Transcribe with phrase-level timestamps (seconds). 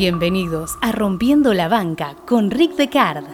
[0.00, 3.24] Bienvenidos a Rompiendo la Banca con Rick Decard,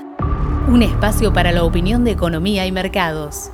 [0.66, 3.50] un espacio para la opinión de economía y mercados.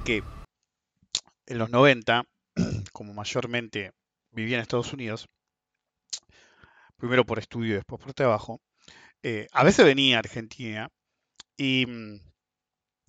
[0.00, 0.22] Que
[1.46, 2.24] en los 90,
[2.92, 3.92] como mayormente
[4.30, 5.28] vivía en Estados Unidos,
[6.96, 8.60] primero por estudio y después por trabajo,
[9.22, 10.90] eh, a veces venía a Argentina
[11.56, 12.20] y mm,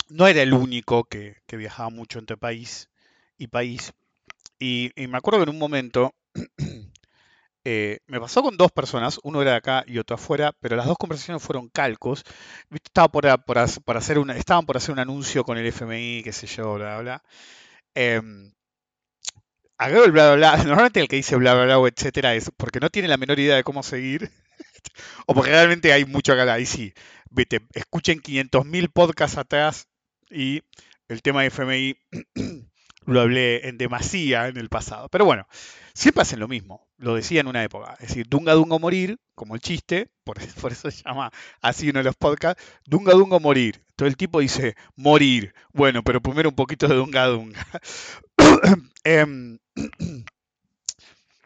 [0.09, 2.89] no era el único que, viajaba mucho entre país
[3.37, 3.93] y país.
[4.59, 6.13] Y, me acuerdo que en un momento
[7.65, 10.85] eh, me pasó con dos personas, uno era de acá y otro afuera, pero las
[10.85, 12.23] dos conversaciones fueron calcos.
[12.71, 13.57] Estaba por,
[13.97, 17.23] hacer una, estaban por hacer un anuncio con el FMI, qué sé yo, bla, bla.
[17.95, 18.21] Eh,
[19.79, 20.57] el bla, bla, bla.
[20.63, 23.55] Normalmente el que dice bla, bla, bla, etcétera, es porque no tiene la menor idea
[23.55, 24.31] de cómo seguir.
[25.25, 26.51] o porque realmente hay mucho acá.
[26.53, 26.93] Ahí sí,
[27.31, 29.87] vete, escuchen 500.000 podcasts atrás
[30.29, 30.61] y
[31.07, 31.95] el tema de FMI
[33.05, 35.09] lo hablé en demasía en el pasado.
[35.09, 35.47] Pero bueno,
[35.93, 36.87] siempre hacen lo mismo.
[36.97, 37.95] Lo decía en una época.
[37.99, 41.99] Es decir, dunga dunga morir, como el chiste, por, por eso se llama así uno
[41.99, 43.83] de los podcasts, dunga dunga morir.
[43.95, 45.53] Todo el tipo dice morir.
[45.73, 47.65] Bueno, pero primero un poquito de dunga dunga.
[49.03, 49.59] Em,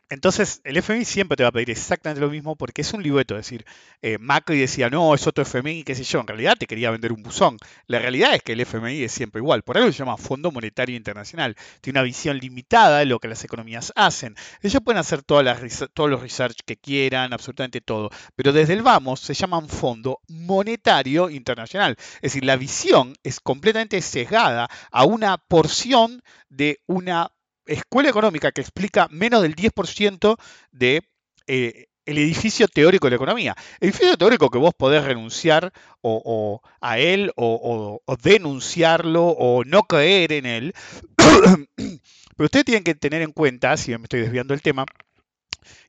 [0.09, 3.35] entonces, el FMI siempre te va a pedir exactamente lo mismo porque es un libreto.
[3.37, 3.63] Es decir,
[4.01, 6.19] eh, Macri decía, no, es otro FMI, qué sé yo.
[6.19, 7.57] En realidad te quería vender un buzón.
[7.85, 9.61] La realidad es que el FMI es siempre igual.
[9.61, 11.55] Por algo se llama Fondo Monetario Internacional.
[11.81, 14.35] Tiene una visión limitada de lo que las economías hacen.
[14.63, 18.09] Ellos pueden hacer todas las, todos los research que quieran, absolutamente todo.
[18.35, 21.95] Pero desde el vamos se llaman Fondo Monetario Internacional.
[22.15, 27.31] Es decir, la visión es completamente sesgada a una porción de una
[27.73, 30.37] escuela económica que explica menos del 10%
[30.71, 31.01] de
[31.47, 33.55] eh, edificio teórico de la economía.
[33.79, 35.71] Edificio teórico que vos podés renunciar
[36.01, 40.73] o, a él o, denunciarlo o no creer en él.
[41.75, 44.85] Pero ustedes tienen que tener en cuenta, si me estoy desviando del tema,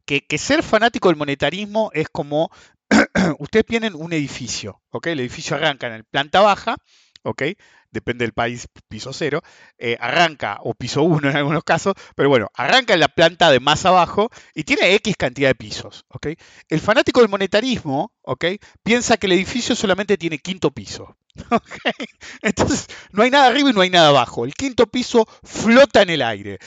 [0.04, 2.50] que, que ser fanático del monetarismo es como
[3.38, 5.08] ustedes tienen un edificio, ¿ok?
[5.08, 6.76] El edificio arranca en el planta baja,
[7.22, 7.42] ¿ok?
[7.90, 9.42] Depende del país, piso cero,
[9.78, 13.60] eh, arranca, o piso uno en algunos casos, pero bueno, arranca en la planta de
[13.60, 16.04] más abajo y tiene X cantidad de pisos.
[16.08, 16.28] ¿ok?
[16.68, 18.44] El fanático del monetarismo ¿ok?
[18.84, 21.16] piensa que el edificio solamente tiene quinto piso.
[22.42, 24.44] Entonces, no hay nada arriba y no hay nada abajo.
[24.44, 26.58] El quinto piso flota en el aire.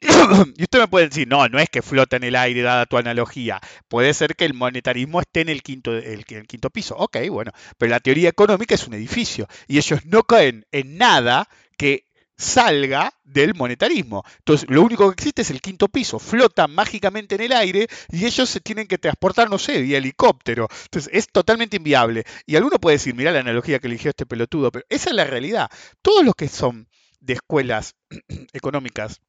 [0.00, 2.96] y usted me puede decir, no, no es que flota en el aire, dada tu
[2.96, 3.60] analogía.
[3.88, 6.96] Puede ser que el monetarismo esté en el quinto, el, quinto piso.
[6.96, 9.46] Ok, bueno, pero la teoría económica es un edificio.
[9.68, 12.06] Y ellos no caen en nada que
[12.40, 14.24] salga del monetarismo.
[14.38, 18.24] Entonces, lo único que existe es el quinto piso, flota mágicamente en el aire y
[18.24, 20.68] ellos se tienen que transportar, no sé, vía helicóptero.
[20.84, 22.24] Entonces, es totalmente inviable.
[22.46, 25.24] Y alguno puede decir, mira la analogía que eligió este pelotudo, pero esa es la
[25.24, 25.68] realidad.
[26.02, 26.88] Todos los que son
[27.20, 27.94] de escuelas
[28.52, 29.20] económicas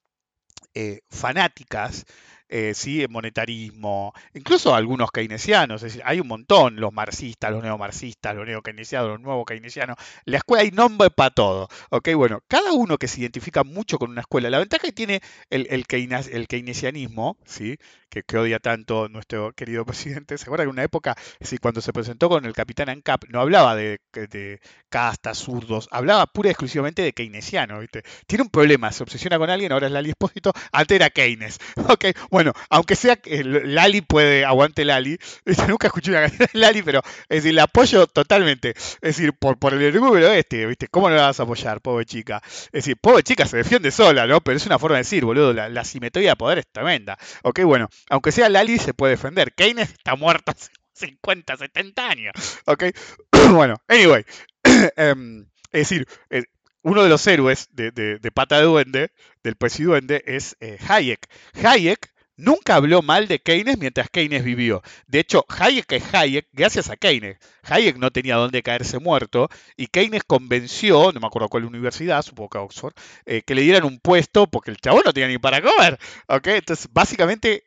[0.73, 2.05] eh, fanáticas
[2.51, 3.05] eh, ¿sí?
[3.09, 9.09] monetarismo, incluso algunos keynesianos, es decir, hay un montón, los marxistas, los neomarxistas, los neokeynesianos,
[9.09, 12.09] los nuevos keynesianos, la escuela hay nombre para todo, ¿ok?
[12.15, 15.67] Bueno, cada uno que se identifica mucho con una escuela, la ventaja que tiene el,
[15.71, 15.85] el,
[16.31, 17.77] el keynesianismo, ¿sí?
[18.09, 21.93] Que, odia tanto nuestro querido presidente, se acuerda que en una época, sí, cuando se
[21.93, 24.59] presentó con el capitán ANCAP, no hablaba de, de
[24.89, 28.03] castas, zurdos, hablaba pura y exclusivamente de keynesiano, ¿viste?
[28.27, 31.59] Tiene un problema, se obsesiona con alguien, ahora es la Espósito, antes era Keynes,
[31.89, 32.05] ¿ok?
[32.29, 35.19] Bueno, bueno, aunque sea que Lali puede, aguante Lali,
[35.67, 38.69] nunca escuché una canción de Lali, pero es decir, la apoyo totalmente.
[38.69, 40.87] Es decir, por, por el número este, ¿viste?
[40.87, 42.41] ¿Cómo no la vas a apoyar, pobre chica?
[42.45, 44.41] Es decir, pobre chica se defiende sola, ¿no?
[44.41, 47.17] Pero es una forma de decir, boludo, la, la simetría de poder es tremenda.
[47.43, 49.53] Ok, bueno, aunque sea Lali se puede defender.
[49.53, 52.33] Keynes está muerto hace 50, 70 años.
[52.65, 52.85] Ok,
[53.51, 54.25] bueno, anyway.
[54.95, 56.43] Em, es decir, eh,
[56.83, 59.11] uno de los héroes de, Pata de Duende,
[59.43, 61.27] del presidente, es eh, Hayek.
[61.63, 62.10] Hayek
[62.41, 64.81] nunca habló mal de Keynes mientras Keynes vivió.
[65.07, 67.37] De hecho, Hayek es Hayek gracias a Keynes.
[67.63, 72.49] Hayek no tenía dónde caerse muerto y Keynes convenció, no me acuerdo cuál universidad, supongo
[72.49, 72.93] que Oxford,
[73.25, 75.99] eh, que le dieran un puesto porque el chabón no tenía ni para comer.
[76.27, 76.57] ¿okay?
[76.57, 77.63] Entonces, básicamente,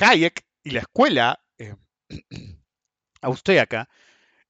[0.00, 1.74] Hayek y la escuela eh,
[3.20, 3.88] austríaca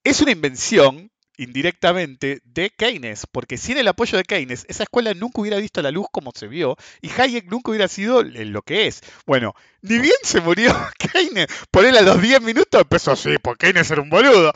[0.05, 1.12] es una invención
[1.43, 5.91] indirectamente de Keynes, porque sin el apoyo de Keynes, esa escuela nunca hubiera visto la
[5.91, 9.03] luz como se vio y Hayek nunca hubiera sido lo que es.
[9.27, 13.67] Bueno, ni bien se murió Keynes, por él a los 10 minutos empezó así, porque
[13.67, 14.53] Keynes era un boludo,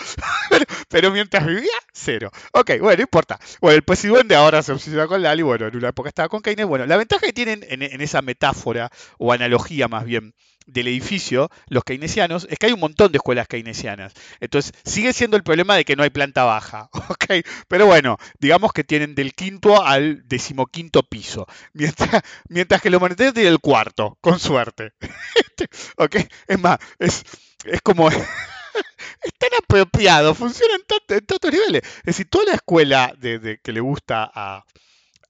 [0.89, 2.31] pero, mientras vivía, cero.
[2.53, 3.39] Ok, bueno, no importa.
[3.61, 6.67] Bueno, el presidente ahora se obsesiona con Lali, bueno, en una época estaba con Keynes.
[6.67, 10.35] Bueno, la ventaja que tienen en esa metáfora, o analogía más bien,
[10.67, 14.13] del edificio, los keynesianos, es que hay un montón de escuelas keynesianas.
[14.41, 16.91] Entonces, sigue siendo el problema de que no hay planta baja.
[17.09, 17.47] ¿ok?
[17.69, 21.47] Pero bueno, digamos que tienen del quinto al decimoquinto piso.
[21.73, 24.93] Mientras, mientras que los monetarios tienen el cuarto, con suerte.
[25.97, 26.17] ¿Ok?
[26.47, 27.23] Es más, es,
[27.65, 28.09] es como...
[29.23, 31.83] es tan apropiado, funciona en, los niveles.
[31.99, 34.65] Es decir, toda la escuela de que le gusta a,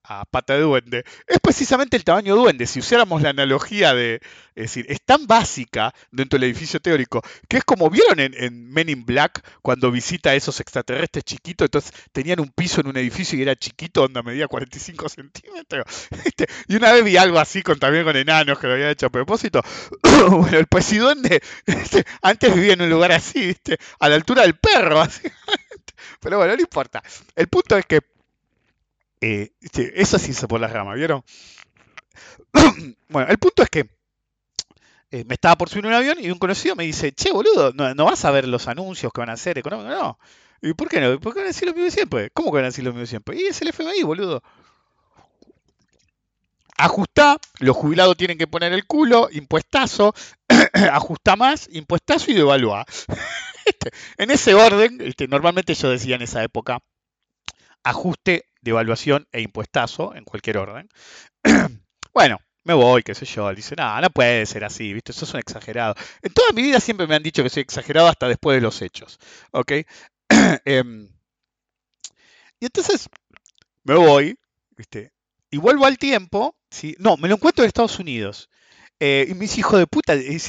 [0.07, 2.65] a pata de duende, es precisamente el tamaño duende.
[2.65, 4.21] Si usáramos la analogía de,
[4.55, 8.89] es decir, es tan básica dentro del edificio teórico, que es como vieron en, Men
[8.89, 13.37] in Black, cuando visita a esos extraterrestres chiquitos, entonces tenían un piso en un edificio
[13.37, 15.85] y era chiquito, donde medía 45 centímetros.
[16.67, 19.09] Y una vez vi algo así con, también con enanos que lo había hecho a
[19.09, 19.61] propósito.
[20.29, 21.41] bueno, el presidente
[22.21, 23.55] antes vivía en un lugar así,
[23.99, 25.03] a la altura del perro,
[26.19, 27.01] Pero bueno, no importa.
[27.35, 28.01] El punto es que
[29.21, 29.51] eh,
[29.95, 31.23] eso sí se por las ramas, ¿vieron?
[33.09, 33.89] bueno, el punto es que
[35.09, 38.05] eh, me estaba por subir un avión y un conocido me dice, che, boludo, no,
[38.05, 40.19] vas a ver los anuncios que van a hacer económicos, no.
[40.61, 41.19] ¿Y por qué no?
[41.19, 42.29] ¿Por qué van a decir lo mismo siempre?
[42.31, 43.37] ¿Cómo que van a decir lo mismo siempre?
[43.37, 44.41] Y es el FMI, boludo.
[46.77, 50.13] Ajustá, los jubilados tienen que poner el culo, impuestazo,
[50.91, 52.85] ajusta más, impuestazo y devalúa.
[53.67, 56.79] Este, en ese orden, este, normalmente yo decía en esa época,
[57.89, 60.89] ajuste, devaluación e impuestazo en cualquier orden.
[62.13, 63.53] bueno, me voy, qué sé yo.
[63.53, 65.13] Dice, no, no puede ser así, ¿viste?
[65.13, 65.95] Es un exagerado.
[66.21, 68.81] En toda mi vida siempre me han dicho que soy exagerado hasta después de los
[68.81, 69.19] hechos,
[69.51, 69.71] ¿ok?
[70.65, 71.09] Em,
[72.59, 73.09] y entonces
[73.83, 74.37] me voy,
[74.75, 75.13] ¿viste?
[75.49, 76.95] Y vuelvo al tiempo, ¿sí?
[76.99, 78.49] No, me lo encuentro en Estados Unidos.
[78.99, 80.41] Eh, y mis hijos de puta, y,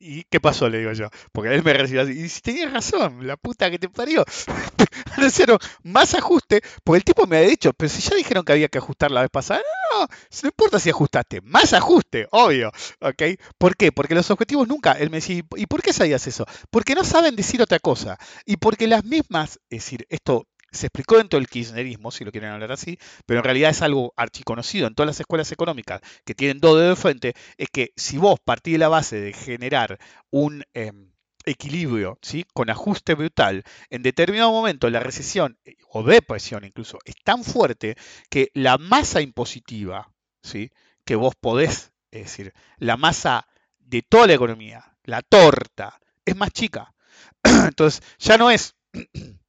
[0.00, 0.68] y, qué pasó?
[0.68, 3.78] Le digo yo, porque él me recibió así, y si tenías razón, la puta que
[3.78, 4.24] te parió,
[5.24, 8.68] hicieron más ajuste, porque el tipo me había dicho, pero si ya dijeron que había
[8.68, 9.60] que ajustar la vez pasada,
[9.92, 10.06] no, no,
[10.42, 13.22] no importa si ajustaste, más ajuste, obvio, ¿ok?
[13.56, 13.92] ¿Por qué?
[13.92, 16.46] Porque los objetivos nunca, él me decía, ¿y por qué sabías eso?
[16.70, 21.16] Porque no saben decir otra cosa, y porque las mismas, es decir, esto se explicó
[21.16, 24.94] dentro del kirchnerismo, si lo quieren hablar así, pero en realidad es algo archiconocido en
[24.94, 28.74] todas las escuelas económicas que tienen dos dedos de frente, es que si vos partís
[28.74, 29.98] de la base de generar
[30.30, 31.10] un em,
[31.44, 32.44] equilibrio ¿sí?
[32.52, 37.96] con ajuste brutal, en determinado momento la recesión eh, o depresión incluso es tan fuerte
[38.28, 40.12] que la masa impositiva
[40.42, 40.70] ¿sí?
[41.04, 43.46] que vos podés, es decir, la masa
[43.78, 46.94] de toda la economía, la torta, es más chica.
[47.42, 48.76] Entonces ya no es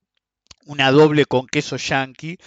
[0.72, 2.38] una doble con queso yankee,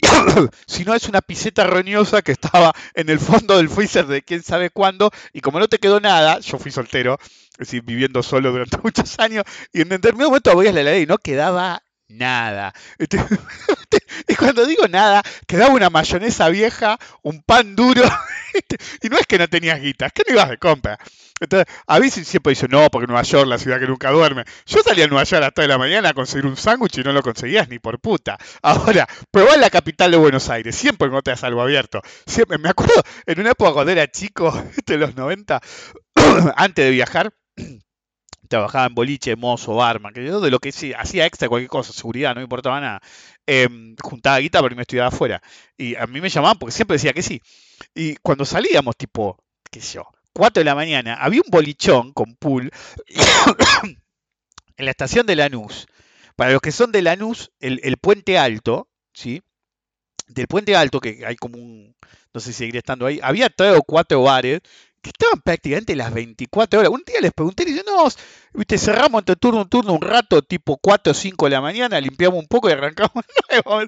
[0.66, 4.70] sino es una piseta roñosa que estaba en el fondo del freezer de quién sabe
[4.70, 8.78] cuándo, y como no te quedó nada, yo fui soltero, es decir, viviendo solo durante
[8.82, 11.82] muchos años, y en determinado momento voy a la ley y no quedaba
[12.14, 12.72] nada.
[14.28, 18.02] Y cuando digo nada, quedaba una mayonesa vieja, un pan duro,
[19.02, 20.98] y no es que no tenías guita, es que no ibas de compra.
[21.40, 24.44] Entonces, a mí siempre dice, no, porque Nueva York, la ciudad que nunca duerme.
[24.66, 26.98] Yo salía a Nueva York a las 3 de la mañana a conseguir un sándwich
[26.98, 28.38] y no lo conseguías ni por puta.
[28.62, 32.00] Ahora, probá en la capital de Buenos Aires, siempre encontrás algo abierto.
[32.24, 34.52] Siempre, me acuerdo, en una época cuando era chico,
[34.86, 35.60] de los 90,
[36.56, 37.34] antes de viajar,
[38.54, 41.92] trabajaba en boliche, mozo, barman, que yo de lo que sí, hacía extra cualquier cosa,
[41.92, 43.00] seguridad, no importaba nada.
[43.46, 45.42] Em, juntaba guita porque me estudiaba afuera.
[45.76, 47.42] Y a mí me llamaban porque siempre decía que sí.
[47.94, 49.42] Y cuando salíamos, tipo,
[49.72, 52.70] qué sé yo, 4 de la mañana, había un bolichón con pool
[54.76, 55.86] en la estación de Lanús.
[56.36, 59.42] Para los que son de Lanús, el, el puente alto, ¿sí?
[60.28, 61.96] Del puente alto, que hay como un,
[62.32, 64.60] no sé si seguiré estando ahí, había tres o cuatro bares
[65.04, 66.90] que estaban prácticamente las 24 horas.
[66.90, 68.08] Un día les pregunté y dije, no,
[68.54, 72.00] viste, cerramos entre turno un turno un rato, tipo 4 o 5 de la mañana,
[72.00, 73.12] limpiamos un poco y arrancamos
[73.50, 73.86] nuevo.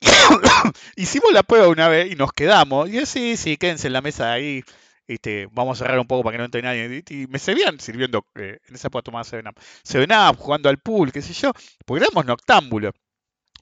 [0.96, 2.88] Hicimos la prueba una vez y nos quedamos.
[2.88, 4.64] Y yo, sí, sí, quédense en la mesa ahí.
[5.06, 7.04] Este, vamos a cerrar un poco para que no entre nadie.
[7.10, 9.60] Y me seguían sirviendo, eh, en esa época tomaba Seven Up.
[9.82, 11.52] Seven Up, jugando al pool, qué sé yo,
[11.84, 12.94] porque éramos noctámbulos.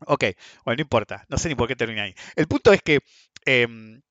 [0.07, 0.25] Ok,
[0.65, 2.15] bueno, no importa, no sé ni por qué terminé ahí.
[2.37, 3.01] El punto es que
[3.45, 4.03] em,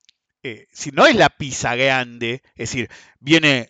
[0.44, 3.70] eh, si no es la pizza grande, es decir, viene,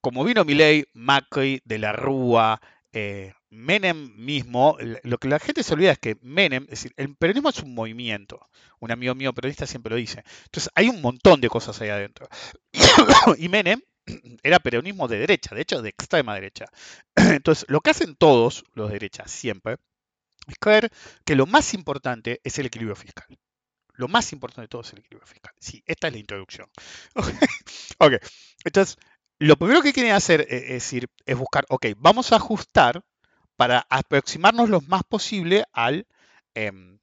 [0.00, 2.60] como vino Milei, Macri, De la Rúa,
[2.92, 7.14] eh, Menem mismo, lo que la gente se olvida es que Menem, es decir, el
[7.16, 8.48] peronismo es un movimiento.
[8.80, 10.24] Un amigo mío periodista siempre lo dice.
[10.44, 12.28] Entonces hay un montón de cosas ahí adentro.
[13.38, 13.80] y Menem
[14.42, 16.64] era peronismo de derecha, de hecho de extrema derecha.
[17.14, 19.76] Entonces lo que hacen todos los derechas siempre
[20.48, 20.90] es creer
[21.24, 23.26] que lo más importante es el equilibrio fiscal.
[23.94, 25.52] Lo más importante de todo es el equilibrio fiscal.
[25.58, 26.68] Sí, esta es la introducción.
[27.98, 28.12] ok,
[28.64, 28.96] entonces,
[29.38, 33.02] lo primero que quieren hacer es, decir, es buscar, ok, vamos a ajustar
[33.56, 36.06] para aproximarnos lo más posible al
[36.54, 36.98] em,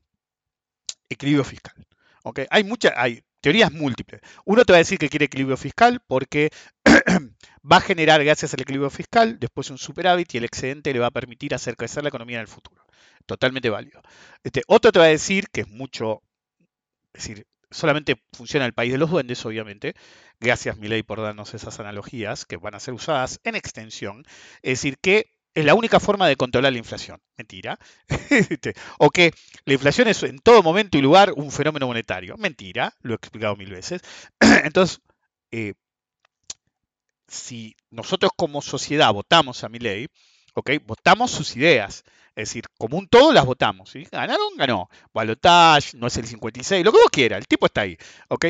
[1.09, 1.75] equilibrio fiscal.
[2.23, 2.45] Okay.
[2.49, 4.21] Hay muchas, hay teorías múltiples.
[4.45, 6.49] Uno te va a decir que quiere equilibrio fiscal porque
[7.71, 11.07] va a generar, gracias al equilibrio fiscal, después un superávit y el excedente le va
[11.07, 12.85] a permitir hacer crecer la economía en el futuro.
[13.25, 14.01] Totalmente válido.
[14.43, 16.23] Este, otro te va a decir que es mucho
[17.19, 19.93] es decir, solamente funciona el país de los duendes, obviamente.
[20.39, 24.23] Gracias, Milei, por darnos esas analogías que van a ser usadas en extensión.
[24.61, 27.21] Es decir, que es la única forma de controlar la inflación.
[27.37, 27.77] Mentira.
[28.29, 29.33] Este, o que
[29.65, 32.37] la inflación es en todo momento y lugar un fenómeno monetario.
[32.37, 32.93] Mentira.
[33.01, 34.01] Lo he explicado mil veces.
[34.63, 35.01] Entonces,
[35.51, 35.73] eh,
[37.27, 40.07] si nosotros como sociedad votamos a Milei,
[40.53, 40.71] ¿ok?
[40.85, 42.05] Votamos sus ideas.
[42.39, 43.89] Es decir, como un todo las votamos.
[43.89, 44.07] ¿sí?
[44.09, 44.89] Ganaron, ganó.
[45.13, 47.97] Balotage, no es el 56, lo que vos quieras, el tipo está ahí.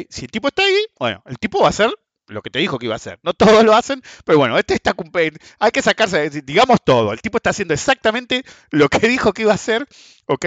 [0.09, 1.91] Si el tipo está ahí, bueno, el tipo va a hacer
[2.27, 3.19] lo que te dijo que iba a hacer.
[3.23, 4.93] No todos lo hacen, pero bueno, este está
[5.57, 7.13] hay que sacarse, digamos todo.
[7.13, 9.87] El tipo está haciendo exactamente lo que dijo que iba a hacer,
[10.27, 10.45] ¿ok?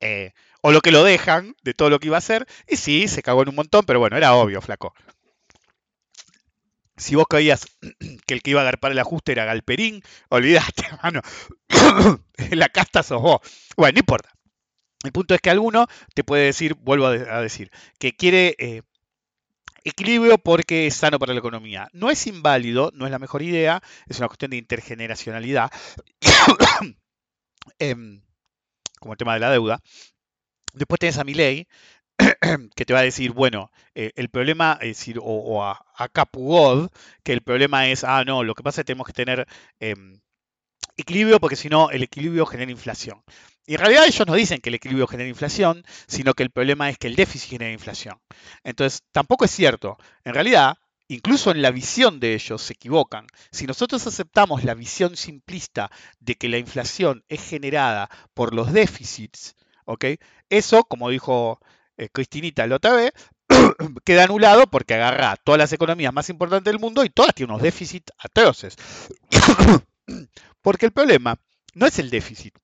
[0.00, 0.32] Eh,
[0.62, 2.46] o lo que lo dejan de todo lo que iba a hacer.
[2.66, 4.94] Y sí, se cagó en un montón, pero bueno, era obvio, flaco
[7.00, 7.66] si vos creías
[8.26, 11.22] que el que iba a agarpar el ajuste era Galperín, olvidaste, hermano.
[12.50, 13.40] la casta sos vos.
[13.76, 14.30] Bueno, no importa.
[15.02, 18.82] El punto es que alguno te puede decir, vuelvo a, decir, que quiere eh,
[19.82, 21.88] equilibrio porque es sano para la economía.
[21.92, 25.70] No es inválido, no es la mejor idea, es una cuestión de intergeneracionalidad,
[27.78, 28.20] em,
[28.98, 29.80] como el tema de la deuda.
[30.74, 31.66] Después tenés a mi ley,
[32.74, 36.90] que te va a decir, bueno, eh, el problema, es decir, o, a, Capugod,
[37.22, 39.46] que el problema es, ah, no, lo que pasa es que tenemos que tener
[39.80, 40.20] em,
[40.96, 43.22] equilibrio porque si no, el equilibrio genera inflación.
[43.66, 46.90] Y en realidad ellos no dicen que el equilibrio genera inflación, sino que el problema
[46.90, 48.18] es que el déficit genera inflación.
[48.64, 49.98] Entonces, tampoco es cierto.
[50.24, 50.78] En realidad,
[51.08, 53.26] incluso en la visión de ellos se equivocan.
[53.52, 59.56] Si nosotros aceptamos la visión simplista de que la inflación es generada por los déficits,
[59.84, 60.06] ¿ok?
[60.48, 61.60] Eso, como dijo
[62.00, 63.12] eh, Cristinita la otra vez,
[64.04, 67.62] queda anulado porque agarra todas las economías más importantes del mundo y todas tienen unos
[67.62, 68.76] déficits atroces.
[70.62, 71.38] porque el problema
[71.74, 72.54] no es el déficit.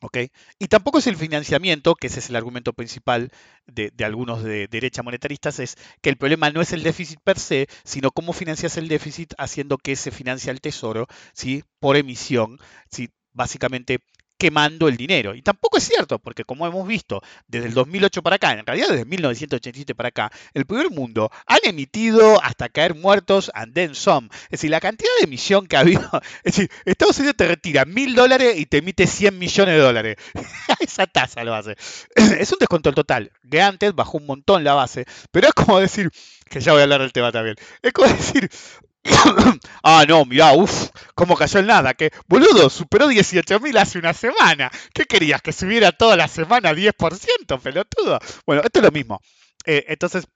[0.00, 0.18] ¿ok?
[0.58, 3.30] Y tampoco es el financiamiento, que ese es el argumento principal
[3.66, 7.68] de, algunos de derecha monetaristas, es que el problema no es el déficit per se,
[7.84, 11.62] sino cómo financias el déficit haciendo que se financie el tesoro, ¿sí?
[11.78, 12.58] Por emisión,
[12.90, 13.10] ¿sí?
[13.32, 14.00] Básicamente
[14.38, 15.34] quemando el dinero.
[15.34, 18.88] Y tampoco es cierto, porque como hemos visto desde el 2008 para acá, en realidad
[18.88, 24.28] desde 1987 para acá, el primer mundo han emitido hasta caer muertos and then some.
[24.44, 26.08] Es decir, la cantidad de emisión que ha habido,
[26.44, 30.16] es decir, Estados Unidos te retira mil dólares y te emite 100 millones de dólares.
[30.80, 31.76] Esa tasa lo hace.
[32.38, 33.32] Es un descontrol total.
[33.42, 36.10] Granted bajó un montón la base, pero es como decir,
[36.48, 38.50] que ya voy a hablar del tema también, es como decir,
[39.82, 44.70] ah, no, mirá, uff, cómo cayó el nada, que boludo, superó 18.000 hace una semana.
[44.92, 45.42] ¿Qué querías?
[45.42, 48.18] ¿Que subiera toda la semana 10%, pelotudo?
[48.46, 49.20] Bueno, esto es lo mismo.
[49.64, 50.26] Eh, entonces,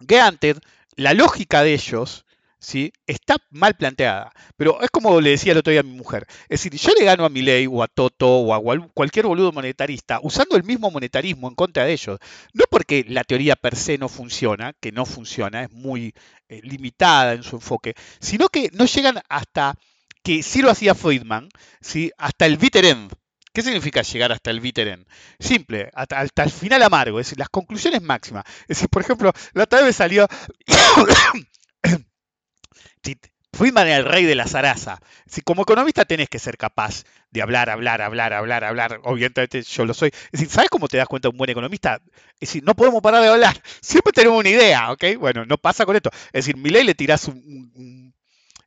[0.00, 0.58] Granted,
[0.96, 2.26] la lógica de ellos
[2.62, 2.92] ¿sí?
[3.06, 4.32] está mal planteada.
[4.56, 6.26] Pero es como le decía el otro día a mi mujer.
[6.48, 10.20] Es decir, yo le gano a Milei o a Toto o a cualquier boludo monetarista
[10.22, 12.18] usando el mismo monetarismo en contra de ellos.
[12.54, 16.14] No porque la teoría per se no funciona, que no funciona, es muy
[16.48, 19.74] eh, limitada en su enfoque, sino que no llegan hasta
[20.22, 21.48] que sí lo hacía Friedman,
[21.80, 22.12] ¿sí?
[22.16, 23.12] hasta el bitter end.
[23.52, 25.06] ¿Qué significa llegar hasta el bitter end?
[25.38, 28.44] Simple, hasta, hasta, el final amargo, es decir, las conclusiones máximas.
[28.62, 30.26] Es decir, por ejemplo, la otra vez salió
[33.54, 34.98] Friedman el rey de la zaraza.
[35.26, 39.00] Si como economista tenés que ser capaz de hablar, hablar, hablar, hablar, hablar.
[39.04, 40.08] Obviamente yo lo soy.
[40.08, 42.00] Es decir, ¿sabes cómo te das cuenta de un buen economista?
[42.40, 43.60] Es decir, no podemos parar de hablar.
[43.82, 45.04] Siempre tenemos una idea, ¿ok?
[45.18, 46.10] Bueno, no pasa con esto.
[46.26, 48.14] Es decir, Milei le tirás un,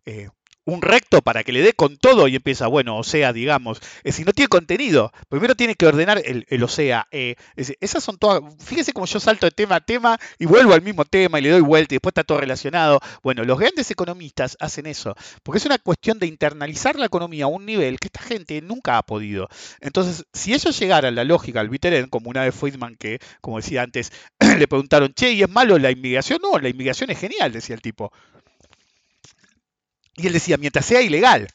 [0.05, 0.29] eh,
[0.65, 4.23] un recto para que le dé con todo y empieza, bueno, o sea, digamos, si
[4.23, 7.07] no tiene contenido, primero tiene que ordenar el, o sea.
[7.11, 10.81] Eh, esas son todas, fíjese cómo yo salto de tema a tema y vuelvo al
[10.81, 12.99] mismo tema y le doy vuelta y después está todo relacionado.
[13.23, 17.47] Bueno, los grandes economistas hacen eso, porque es una cuestión de internalizar la economía a
[17.47, 19.47] un nivel que esta gente nunca ha podido.
[19.81, 23.57] Entonces, si ellos llegaran a la lógica al Bitteren, como una vez Friedman que, como
[23.57, 24.11] decía antes,
[24.59, 26.39] le preguntaron, che, ¿y es malo la inmigración?
[26.41, 28.11] No, la inmigración es genial, decía el tipo.
[30.15, 31.47] Y él decía, mientras sea ilegal.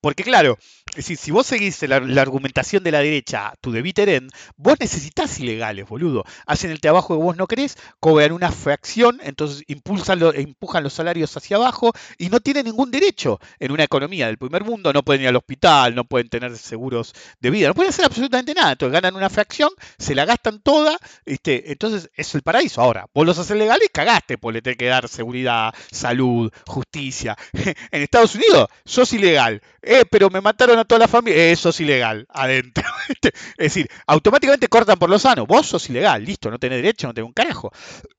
[0.00, 0.58] Porque claro,
[0.98, 6.24] si vos seguís la, argumentación de la derecha, tu de end, vos necesitas ilegales, boludo.
[6.46, 11.34] Hacen el trabajo que vos no querés, cobran una fracción, entonces impulsan empujan los salarios
[11.36, 14.92] hacia abajo y no tienen ningún derecho en una economía del primer mundo.
[14.92, 18.54] No pueden ir al hospital, no pueden tener seguros de vida, no pueden hacer absolutamente
[18.54, 18.72] nada.
[18.72, 22.82] Entonces ganan una fracción, se la gastan toda, este, entonces es el paraíso.
[22.82, 27.36] Ahora, vos los haces legales, cagaste, porque le tenés que dar seguridad, salud, justicia.
[27.52, 31.80] en Estados Unidos, sos ilegal eh, pero me mataron a toda la familia, eso es
[31.80, 32.84] ilegal, adentro.
[33.22, 37.14] es decir, automáticamente cortan por lo sano, vos sos ilegal, listo, no tenés derecho, no
[37.14, 37.72] tenés un carajo.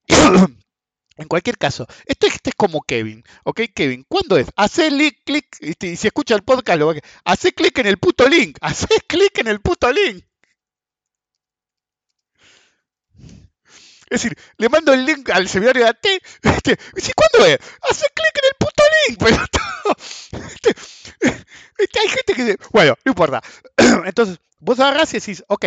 [1.16, 3.62] En cualquier caso, esto, este es como Kevin, ¿ok?
[3.76, 4.48] Kevin, ¿cuándo es?
[4.56, 6.92] Hacé clic, clic, y si escucha el podcast, lo
[7.24, 10.26] hace clic en el puto link, hace clic en el puto link.
[14.14, 16.06] Es decir, le mando el link al seminario de AT.
[16.44, 17.58] Este, ¿Cuándo es?
[17.82, 19.20] Hace clic en el puto link.
[19.20, 19.60] Pero, este,
[19.98, 20.23] este,
[21.80, 22.58] hay gente que...
[22.72, 23.42] Bueno, no importa.
[24.06, 25.66] Entonces, vos agarrás y decís, ok,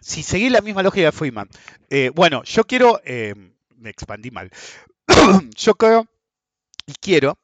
[0.00, 1.48] si seguís la misma lógica de Freeman,
[1.90, 3.00] eh, bueno, yo quiero...
[3.04, 3.34] Eh,
[3.76, 4.50] me expandí mal.
[5.56, 6.06] yo creo
[6.86, 7.38] y quiero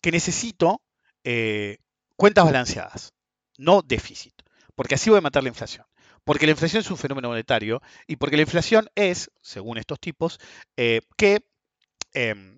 [0.00, 0.82] que necesito
[1.24, 1.78] eh,
[2.16, 3.14] cuentas balanceadas,
[3.56, 4.34] no déficit,
[4.74, 5.86] porque así voy a matar la inflación.
[6.24, 10.38] Porque la inflación es un fenómeno monetario y porque la inflación es, según estos tipos,
[10.76, 11.42] que
[12.12, 12.57] em,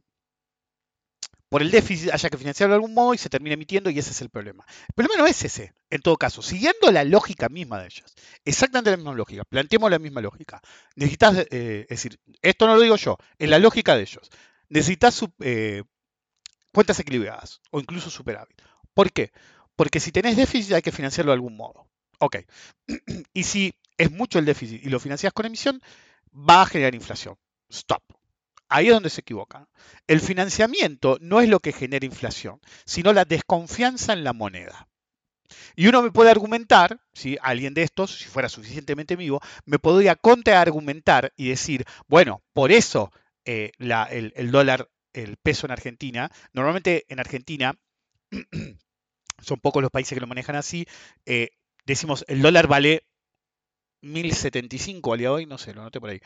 [1.51, 4.13] por el déficit haya que financiarlo de algún modo y se termine emitiendo y ese
[4.13, 4.65] es el problema.
[4.89, 8.93] El problema no es ese, en todo caso, siguiendo la lógica misma de ellos, exactamente
[8.93, 10.63] la misma lógica, planteemos la misma lógica.
[10.95, 14.31] Necesitas, eh, es decir, esto no lo digo yo, es la lógica de ellos.
[14.69, 15.83] Necesitas eh,
[16.73, 18.63] cuentas equilibradas o incluso superávit.
[18.95, 19.33] ¿Por qué?
[19.75, 21.89] Porque si tenés déficit hay que financiarlo de algún modo.
[22.21, 22.37] Ok.
[23.35, 25.83] Y si es mucho el déficit y lo financias con emisión,
[26.33, 27.37] va a generar inflación.
[27.69, 28.20] Stop.
[28.71, 29.69] Ahí es donde se equivoca.
[30.07, 34.89] El financiamiento no es lo que genera inflación, sino la desconfianza en la moneda.
[35.75, 40.15] Y uno me puede argumentar, si alguien de estos, si fuera suficientemente vivo, me podría
[40.15, 43.11] contraargumentar y decir, bueno, por eso
[43.45, 47.75] eh, el, dólar, el peso en Argentina, normalmente en Argentina,
[49.43, 50.87] son pocos los países que lo manejan así,
[51.27, 51.51] eh,
[51.87, 53.05] decimos el dólar vale
[54.03, 56.21] 1075 al día hoy, no sé, lo noté por ahí.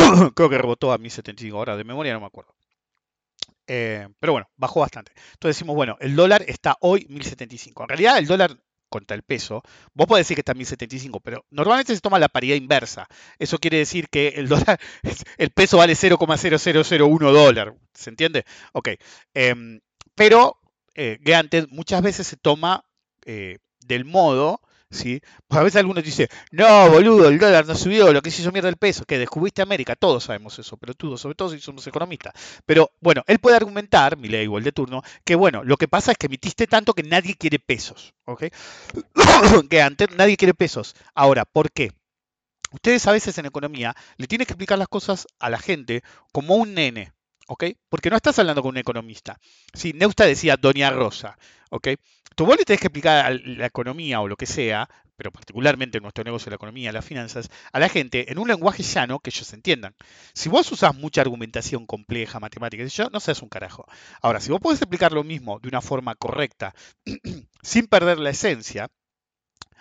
[0.34, 2.54] Creo que rebotó a 1075, ahora de memoria no me acuerdo.
[3.66, 5.12] Eh, pero bueno, bajó bastante.
[5.32, 7.84] Entonces decimos, bueno, el dólar está hoy 1075.
[7.84, 8.56] En realidad el dólar
[8.88, 9.62] contra el peso,
[9.94, 13.06] vos podés decir que está en 1075, pero normalmente se toma la paridad inversa.
[13.38, 14.80] Eso quiere decir que el dólar,
[15.38, 17.74] el peso vale 0,0001 dólar.
[17.94, 18.44] ¿Se entiende?
[18.72, 18.88] Ok.
[19.34, 19.80] Em,
[20.16, 20.58] pero
[20.94, 21.18] eh,
[21.70, 22.84] muchas veces se toma
[23.24, 25.22] eh, del modo ¿sí?
[25.46, 28.52] Pues a veces algunos dicen, no, boludo, el dólar no subió, lo que se hizo
[28.52, 31.86] mierda el peso, que descubriste América, todos sabemos eso, pero tú, sobre todo si somos
[31.86, 32.34] economistas.
[32.66, 36.12] Pero bueno, él puede argumentar, mi ley igual de turno, que bueno, lo que pasa
[36.12, 38.44] es que emitiste tanto que nadie quiere pesos, ¿ok?
[39.70, 40.94] que antes nadie quiere pesos.
[41.14, 41.92] Ahora, ¿por qué?
[42.72, 46.54] Ustedes a veces en economía le tienen que explicar las cosas a la gente como
[46.54, 47.12] un nene,
[47.88, 49.38] Porque no estás hablando con un economista.
[49.74, 51.36] Sí, Neusta decía Doña Rosa,
[51.70, 51.88] ¿ok?
[52.36, 56.02] Tú vos le tenés que explicar la economía o lo que sea, pero particularmente en
[56.02, 59.52] nuestro negocio, la economía, las finanzas, a la gente en un lenguaje llano que ellos
[59.52, 59.94] entiendan.
[60.32, 63.84] Si vos usás mucha argumentación compleja, matemática, yo, no seas un carajo.
[64.22, 66.74] Ahora, si vos podés explicar lo mismo de una forma correcta,
[67.62, 68.88] sin perder la esencia,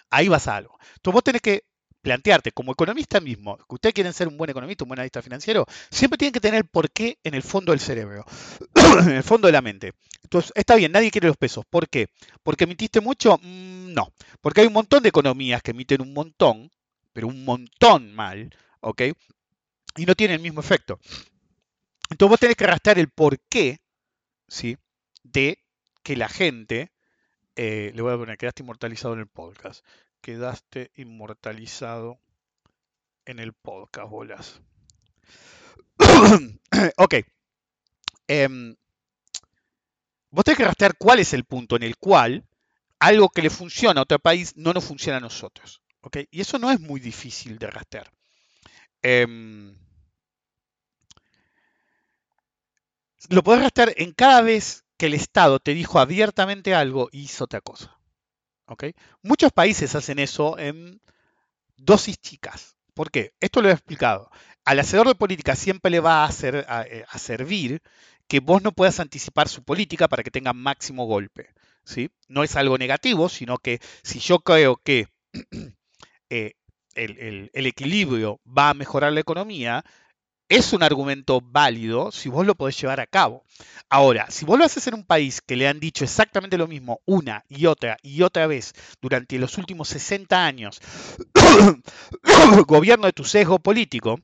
[0.10, 0.78] ahí vas a algo.
[0.96, 1.64] Entonces vos tenés que
[2.02, 5.66] plantearte como economista mismo, que ustedes quieren ser un buen economista, un buen analista financiero,
[5.90, 8.26] siempre tienen que tener por qué en el fondo del cerebro,
[9.02, 9.94] en el fondo de la mente.
[10.24, 11.66] Entonces, está bien, nadie quiere los pesos.
[11.70, 12.08] ¿Por qué?
[12.44, 13.38] ¿Porque emitiste mucho?
[13.42, 14.14] Mm, no.
[14.42, 16.72] Porque hay un montón de economías que emiten un montón,
[17.14, 19.02] pero un montón mal, ¿ok?
[19.98, 21.00] Y no tienen el mismo efecto.
[22.10, 23.80] Entonces vos tenés que arrastrar el porqué,
[24.48, 24.78] ¿sí?
[25.24, 25.60] De
[26.04, 26.92] que la gente,
[27.56, 29.84] eh, le voy a poner, quedaste inmortalizado en el podcast
[30.22, 32.20] quedaste inmortalizado
[33.26, 34.62] en el podcast, bolas.
[36.98, 37.16] ok.
[38.28, 38.76] Em,
[40.30, 42.46] vos tenés que rastrear cuál es el punto en el cual
[43.00, 45.82] algo que le funciona a otro país no nos funciona a nosotros.
[46.32, 48.12] Y eso no es muy difícil de rastrear.
[49.02, 49.76] Em,
[53.30, 57.46] lo podés rastrear en cada vez que el Estado te dijo abiertamente algo y hizo
[57.46, 57.99] otra cosa.
[59.22, 61.02] Muchos países hacen eso en
[61.78, 62.76] dosis chicas.
[62.94, 63.34] ¿Por qué?
[63.40, 64.30] Esto lo he explicado.
[64.66, 67.82] Al hacedor de política siempre le va a, hacer, a, eh, servir
[68.28, 71.50] que vos no puedas anticipar su política para que tenga máximo golpe.
[71.84, 72.10] ¿sí?
[72.28, 75.08] No es algo negativo, sino que si yo creo que
[76.30, 76.54] eh,
[76.94, 79.84] el, el, equilibrio va a mejorar la economía,
[80.50, 83.46] es un argumento válido si vos lo podés llevar a cabo.
[83.88, 87.02] Ahora, si vos lo haces en un país que le han dicho exactamente lo mismo
[87.06, 90.82] una y otra y otra vez durante los últimos 60 años,
[92.68, 94.20] gobierno de tu sesgo político,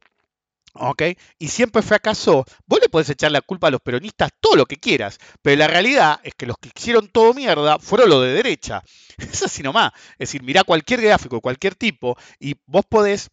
[0.73, 1.03] ¿ok?
[1.37, 4.77] Y siempre fracasó, vos le podés echar la culpa a los peronistas todo lo que
[4.77, 8.83] quieras, pero la realidad es que los que hicieron todo mierda fueron los de derecha.
[9.17, 9.93] Es así nomás.
[10.13, 13.29] Es decir, mirá cualquier gráfico, cualquier tipo, y vos podés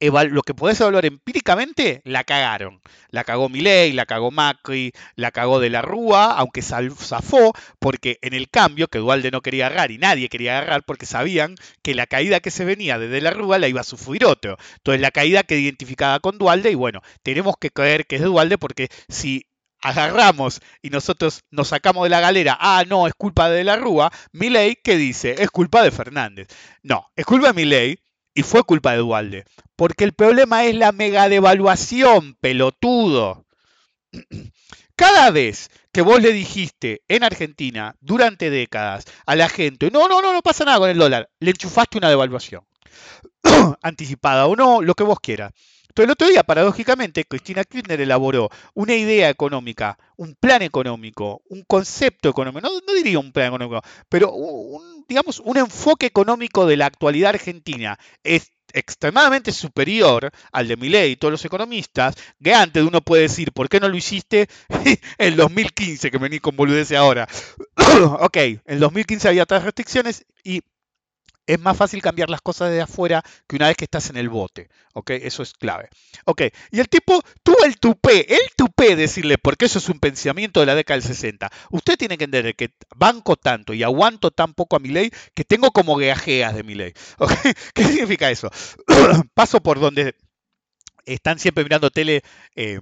[0.00, 2.80] lo que podés evaluar empíricamente, la cagaron.
[3.10, 8.34] La cagó Milei, la cagó Macri, la cagó de la Rúa, aunque zafó, porque en
[8.34, 12.06] el cambio, que Dualde no quería agarrar y nadie quería agarrar, porque sabían que la
[12.06, 14.56] caída que se venía desde la Rúa la iba a sufrir otro.
[14.76, 18.28] Entonces la caída que identificaba con Dualde, y bueno, tenemos que creer que es de
[18.28, 19.46] Dualde, porque si
[19.80, 24.10] agarramos y nosotros nos sacamos de la galera, ah, no, es culpa de la Rúa,
[24.32, 25.36] Milei, ¿qué dice?
[25.38, 26.48] Es culpa de Fernández.
[26.82, 27.98] No, es culpa de Milei,
[28.36, 29.44] y fue culpa de Dualde.
[29.74, 33.46] Porque el problema es la mega devaluación, pelotudo.
[34.94, 40.20] Cada vez que vos le dijiste en Argentina durante décadas a la gente, no, no,
[40.20, 42.62] no, no pasa nada con el dólar, le enchufaste una devaluación.
[43.82, 45.52] Anticipada o no, lo que vos quieras.
[45.96, 51.62] Entonces el otro día, paradójicamente, Cristina Kirchner elaboró una idea económica, un plan económico, un
[51.62, 53.80] concepto económico, no, diría un plan económico,
[54.10, 57.98] pero un, digamos, un enfoque económico de la actualidad argentina.
[58.22, 63.52] Es extremadamente superior al de Milei y todos los economistas, que antes uno puede decir,
[63.52, 64.48] ¿por qué no lo hiciste
[65.16, 67.26] en 2015, que vení con boludece ahora?
[68.20, 70.60] ok, en 2015 había otras restricciones y
[71.46, 74.28] es más fácil cambiar las cosas de afuera que una vez que estás en el
[74.28, 74.68] bote.
[74.94, 75.10] ¿Ok?
[75.10, 75.88] Eso es clave.
[76.24, 76.42] ¿Ok?
[76.70, 80.66] Y el tipo tuvo el tupé, el tupé decirle, porque eso es un pensamiento de
[80.66, 81.50] la década del 60.
[81.70, 85.44] Usted tiene que entender que banco tanto y aguanto tan poco a mi ley que
[85.44, 86.92] tengo como gajeas de mi ley.
[87.18, 87.32] ¿Ok?
[87.74, 88.50] ¿Qué significa eso?
[89.34, 90.14] Paso por donde
[91.04, 92.22] están siempre mirando tele
[92.56, 92.80] eh,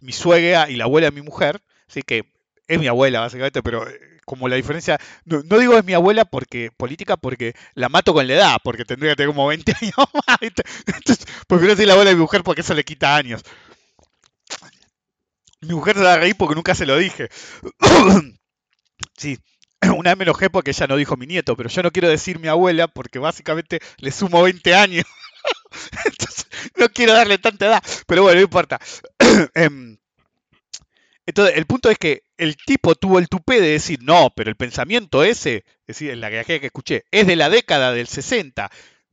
[0.00, 1.62] mi suegra y la abuela de mi mujer.
[1.88, 2.24] Así que
[2.70, 6.70] es mi abuela, básicamente, pero eh, como la diferencia, no, digo es mi abuela porque
[6.70, 10.38] política porque la mato con la edad, porque tendría que tener como 20 años más.
[10.40, 13.42] Entonces, prefiero decir la abuela de mi mujer porque eso le quita años.
[15.60, 17.28] Mi mujer se va a reír porque nunca se lo dije.
[19.18, 19.36] sí,
[19.96, 22.38] una vez me enojé porque ella no dijo mi nieto, pero yo no quiero decir
[22.38, 25.04] mi abuela porque básicamente le sumo 20 años.
[26.04, 28.78] Entonces, no quiero darle tanta edad, pero bueno, no importa.
[29.54, 29.98] Em,
[31.30, 34.56] entonces, el punto es que el tipo tuvo el tupé de decir, no, pero el
[34.56, 38.70] pensamiento ese, es decir, en la que escuché, es de la década del 60.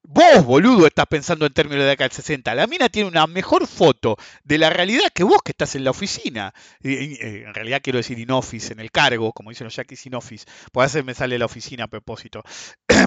[0.10, 2.56] Vos, boludo, estás pensando en términos de la década del 60.
[2.56, 5.92] La mina tiene una mejor foto de la realidad que vos que estás en la
[5.92, 6.54] oficina.
[6.82, 10.16] Eh, en realidad quiero decir in office, en el cargo, como dicen los yaquis in
[10.16, 10.46] office.
[10.72, 12.42] Por hacer me sale la oficina a propósito.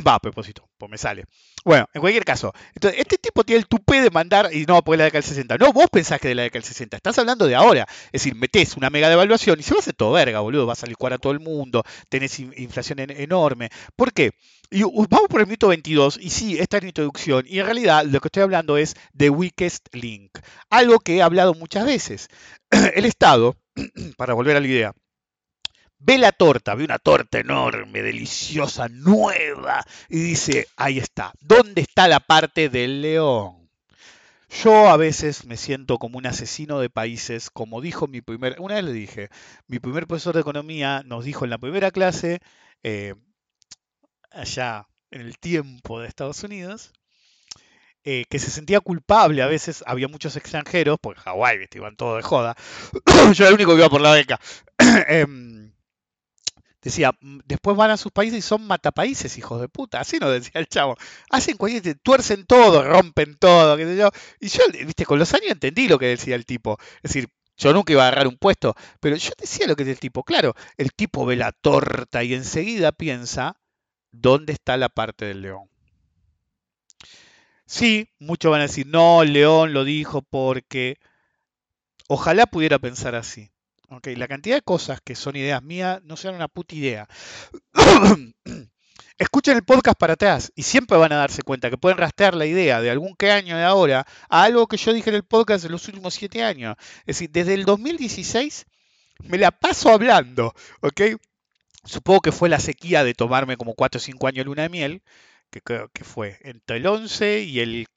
[0.06, 1.24] Va, a propósito, pues me sale.
[1.64, 2.52] Bueno, en cualquier caso.
[2.74, 5.58] Entonces, este tipo tiene el tupé de mandar, y no, porque la década del 60.
[5.58, 6.96] No, vos pensás que de la década del 60.
[6.96, 7.86] Estás hablando de ahora.
[8.06, 10.66] Es decir, metés una mega devaluación y se va a hacer todo verga, boludo.
[10.66, 11.82] Va a salir cuara a todo el mundo.
[12.08, 13.70] Tenés inflación enorme.
[13.96, 14.32] ¿Por qué?
[14.72, 18.04] Y vamos por el mito 22, y sí, esta es mi introducción, y en realidad
[18.04, 20.38] lo que estoy hablando es The Weakest Link,
[20.70, 22.28] algo que he hablado muchas veces.
[22.94, 23.56] El Estado,
[24.16, 24.92] para volver a la idea,
[26.00, 32.08] ve la torta, ve una torta enorme, deliciosa, nueva, y dice, ahí está, ¿dónde está
[32.08, 33.70] la parte del león?
[34.62, 38.74] Yo a veces me siento como un asesino de países, como dijo mi primer, una
[38.74, 39.28] vez le dije,
[39.68, 42.40] mi primer profesor de economía nos dijo en la primera clase,
[42.82, 43.14] eh,
[44.32, 46.92] allá en el tiempo de Estados Unidos,
[48.04, 49.42] eh, que se sentía culpable.
[49.42, 52.56] A veces había muchos extranjeros, porque Hawái, iban todos de joda.
[53.34, 54.40] Yo era el único que iba por la beca.
[55.08, 55.72] Em,
[56.82, 60.00] decía, mm, después van a sus países y son matapaíses, hijos de puta.
[60.00, 60.96] Así nos decía el chavo.
[61.30, 64.10] Hacen cualquier, tuercen todo, rompen todo, qué sé yo.
[64.40, 66.78] Y yo, viste, con los años entendí lo que decía el tipo.
[67.02, 69.94] Es decir, yo nunca iba a agarrar un puesto, pero yo decía lo que decía
[69.94, 70.24] el tipo.
[70.24, 73.60] Claro, el tipo ve la torta y enseguida piensa,
[74.12, 75.70] ¿dónde está la parte del león?
[77.70, 80.98] Sí, muchos van a decir, no, León lo dijo porque...
[82.08, 83.52] Ojalá pudiera pensar así.
[84.04, 87.08] La cantidad de cosas que son ideas mías no sean una puta idea.
[89.18, 92.46] Escuchen el podcast para atrás y siempre van a darse cuenta que pueden rastrear la
[92.46, 95.64] idea de algún que año de ahora a algo que yo dije en el podcast
[95.64, 96.76] de los últimos siete años.
[97.00, 98.66] Es decir, desde el 2016
[99.24, 101.00] me la paso hablando, ¿ok?
[101.84, 105.02] Supongo que fue la sequía de tomarme como 4 o 5 años luna de miel,
[105.50, 107.88] que creo que fue entre el 11 y el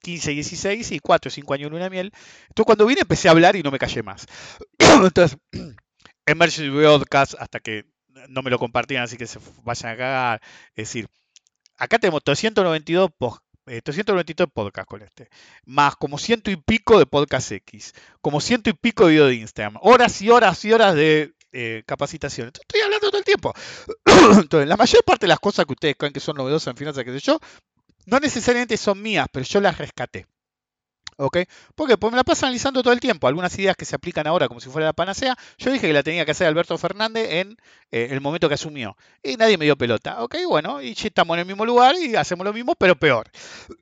[0.00, 2.12] 15 y 16 y 4 o 5 años luna de miel.
[2.48, 4.26] Entonces cuando vine empecé a hablar y no me callé más.
[4.78, 5.38] Entonces,
[6.26, 7.84] Emergency Broadcast hasta que
[8.28, 10.42] no me lo compartían, así que se vayan a cagar.
[10.70, 11.08] Es decir,
[11.76, 13.10] acá tenemos 392
[13.82, 15.28] 393 podcasts con este,
[15.66, 19.34] más como ciento y pico de podcast X, como ciento y pico de video de
[19.34, 22.48] Instagram, horas y horas y horas de eh, capacitación.
[22.48, 23.52] estoy hablando todo el tiempo.
[24.40, 27.04] Entonces, la mayor parte de las cosas que ustedes creen que son novedosas en finanzas,
[27.04, 27.38] que sé yo,
[28.08, 30.26] no necesariamente son mías, pero yo las rescaté.
[31.20, 31.38] ¿Ok?
[31.74, 33.26] Porque me la paso analizando todo el tiempo.
[33.26, 35.36] Algunas ideas que se aplican ahora como si fuera la panacea.
[35.58, 37.56] Yo dije que la tenía que hacer Alberto Fernández en
[37.90, 38.96] eh, el momento que asumió.
[39.22, 40.22] Y nadie me dio pelota.
[40.22, 40.36] ¿Ok?
[40.48, 43.28] Bueno, y estamos en el mismo lugar y hacemos lo mismo, pero peor.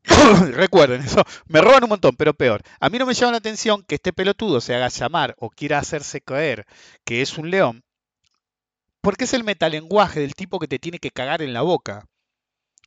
[0.53, 1.23] Recuerden eso.
[1.47, 2.63] Me roban un montón, pero peor.
[2.81, 5.79] A mí no me llama la atención que este pelotudo se haga llamar o quiera
[5.79, 6.67] hacerse creer
[7.05, 7.85] que es un león.
[9.03, 12.07] Porque es el metalenguaje del tipo que te tiene que cagar en la boca.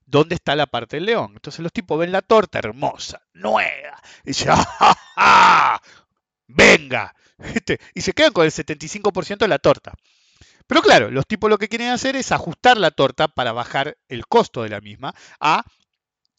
[0.09, 1.31] ¿Dónde está la parte del león?
[1.33, 4.53] Entonces los tipos ven la torta hermosa, nueva, y dicen,
[5.15, 5.81] ¡Ah,
[6.47, 7.13] venga,
[7.93, 9.93] y se quedan con el 75% de la torta.
[10.67, 14.27] Pero claro, los tipos lo que quieren hacer es ajustar la torta para bajar el
[14.27, 15.63] costo de la misma a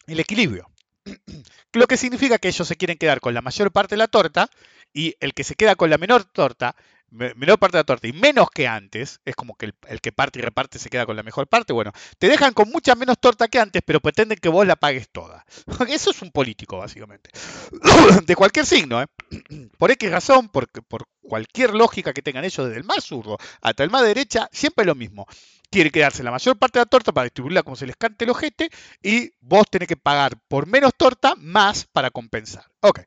[0.06, 0.70] el equilibrio.
[1.72, 4.50] Lo que significa que ellos se quieren quedar con la mayor parte de la torta
[4.92, 6.76] y el que se queda con la menor torta
[7.10, 10.38] menor parte de la torta y menos que antes, es como que el, que parte
[10.38, 13.48] y reparte se queda con la mejor parte, bueno, te dejan con mucha menos torta
[13.48, 15.44] que antes, pero pretenden que vos la pagues toda.
[15.88, 17.30] Eso es un político, básicamente.
[18.26, 19.06] De cualquier signo, ¿eh?
[19.78, 23.84] Por X razón, por, por cualquier lógica que tengan ellos, desde el más zurdo hasta
[23.84, 25.26] el más derecha, siempre es lo mismo.
[25.70, 28.30] Quiere quedarse la mayor parte de la torta para distribuirla como se les cante el
[28.30, 28.70] ojete
[29.02, 32.64] y vos tenés que pagar por menos torta más para compensar.
[32.80, 33.00] Ok.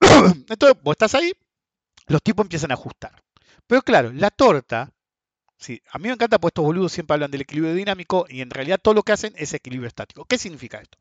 [0.48, 1.32] Entonces, vos estás ahí,
[2.06, 3.22] los tipos empiezan a ajustar.
[3.68, 4.90] Pero claro, la torta,
[5.58, 8.50] sí, a mí me encanta porque estos boludos siempre hablan del equilibrio dinámico y en
[8.50, 10.24] realidad todo lo que hacen es equilibrio estático.
[10.24, 10.98] ¿Qué significa esto?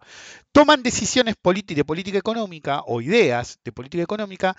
[0.52, 4.58] Toman decisiones de política económica o ideas de política económica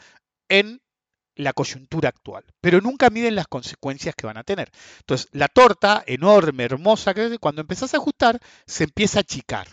[0.49, 0.81] en
[1.37, 4.71] la coyuntura actual, pero nunca miden las consecuencias que van a tener.
[5.01, 9.69] Entonces, la torta enorme, hermosa, cuando empezás a ajustar, se empieza a achicar,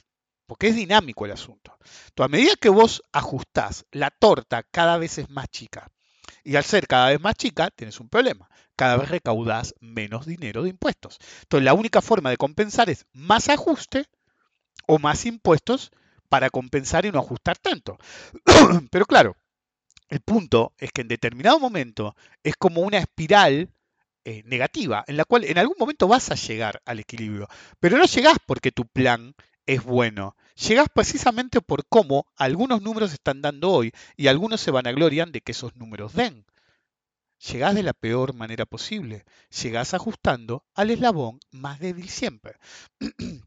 [0.45, 1.75] porque es dinámico el asunto.
[2.09, 5.89] Entonces, a medida que vos ajustás, la torta cada vez es más chica.
[6.45, 8.47] Y al ser cada vez más chica, tienes un problema.
[8.77, 11.17] Cada vez recaudas menos dinero de impuestos.
[11.41, 14.05] Entonces, la única forma de compensar es más ajuste
[14.85, 15.91] o más impuestos
[16.29, 17.97] para compensar y no ajustar tanto.
[18.91, 19.35] Pero claro,
[20.09, 23.69] el punto es que en determinado momento es como una espiral
[24.23, 27.47] eh, negativa, en la cual en algún momento vas a llegar al equilibrio,
[27.79, 30.35] pero no llegás porque tu plan es bueno.
[30.55, 35.29] Llegás precisamente por cómo algunos números están dando hoy y algunos se van a gloriar
[35.29, 36.45] de que esos números den.
[37.51, 39.25] Llegás de la peor manera posible.
[39.61, 42.55] Llegás ajustando al eslabón más débil siempre.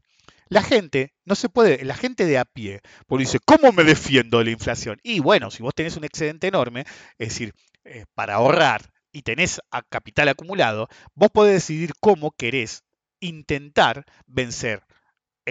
[0.51, 4.39] La gente no se puede, la gente de a pie, porque dice, ¿cómo me defiendo
[4.39, 4.99] de la inflación?
[5.03, 6.85] Y bueno, si vos tenés un excedente enorme,
[7.19, 7.53] es decir,
[7.83, 12.83] eh, para ahorrar y tenés a capital acumulado, vos podés decidir cómo querés
[13.19, 14.81] intentar vencer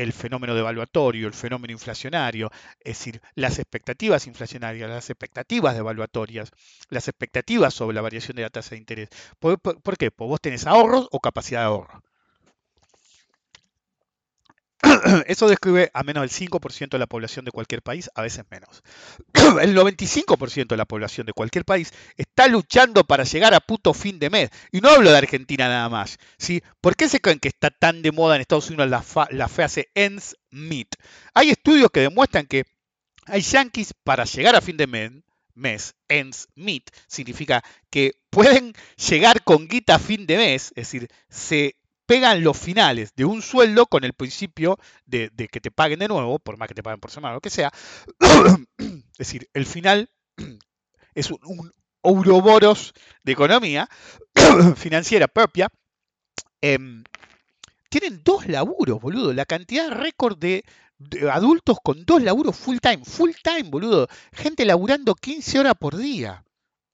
[0.02, 6.52] el fenómeno devaluatorio, el fenómeno inflacionario, es decir, las expectativas inflacionarias, las expectativas devaluatorias,
[6.88, 9.08] las expectativas sobre la variación de la tasa de interés.
[9.40, 9.74] ¿Por, qué?
[9.82, 12.02] Porque vos tenés ahorros o capacidad de ahorro.
[15.26, 18.82] Eso describe a menos del 5% de la población de cualquier país, a veces menos.
[19.60, 24.18] El 95% de la población de cualquier país está luchando para llegar a puto fin
[24.18, 24.50] de mes.
[24.72, 26.18] Y no hablo de Argentina nada más.
[26.38, 26.62] ¿sí?
[26.80, 30.36] ¿Por qué se creen que está tan de moda en Estados Unidos la, frase ends
[30.50, 30.94] meet?
[31.34, 32.64] Hay estudios que demuestran que
[33.26, 35.12] hay yankees para llegar a fin de mes,
[35.54, 38.72] mes, ends meet, significa que pueden
[39.08, 41.76] llegar con guita a fin de mes, es decir, se
[42.08, 46.38] pegan los finales de un sueldo con el principio de, que te paguen de nuevo,
[46.38, 47.70] por más que te paguen por semana o lo que sea.
[48.78, 50.10] es decir, el final
[51.14, 53.90] es un, un ouroboros de economía
[54.76, 55.68] financiera propia.
[56.62, 57.04] Em,
[57.90, 59.34] tienen dos laburos, boludo.
[59.34, 60.64] La cantidad récord de,
[60.96, 63.04] de, adultos con dos laburos full time.
[63.04, 64.08] Full time, boludo.
[64.32, 66.42] Gente laburando 15 horas por día.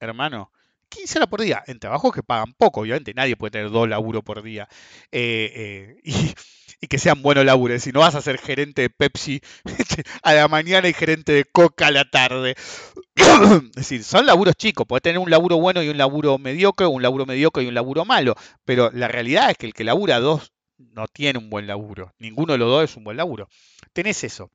[0.01, 0.51] Hermano,
[0.95, 4.23] 15 horas por día, en trabajos que pagan poco, obviamente, nadie puede tener dos laburos
[4.23, 4.69] por día.
[5.13, 6.35] Eh, eh,
[6.81, 7.83] y que sean buenos labures.
[7.83, 9.41] Si no vas a ser gerente de Pepsi
[10.23, 12.55] a la mañana y gerente de Coca a la tarde.
[13.17, 14.87] es decir, son laburos chicos.
[14.87, 18.05] Puedes tener un laburo bueno y un laburo mediocre, un laburo mediocre y un laburo
[18.05, 18.35] malo.
[18.65, 22.13] Pero la realidad es que el que labura dos no tiene un buen laburo.
[22.19, 23.49] Ninguno de los dos es un buen laburo.
[23.93, 24.51] Tenés eso.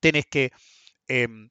[0.00, 0.52] Tenés que...
[1.08, 1.50] Em,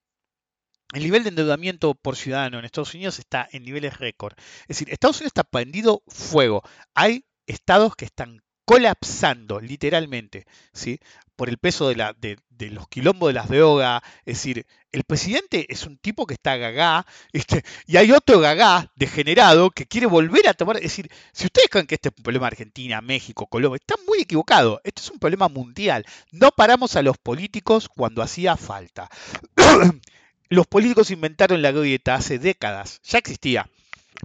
[0.93, 4.33] el nivel de endeudamiento por ciudadano en Estados Unidos está en niveles récord.
[4.61, 6.63] Es decir, Estados Unidos está prendido fuego.
[6.95, 10.99] Hay estados que están colapsando literalmente, ¿sí?
[11.35, 14.01] Por el peso de, de, los quilombos de las drogas.
[14.25, 18.91] Es decir, el presidente es un tipo que está gagá, este, y hay otro gagá
[18.95, 20.77] degenerado que quiere volver a tomar.
[20.77, 24.05] Es decir, si ustedes creen que este es un problema de Argentina, México, Colombia, están
[24.05, 24.79] muy equivocados.
[24.83, 26.05] Este es un problema mundial.
[26.31, 29.09] No paramos a los políticos cuando hacía falta.
[30.49, 33.69] los políticos inventaron la grieta hace décadas, ya existía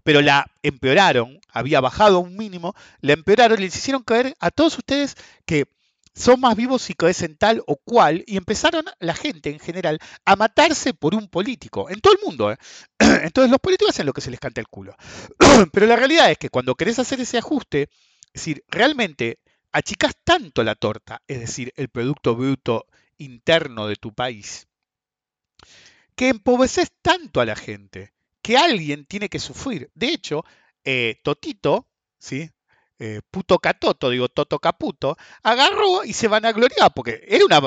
[0.02, 4.50] pero la empeoraron, había bajado a un mínimo, la empeoraron y les hicieron caer a
[4.50, 5.66] todos ustedes que
[6.14, 10.36] son más vivos si caecen tal o cual, y empezaron la gente en general a
[10.36, 12.52] matarse por un político, en todo el mundo.
[12.52, 12.56] ¿eh?
[12.98, 14.94] Entonces los políticos hacen lo que se les canta el culo.
[15.72, 17.88] Pero la realidad es que cuando querés hacer ese ajuste,
[18.26, 19.38] es decir, realmente
[19.72, 22.86] achicás tanto la torta, es decir, el Producto Bruto
[23.18, 24.68] interno de tu país,
[26.16, 29.90] que empobreces tanto a la gente que alguien tiene que sufrir.
[29.94, 30.44] De hecho,
[30.84, 32.50] eh, Totito, ¿sí?
[32.98, 37.26] Eh, puto Catoto, digo Toto Caputo, agarró y se vanagloriaba, porque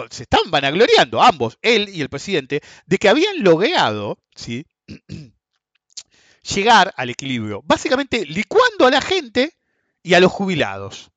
[0.09, 4.65] se estaban vanagloriando ambos, él y el presidente, de que habían logrado ¿sí?
[6.55, 9.57] llegar al equilibrio, básicamente licuando a la gente
[10.01, 11.11] y a los jubilados.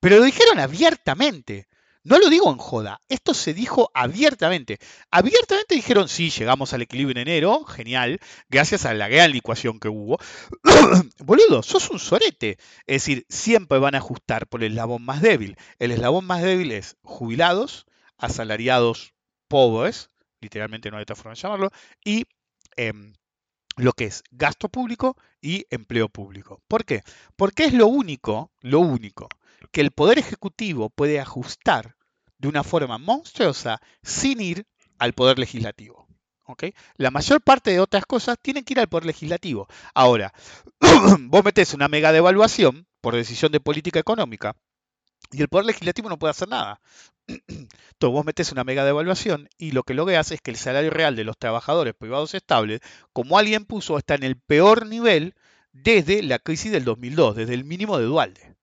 [0.00, 1.68] Pero lo dijeron abiertamente.
[2.02, 4.78] No lo digo en joda, esto se dijo abiertamente.
[5.10, 9.88] Abiertamente dijeron, sí, llegamos al equilibrio en enero, genial, gracias a la gran licuación que
[9.88, 10.18] hubo.
[11.18, 12.56] Boludo, sos un sorete.
[12.86, 15.56] Es decir, siempre van a ajustar por el eslabón más débil.
[15.78, 17.84] El eslabón más débil es jubilados,
[18.16, 19.12] asalariados
[19.48, 20.10] pobres,
[20.40, 21.70] literalmente no hay otra forma de llamarlo,
[22.02, 22.24] y
[22.76, 23.12] em,
[23.76, 26.62] lo que es gasto público y empleo público.
[26.66, 27.02] ¿Por qué?
[27.36, 29.28] Porque es lo único, lo único
[29.72, 31.96] que el Poder Ejecutivo puede ajustar
[32.38, 34.66] de una forma monstruosa sin ir
[34.98, 36.08] al Poder Legislativo.
[36.96, 39.68] La mayor parte de otras cosas tienen que ir al Poder Legislativo.
[39.94, 40.32] Ahora,
[41.20, 44.56] vos metés una mega devaluación por decisión de política económica
[45.32, 46.80] y el Poder Legislativo no puede hacer nada.
[47.28, 51.14] Entonces vos metés una mega devaluación y lo que logras es que el salario real
[51.14, 52.80] de los trabajadores privados estables,
[53.12, 55.34] como alguien puso, está en el peor nivel
[55.72, 58.56] desde la crisis del 2002, desde el mínimo de Dualde.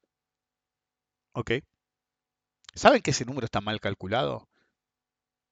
[2.74, 4.48] ¿Saben que ese número está mal calculado?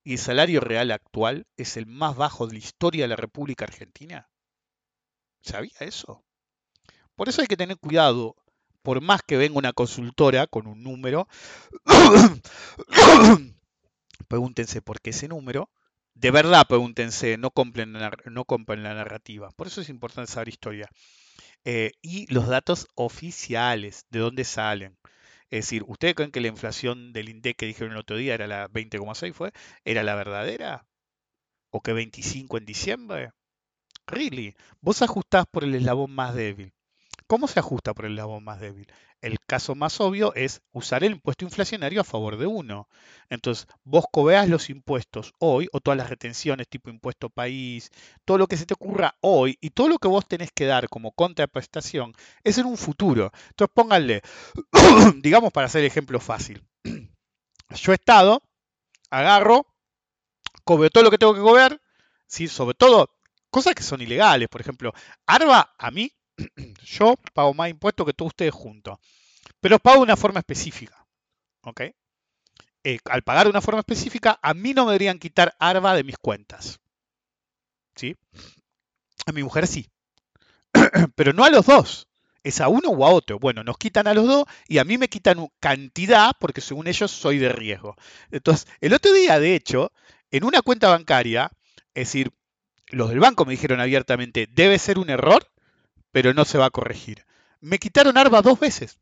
[0.03, 3.65] Y el salario real actual es el más bajo de la historia de la República
[3.65, 4.29] Argentina.
[5.41, 6.23] ¿Sabía eso?
[7.15, 8.35] Por eso hay que tener cuidado,
[8.81, 11.27] por más que venga una consultora con un número,
[14.27, 15.69] pregúntense por qué ese número,
[16.15, 17.93] de verdad pregúntense, no compren,
[18.25, 19.51] no compren la narrativa.
[19.51, 20.89] Por eso es importante saber historia.
[21.63, 24.97] Eh, y los datos oficiales, de dónde salen.
[25.55, 28.45] Es decir, ¿ustedes creen que la inflación del INDEC que dijeron el otro día era
[28.45, 29.53] la 20,6 fue?
[29.85, 30.85] ¿Era la verdadera?
[31.69, 33.31] ¿O que 25 en diciembre?
[34.05, 36.73] Really, vos ajustás por el eslabón más débil.
[37.25, 38.87] ¿Cómo se ajusta por el eslabón más débil?
[39.25, 42.88] El caso más obvio es usar el impuesto inflacionario a favor de uno.
[43.27, 47.89] Entonces, vos cobeas los impuestos hoy, o todas las retenciones tipo impuesto país,
[48.23, 50.89] todo lo que se te ocurra hoy, y todo lo que vos tenés que dar
[50.89, 53.31] como contraprestación es en un futuro.
[53.49, 54.21] Entonces, pónganle,
[55.23, 56.63] digamos para hacer ejemplo fácil.
[57.69, 58.43] Yo estado,
[59.09, 59.65] agarro,
[60.63, 61.81] cobro todo lo que tengo que cobrar,
[62.27, 62.47] ¿sí?
[62.47, 63.09] sobre todo
[63.49, 64.49] cosas que son ilegales.
[64.49, 64.93] Por ejemplo,
[65.25, 66.11] ARBA a mí
[66.83, 68.99] yo pago más impuestos que todos ustedes juntos,
[69.59, 71.05] pero pago de una forma específica.
[71.65, 71.81] ¿ok?
[72.83, 76.03] Eh, al pagar de una forma específica, a mí no me deberían quitar ARBA de
[76.03, 76.79] mis cuentas.
[77.95, 78.15] ¿Sí?
[79.25, 79.89] A mi mujer sí.
[81.15, 82.07] pero no a los dos.
[82.43, 83.39] Es a uno o a otro.
[83.39, 87.09] Bueno, nos quitan a los dos y a mí me quitan cantidad porque según ellos
[87.09, 87.95] soy de riesgo.
[88.29, 89.91] Entonces, el otro día, de hecho,
[90.29, 91.51] en una cuenta bancaria,
[91.95, 92.31] es decir,
[92.89, 95.51] los del banco me dijeron abiertamente, debe ser un error
[96.15, 97.25] pero no se va a corregir.
[97.60, 98.99] Me quitaron ARBA dos veces.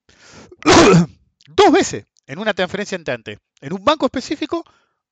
[1.47, 3.37] dos veces en una transferencia entrante.
[3.61, 4.63] En un banco específico,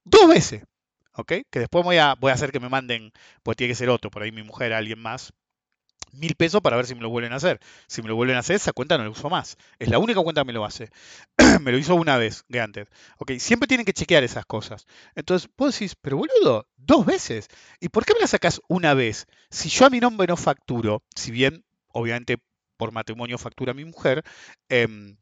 [0.04, 0.64] dos veces.
[1.14, 1.32] ¿Ok?
[1.52, 3.12] Que después voy a, voy a hacer que me manden,
[3.44, 5.32] pues tiene que ser otro, por ahí mi mujer, alguien más,
[6.12, 7.60] mil pesos para ver si me lo vuelven a hacer.
[7.86, 9.58] Si me lo vuelven a hacer, esa cuenta no la uso más.
[9.78, 10.89] Es la única cuenta que me lo hace.
[11.62, 12.88] me lo hizo una vez, antes.
[13.20, 14.88] Ok, siempre tienen que chequear esas cosas.
[15.14, 17.47] Entonces, vos decís, pero boludo, dos veces.
[17.80, 19.28] ¿Y por qué me la sacas una vez?
[19.52, 21.64] Si yo a mi nombre no facturo, si bien
[21.94, 22.38] obviamente
[22.78, 24.24] por matrimonio factura mi mujer,
[24.70, 25.18] em,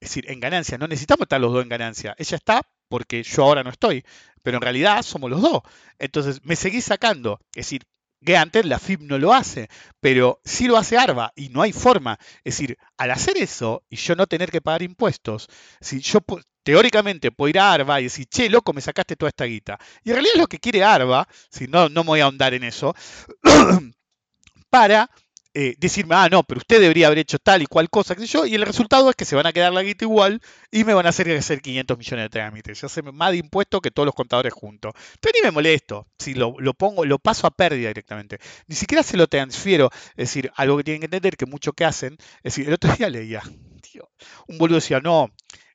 [0.00, 0.78] es decir, en ganancia.
[0.78, 2.14] No necesitamos estar los dos en ganancia.
[2.18, 4.04] Ella está porque yo ahora no estoy,
[4.42, 5.62] pero en realidad somos los dos.
[5.98, 7.40] Entonces, me seguís sacando.
[7.54, 7.82] Es decir,
[8.24, 9.68] que antes la FIP no lo hace,
[10.00, 12.18] pero sí lo hace ARBA y no hay forma.
[12.44, 15.48] Es decir, al hacer eso y yo no tener que pagar impuestos,
[15.80, 16.20] si yo
[16.62, 19.78] teóricamente puedo ir a ARBA y decir, che, loco, me sacaste toda esta guita.
[20.02, 22.54] Y en realidad es lo que quiere ARBA, si no, no me voy a ahondar
[22.54, 22.94] en eso,
[24.70, 25.10] para
[25.54, 28.44] eh, decirme, ah, no, pero usted debería haber hecho tal y cual cosa, que yo,
[28.44, 30.40] y el resultado es que se van a quedar la guita igual
[30.72, 32.80] y me van a hacer hacer 500 millones de trámites.
[32.80, 34.92] Yo sé más de impuestos que todos los contadores juntos.
[35.14, 38.38] Entonces ni me molesto, si lo, lo, pongo, lo paso a pérdida directamente.
[38.66, 41.84] Ni siquiera se lo transfiero, es decir, algo que tienen que entender que mucho que
[41.84, 43.42] hacen, es decir, el otro día leía,
[43.80, 44.10] tío,
[44.48, 45.30] un boludo decía, no,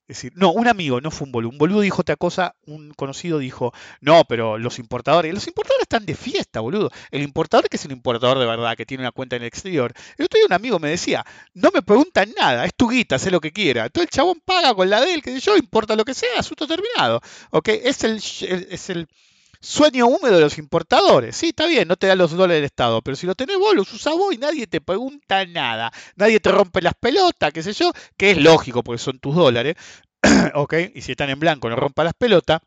[0.10, 1.52] es decir, no, un amigo, no fue un boludo.
[1.52, 6.08] Un boludo dijo otra cosa, un conocido dijo, no, pero los importadores, los importadores están
[6.08, 6.90] de fiesta, boludo.
[7.12, 9.94] El importador que es un importador de verdad, que tiene una cuenta en el exterior.
[10.18, 13.30] El otro día un amigo me decía, no me preguntan nada, es tu guita, sé
[13.30, 13.86] lo que quiera.
[13.86, 16.66] Entonces el chabón paga con la de él, que yo, importa lo que sea, asunto
[16.66, 17.22] terminado.
[17.52, 17.68] ¿Ok?
[17.68, 19.08] Es el, es el
[19.62, 21.36] Sueño húmedo de los importadores.
[21.36, 23.76] Sí, está bien, no te da los dólares del Estado, pero si lo tenés vos,
[23.76, 25.92] los usás vos y nadie te pregunta nada.
[26.16, 29.76] Nadie te rompe las pelotas, qué sé yo, que es lógico porque son tus dólares.
[30.56, 30.76] ¿Ok?
[30.96, 32.62] Y si están en blanco, no rompa las pelotas.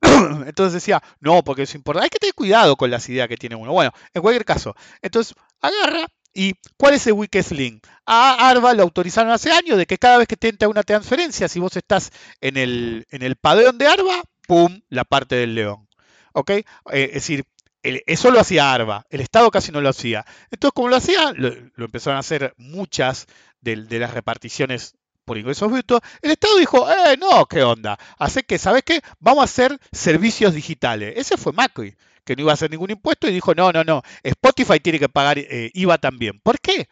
[0.46, 2.04] Entonces decía, no, porque es importante.
[2.04, 3.72] Hay que tener cuidado con las ideas que tiene uno.
[3.72, 7.84] Bueno, en cualquier caso, entonces agarra ¿Y cuál es el weakest link?
[8.06, 11.48] A Arba lo autorizaron hace años de que cada vez que te entra una transferencia,
[11.48, 14.80] si vos estás en el, en el padrón de Arba, ¡pum!
[14.88, 15.88] la parte del león.
[16.32, 16.50] ¿Ok?
[16.50, 17.44] Eh, es decir,
[17.84, 20.26] eso lo hacía Arba, el Estado casi no lo hacía.
[20.50, 23.28] Entonces, como lo hacía, lo, empezaron a hacer muchas
[23.60, 27.96] de, las reparticiones por ingresos brutos, el Estado dijo, eh, no, ¿qué onda?
[28.18, 29.00] Así que, ¿sabes qué?
[29.20, 31.14] Vamos a hacer servicios digitales.
[31.16, 31.94] Ese fue Macri,
[32.24, 35.08] que no iba a hacer ningún impuesto y dijo, no, no, no, Spotify tiene que
[35.08, 36.40] pagar eh, IVA también.
[36.40, 36.88] ¿Por qué?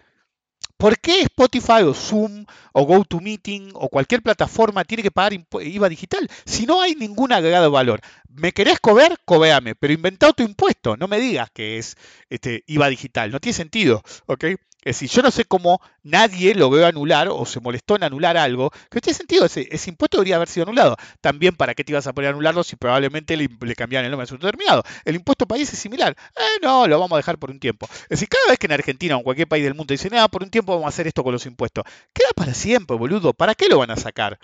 [0.78, 6.28] ¿Por qué Spotify o Zoom o GoToMeeting o cualquier plataforma tiene que pagar IVA digital
[6.44, 8.00] si no hay ningún agregado valor?
[8.28, 9.18] ¿Me querés cobrar?
[9.24, 10.96] Cobéame, pero inventá tu impuesto.
[10.96, 11.96] No me digas que es
[12.30, 13.32] este, IVA digital.
[13.32, 14.02] No tiene sentido.
[14.26, 14.44] ¿ok?
[14.88, 18.38] Es decir, yo no sé cómo nadie lo veo anular o se molestó en anular
[18.38, 20.96] algo, que tiene sentido, ese, ese, impuesto debería haber sido anulado.
[21.20, 24.10] También, ¿para qué te ibas a poner a anularlo si probablemente le, le cambiaran el
[24.10, 24.82] nombre de su determinado?
[25.04, 26.16] El impuesto país es similar.
[26.34, 27.86] Eh, no, lo vamos a dejar por un tiempo.
[28.04, 30.26] Es decir, cada vez que en Argentina o en cualquier país del mundo dicen, ah,
[30.26, 31.84] por un tiempo vamos a hacer esto con los impuestos,
[32.14, 33.34] queda para siempre, boludo.
[33.34, 34.38] ¿Para qué lo van a sacar?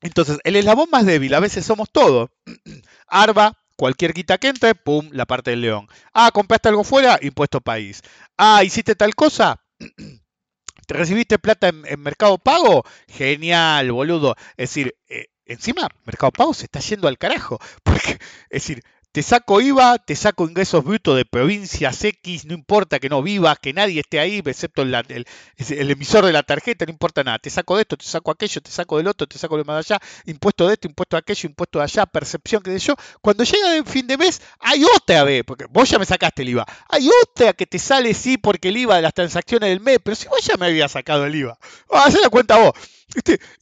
[0.00, 2.30] Entonces, el eslabón más débil, a veces somos todos.
[3.06, 5.88] Arba, Cualquier guita que entre, pum, la parte del león.
[6.12, 8.02] Ah, compraste algo fuera, impuesto país.
[8.36, 9.60] Ah, hiciste tal cosa,
[10.86, 12.84] ¿te recibiste plata en, Mercado Pago?
[13.08, 14.36] Genial, boludo.
[14.56, 17.58] Es decir, eh, encima, Mercado Pago se está yendo al carajo.
[17.82, 18.20] Porque, es
[18.50, 18.82] decir,
[19.14, 23.60] te saco IVA, te saco ingresos brutos de provincias X, no importa que no vivas,
[23.60, 24.92] que nadie esté ahí, excepto el,
[25.56, 27.38] emisor de la tarjeta, no importa nada.
[27.38, 29.88] Te saco de esto, te saco aquello, te saco del otro, te saco de más
[29.88, 32.96] allá, impuesto de esto, impuesto de aquello, impuesto de allá, percepción, que de yo.
[33.20, 36.48] Cuando llega el fin de mes, hay otra vez, porque vos ya me sacaste el
[36.48, 39.98] IVA, hay otra que te sale sí porque el IVA de las transacciones del mes,
[40.02, 41.56] pero si vos ya me habías sacado el IVA,
[41.88, 42.72] haz la cuenta vos.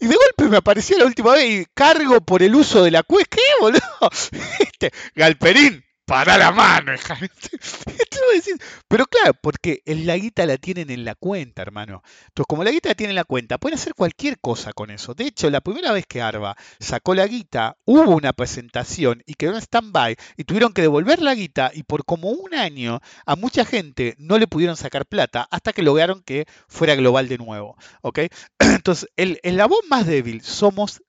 [0.00, 3.02] Y de golpe me aparecía la última vez y cargo por el uso de la
[3.02, 3.36] cuesta.
[3.36, 3.80] ¿Qué, boludo?
[5.14, 6.92] Galperín, para la mano,
[8.88, 12.02] Pero claro, porque la guita la tienen en la cuenta, hermano.
[12.28, 15.14] Entonces, como la guita la tienen en la cuenta, pueden hacer cualquier cosa con eso.
[15.14, 19.52] De hecho, la primera vez que Arba sacó la guita, hubo una presentación y quedó
[19.52, 23.64] en stand-by y tuvieron que devolver la guita y por como un año a mucha
[23.64, 27.78] gente no le pudieron sacar plata hasta que lograron que fuera global de nuevo.
[28.02, 28.18] ¿ok?
[28.58, 31.02] Entonces, el eslabón más débil somos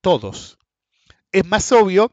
[0.00, 0.56] todos.
[1.30, 2.10] Es más obvio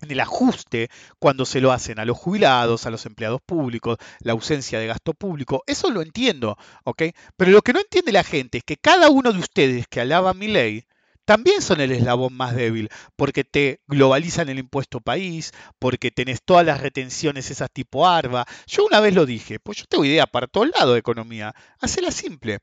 [0.00, 0.88] en el ajuste
[1.18, 5.14] cuando se lo hacen a los jubilados, a los empleados públicos, la ausencia de gasto
[5.14, 7.02] público, eso lo entiendo, ¿ok?
[7.36, 10.34] Pero lo que no entiende la gente es que cada uno de ustedes que alaba
[10.34, 10.84] mi ley,
[11.24, 16.66] también son el eslabón más débil, porque te globalizan el impuesto país, porque tenés todas
[16.66, 18.44] las retenciones esas tipo ARBA.
[18.66, 22.10] Yo una vez lo dije, pues yo tengo idea para todo lado de economía, hacela
[22.10, 22.58] simple.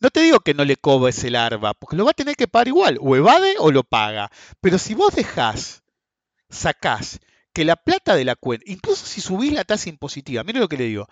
[0.00, 2.48] No te digo que no le cobres el ARBA, porque lo va a tener que
[2.48, 4.30] pagar igual, o evade o lo paga.
[4.60, 5.83] Pero si vos dejás
[6.54, 7.20] sacás
[7.52, 10.76] que la plata de la cuenta, incluso si subís la tasa impositiva, miren lo que
[10.76, 11.08] le digo,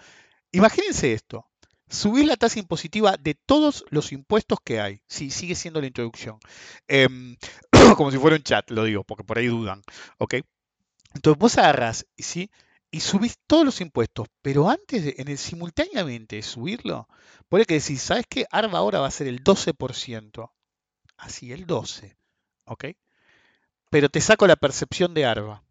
[0.51, 1.47] imagínense esto,
[1.89, 6.39] subís la tasa impositiva de todos los impuestos que hay, sí, sigue siendo la introducción,
[6.89, 7.37] em,
[7.97, 9.83] como si fuera un chat, lo digo, porque por ahí dudan,
[10.19, 10.35] ¿ok?
[11.15, 12.51] Entonces vos agarrás, ¿sí?
[12.93, 17.09] y subís todos los impuestos, pero antes, en el simultáneamente de subirlo,
[17.49, 18.47] puede que decís, ¿sabes qué?
[18.51, 20.53] ARBA ahora va a ser el 12%,
[21.17, 22.15] así, el 12%,
[22.67, 22.85] ¿ok?
[23.93, 25.63] Pero te saco la percepción de ARBA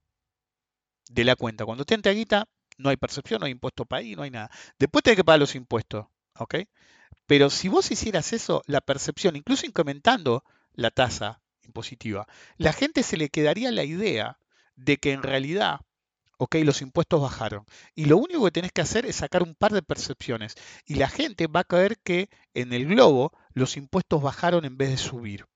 [1.09, 1.65] de la cuenta.
[1.65, 2.47] Cuando te entra guita,
[2.77, 4.51] no hay percepción, no hay impuesto país, no hay nada.
[4.77, 6.05] Después tenés que pagar los impuestos,
[6.37, 6.53] ¿ok?
[7.25, 10.43] Pero si vos hicieras eso, la percepción, incluso incrementando
[10.73, 14.37] la tasa impositiva, la gente se le quedaría la idea
[14.75, 15.79] de que en realidad,
[16.37, 17.65] ok, los impuestos bajaron.
[17.95, 20.53] Y lo único que tenés que hacer es sacar un par de percepciones.
[20.85, 24.91] Y la gente va a creer que en el globo los impuestos bajaron en vez
[24.91, 25.47] de subir.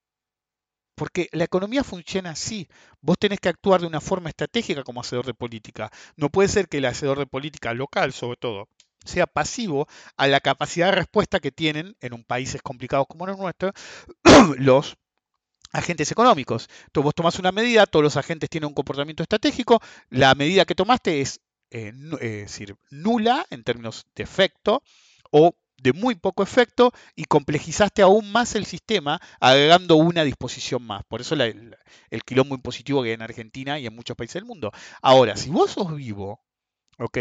[0.96, 2.68] Porque la economía funciona así.
[3.02, 5.91] Vos tenés que actuar de una forma estratégica como hacedor de política.
[6.16, 8.70] No puede ser que el hacedor de política local, sobre todo,
[9.04, 9.88] sea pasivo
[10.18, 13.72] a la capacidad de respuesta que tienen en un países complicados como el nuestro
[14.58, 14.98] los
[15.72, 16.70] agentes económicos.
[16.88, 20.76] Entonces vos tomás una medida, todos los agentes tienen un comportamiento estratégico, la medida que
[20.76, 21.41] tomaste es,
[21.72, 21.91] eh,
[22.22, 24.82] eh, decir, nula en términos de efecto
[25.32, 31.03] o de muy poco efecto y complejizaste aún más el sistema agregando una disposición más.
[31.07, 31.76] Por eso el,
[32.09, 34.71] el, quilombo impositivo que hay en Argentina y en muchos países del mundo.
[35.01, 36.41] Ahora, si vos sos vivo,
[36.97, 37.17] ¿ok?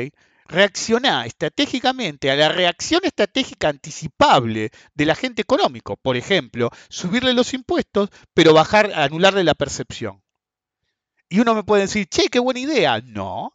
[0.46, 5.96] Reacciona estratégicamente a la reacción estratégica anticipable del agente económico.
[5.96, 10.22] Por ejemplo, subirle los impuestos, pero bajar, anularle la percepción.
[11.30, 13.00] Y uno me puede decir, che, qué buena idea.
[13.00, 13.54] No,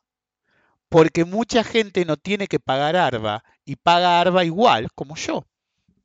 [0.90, 5.46] porque mucha gente no tiene que pagar ARBA y paga ARBA igual como yo.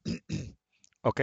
[1.01, 1.23] ¿Ok?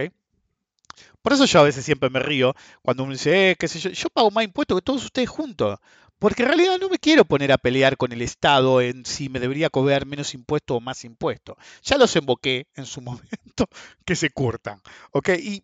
[1.22, 3.90] Por eso yo a veces siempre me río cuando uno dice, eh, qué sé yo,
[3.90, 5.78] yo pago más impuestos que todos ustedes juntos.
[6.18, 9.38] Porque en realidad no me quiero poner a pelear con el Estado en si me
[9.38, 11.56] debería cobrar menos impuestos o más impuestos.
[11.84, 13.68] Ya los emboqué en su momento
[14.04, 14.80] que se curtan.
[15.12, 15.28] ¿Ok?
[15.40, 15.62] Y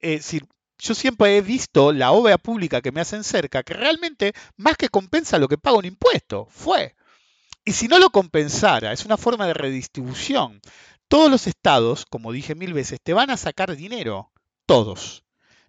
[0.00, 0.42] eh, si,
[0.78, 4.90] yo siempre he visto la obra pública que me hacen cerca que realmente más que
[4.90, 6.48] compensa lo que pago un impuesto.
[6.50, 6.95] Fue.
[7.68, 10.60] Y si no lo compensara, es una forma de redistribución.
[11.08, 14.30] Todos los estados, como dije mil veces, te van a sacar dinero.
[14.66, 15.24] Todos.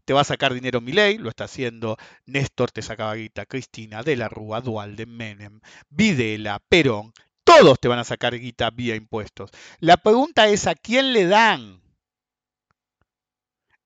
[0.06, 1.98] Te va a sacar dinero Milei, lo está haciendo.
[2.28, 7.14] Néstor te sacaba guita, Cristina, De la Rúa, Dualde, Menem, Videla, Perón.
[7.44, 9.50] Todos te van a sacar guita vía impuestos.
[9.80, 11.82] La pregunta es a quién le dan.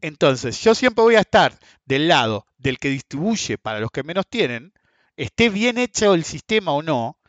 [0.01, 4.27] Entonces, yo siempre voy a estar del lado del que distribuye para los que menos
[4.27, 4.73] tienen,
[5.15, 7.20] esté bien hecho el sistema o no,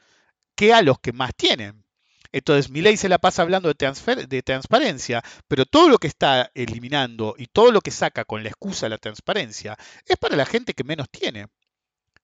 [0.54, 1.84] que a los que más tienen.
[2.32, 6.50] Entonces, mi ley se la pasa hablando de, de, transparencia, pero todo lo que está
[6.54, 9.76] eliminando y todo lo que saca con la excusa de la transparencia
[10.06, 11.48] es para la gente que menos tiene.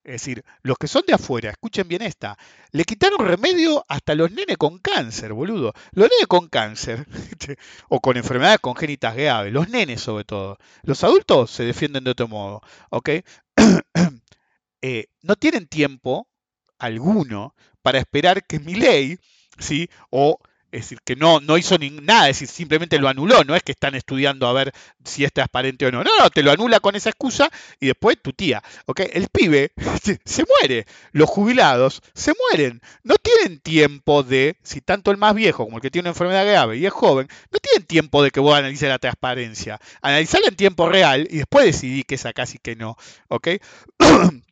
[0.05, 2.39] Es decir, los que son de afuera, escuchen bien esta,
[2.72, 5.74] le quitaron remedio hasta los nenes con cáncer, boludo.
[5.93, 7.07] Los nenes con cáncer
[7.91, 10.57] o con enfermedades congénitas graves, los nenes sobre todo.
[10.83, 13.11] Los adultos se defienden de otro modo, ¿ok?
[14.81, 16.29] Eh, no tienen tiempo
[16.79, 19.18] alguno para esperar que mi ley,
[19.59, 19.89] ¿sí?
[20.11, 20.39] O
[20.70, 23.62] es decir, que no, no hizo ni nada, es decir, simplemente lo anuló, no es
[23.62, 24.72] que están estudiando a ver
[25.03, 27.51] si es transparente o no, no, no, te lo anula con esa excusa
[27.81, 29.01] y después tu tía, ¿ok?
[29.12, 29.72] El pibe
[30.24, 35.64] se, muere, los jubilados se mueren, no tienen tiempo de, si tanto el más viejo
[35.64, 38.41] como el que tiene una enfermedad grave y es joven, no tienen tiempo de que
[38.41, 42.59] vos analices la transparencia, analizarla en tiempo real y después decidí que es acá y
[42.59, 42.97] que no,
[43.29, 43.49] ¿ok?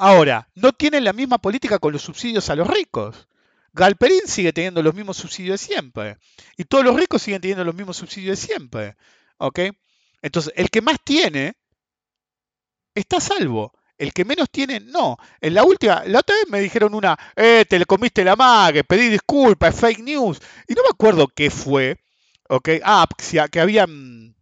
[0.00, 3.26] Ahora, no tienen la misma política con los subsidios a los ricos.
[3.72, 6.18] Galperín sigue teniendo los mismos subsidios de siempre.
[6.56, 8.96] Y todos los ricos siguen teniendo los mismos subsidios de siempre.
[9.38, 9.58] ¿Ok?
[10.22, 11.56] Entonces, el que más tiene
[12.94, 13.72] está salvo.
[13.96, 15.16] El que menos tiene, no.
[15.40, 18.84] En la última, la otra vez me dijeron una, eh, te le comiste la mague,
[18.84, 20.40] pedí disculpas, es fake news.
[20.68, 21.98] Y no me acuerdo qué fue.
[22.48, 22.68] ¿Ok?
[22.84, 23.06] Ah,
[23.50, 24.36] que habían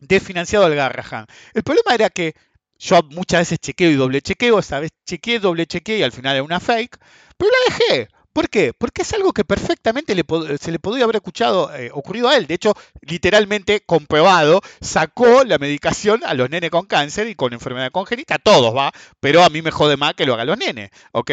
[0.00, 1.26] desfinanciado al Garrahan.
[1.54, 2.34] El problema era que
[2.78, 6.36] yo muchas veces chequeo y doble chequeo, esta vez chequeé, doble chequeé y al final
[6.36, 6.98] era una fake,
[7.36, 8.08] pero la dejé.
[8.32, 8.72] ¿Por qué?
[8.72, 10.14] Porque es algo que perfectamente
[10.60, 12.46] se le podría haber escuchado, eh, ocurrido a él.
[12.46, 17.90] De hecho, literalmente comprobado, sacó la medicación a los nenes con cáncer y con enfermedad
[17.90, 20.90] congénita, a todos va, pero a mí me jode más que lo haga los nenes,
[21.10, 21.32] ¿ok?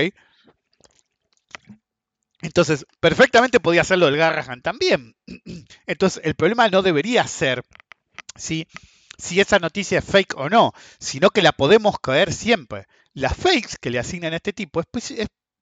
[2.41, 5.15] Entonces, perfectamente podía hacerlo el Garrahan también.
[5.85, 7.63] Entonces, el problema no debería ser,
[8.35, 8.67] ¿sí?
[9.17, 12.87] Si esa noticia es fake o no, sino que la podemos creer siempre.
[13.13, 15.13] Las fakes que le asignan a este tipo es, pues,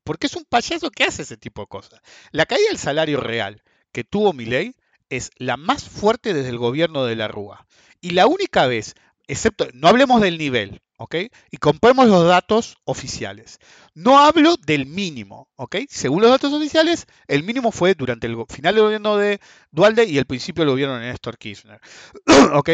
[0.04, 2.00] porque es un payaso que hace ese tipo de cosas.
[2.32, 4.76] La caída del salario real que tuvo Milei
[5.10, 7.66] es la más fuerte desde el gobierno de la Rúa.
[8.02, 8.96] Y la única vez,
[9.28, 11.16] excepto, no hablemos del nivel, ¿ok?
[11.52, 13.60] Y compremos los datos oficiales.
[13.94, 15.78] No hablo del mínimo, ¿ok?
[15.88, 19.40] Según los datos oficiales, el mínimo fue durante el final del gobierno de
[19.72, 21.80] Dualde y el principio del gobierno de Néstor Kirchner,
[22.54, 22.72] ¿ok?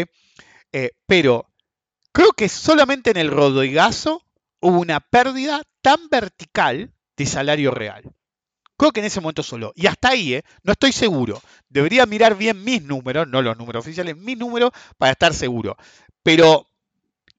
[0.71, 1.49] Eh, pero
[2.11, 4.23] creo que solamente en el Rodrigazo
[4.59, 8.03] hubo una pérdida tan vertical de salario real.
[8.77, 9.73] Creo que en ese momento solo.
[9.75, 10.43] Y hasta ahí, ¿eh?
[10.63, 11.41] no estoy seguro.
[11.67, 15.75] Debería mirar bien mis números, no los números oficiales, mis números para estar seguro.
[16.23, 16.65] Pero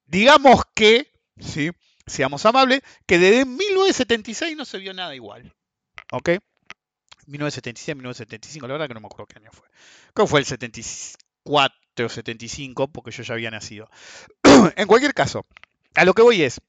[0.04, 1.70] digamos que, ¿sí?
[2.06, 5.54] seamos amables, que desde 1976 no se vio nada igual.
[6.12, 6.30] ¿Ok?
[7.26, 9.66] 1976, 1975, la verdad que no me acuerdo qué año fue.
[10.12, 13.88] Creo que fue el 74 o 75, porque yo ya había nacido.
[14.76, 15.46] en cualquier caso,
[15.94, 16.60] a lo que voy es,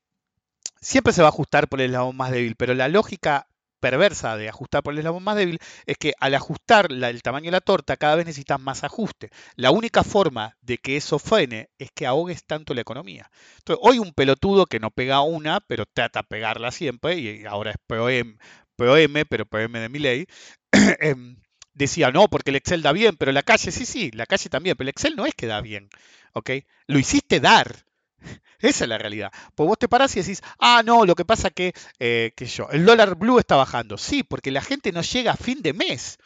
[0.80, 3.48] siempre se va a ajustar por el eslabón más débil, pero la lógica
[3.82, 7.52] perversa de ajustar por el eslabón más débil es que al ajustar el tamaño de
[7.52, 9.32] la torta cada vez necesitas más ajuste.
[9.56, 13.30] La única forma de que eso frene es que ahogues tanto la economía.
[13.58, 17.72] Entonces, hoy un pelotudo que no pega una, pero trata de pegarla siempre, y ahora
[17.72, 18.38] es POM,
[18.76, 20.28] POM pero POM de mi ley,
[21.00, 21.41] em,
[21.74, 24.76] decía, no, porque el Excel da bien, pero la calle, sí, sí, la calle también,
[24.76, 25.90] pero el Excel no es que da bien,
[26.34, 26.52] ¿ok?
[26.88, 27.86] Lo hiciste dar.
[28.60, 29.32] Esa es la realidad.
[29.56, 32.70] Pues vos te parás y decís, ah, no, lo que pasa que, eh, que yo,
[32.72, 33.98] el dólar blue está bajando.
[33.98, 36.20] Sí, porque la gente no llega a fin de mes.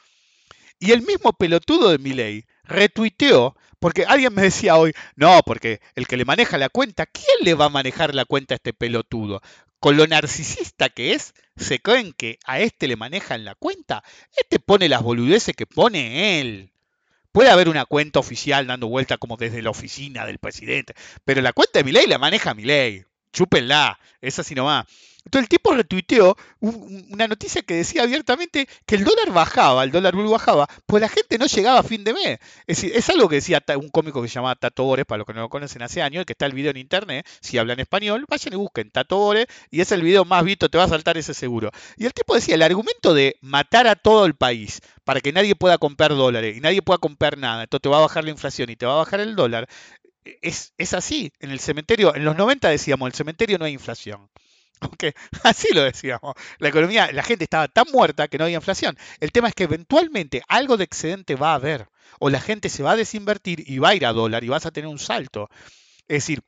[0.79, 6.07] Y el mismo pelotudo de Milei retuiteó, porque alguien me decía hoy, no, porque el
[6.07, 9.41] que le maneja la cuenta, ¿quién le va a manejar la cuenta a este pelotudo?
[9.79, 14.03] Con lo narcisista que es, se creen que a este le manejan la cuenta.
[14.35, 16.71] Este pone las boludeces que pone él.
[17.31, 20.95] Puede haber una cuenta oficial dando vuelta como desde la oficina del presidente,
[21.25, 23.03] pero la cuenta de mi ley la maneja mi ley.
[23.33, 24.85] Chúpenla, es así nomás.
[25.25, 30.15] Entonces el tipo retuiteó una noticia que decía abiertamente que el dólar bajaba, el dólar
[30.15, 32.39] blue bajaba, pues la gente no llegaba a fin de mes.
[32.67, 35.27] Es decir, es algo que decía un cómico que se llamaba Tato Bores, para los
[35.27, 38.25] que no lo conocen hace años, que está el video en internet, si hablan español,
[38.29, 41.17] vayan y busquen Tato Bores, y es el video más visto, te va a saltar
[41.17, 41.71] ese seguro.
[41.97, 45.55] Y el tipo decía, el argumento de matar a todo el país para que nadie
[45.55, 48.69] pueda comprar dólares y nadie pueda comprar nada, entonces te va a bajar la inflación
[48.69, 49.67] y te va a bajar el dólar,
[50.41, 51.31] es, es así.
[51.39, 54.29] En el cementerio, en los 90 decíamos, el cementerio no hay inflación.
[54.81, 55.13] Aunque
[55.43, 56.35] así lo decíamos.
[56.59, 58.97] La economía, la gente estaba tan muerta que no había inflación.
[59.19, 61.87] El tema es que eventualmente algo de excedente va a haber.
[62.19, 64.65] O la gente se va a desinvertir y va a ir a dólar y vas
[64.65, 65.49] a tener un salto.
[66.07, 66.43] Es decir,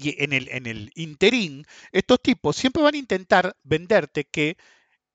[0.00, 4.56] en el, en el interín, estos tipos siempre van a intentar venderte que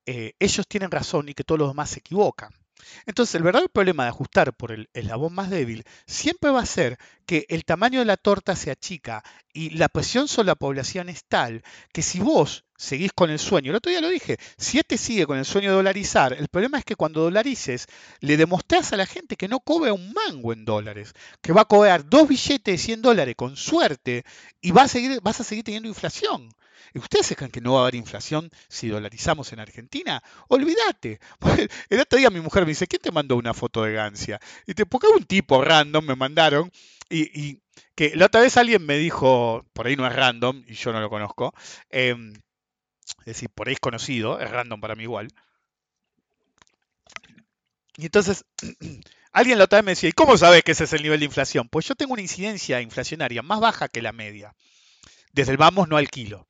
[0.06, 2.52] eh, ellos tienen razón y que todos los demás se equivocan.
[3.06, 6.98] Entonces, el verdadero problema de ajustar por el eslabón más débil siempre va a ser
[7.26, 11.24] que el tamaño de la torta se achica y la presión sobre la población es
[11.26, 14.98] tal que si vos seguís con el sueño, el otro día lo dije, si este
[14.98, 17.88] sigue con el sueño de dolarizar, el problema es que cuando dolarices
[18.20, 21.66] le demostrás a la gente que no cobra un mango en dólares, que va a
[21.66, 24.26] cobrar dos billetes de 100 dólares con suerte
[24.62, 26.50] y va a seguir, vas a seguir teniendo inflación.
[26.94, 30.22] ¿Y ustedes se creen que no va a haber inflación si dolarizamos en Argentina?
[30.48, 31.20] Olvídate.
[31.90, 34.40] El otro día mi mujer me dice, ¿quién te mandó una foto de Gancia?
[34.68, 36.72] Y te porque un tipo random me mandaron
[37.16, 37.62] y,
[37.96, 41.00] que la otra vez alguien me dijo, por ahí no es random y yo no
[41.00, 41.54] lo conozco,
[41.90, 42.34] em,
[43.20, 45.30] es decir, por ahí es conocido, es random para mí igual.
[47.98, 48.46] Y entonces,
[49.32, 51.26] alguien la otra vez me decía, ¿y cómo sabes que ese es el nivel de
[51.26, 51.70] inflación?
[51.70, 54.56] Pues yo tengo una incidencia inflacionaria más baja que la media.
[55.32, 56.48] Desde el vamos no alquilo.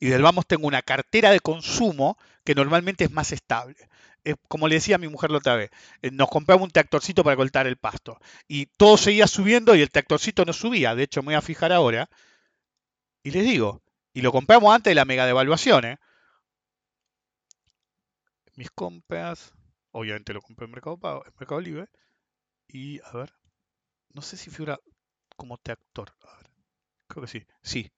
[0.00, 3.76] Y del vamos tengo una cartera de consumo que normalmente es más estable.
[4.48, 5.70] Como le decía a mi mujer la otra vez,
[6.02, 9.90] eh, nos compramos un tractorcito para cortar el pasto y todo seguía subiendo y el
[9.90, 10.94] tractorcito no subía.
[10.94, 12.08] De hecho, me voy a fijar ahora
[13.22, 15.84] y les digo, y lo compramos antes de la mega devaluación.
[15.84, 15.98] ¿eh?
[18.56, 19.52] Mis compras,
[19.92, 21.88] obviamente lo compré en Mercado, Pago, en Mercado Libre
[22.68, 23.32] y a ver,
[24.10, 24.78] no sé si figura
[25.36, 26.14] como tractor.
[26.22, 26.50] A ver,
[27.06, 27.90] creo que sí, sí,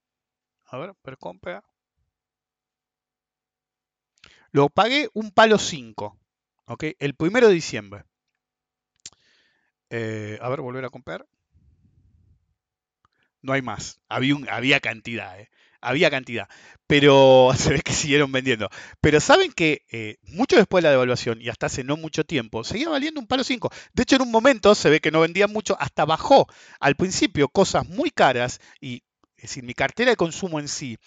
[0.66, 1.64] a ver, per compra.
[4.52, 6.19] Lo pagué un palo 5.
[6.70, 6.84] ¿Ok?
[7.00, 8.04] El primero de diciembre.
[9.90, 11.26] Eh, a ver, volver a comprar.
[13.42, 14.00] No hay más.
[14.08, 15.50] Había, cantidad, ¿eh?
[15.80, 16.48] Había cantidad.
[16.86, 18.68] Pero se ve que siguieron vendiendo.
[19.00, 22.62] Pero saben que eh, mucho después de la devaluación y hasta hace no mucho tiempo,
[22.62, 23.68] seguía valiendo un palo 5.
[23.92, 26.46] De hecho, en un momento se ve que no vendían mucho, hasta bajó
[26.78, 29.02] al principio cosas muy caras y
[29.34, 30.98] es decir, mi cartera de consumo en sí,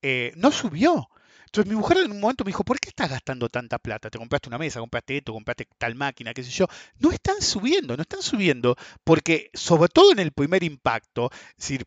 [0.00, 1.08] eh, no subió.
[1.48, 4.10] Entonces mi mujer en un momento me dijo, ¿por qué estás gastando tanta plata?
[4.10, 6.66] Te compraste una mesa, compraste esto, compraste tal máquina, qué sé yo.
[6.98, 11.86] No están subiendo, no están subiendo porque sobre todo en el primer impacto, es decir,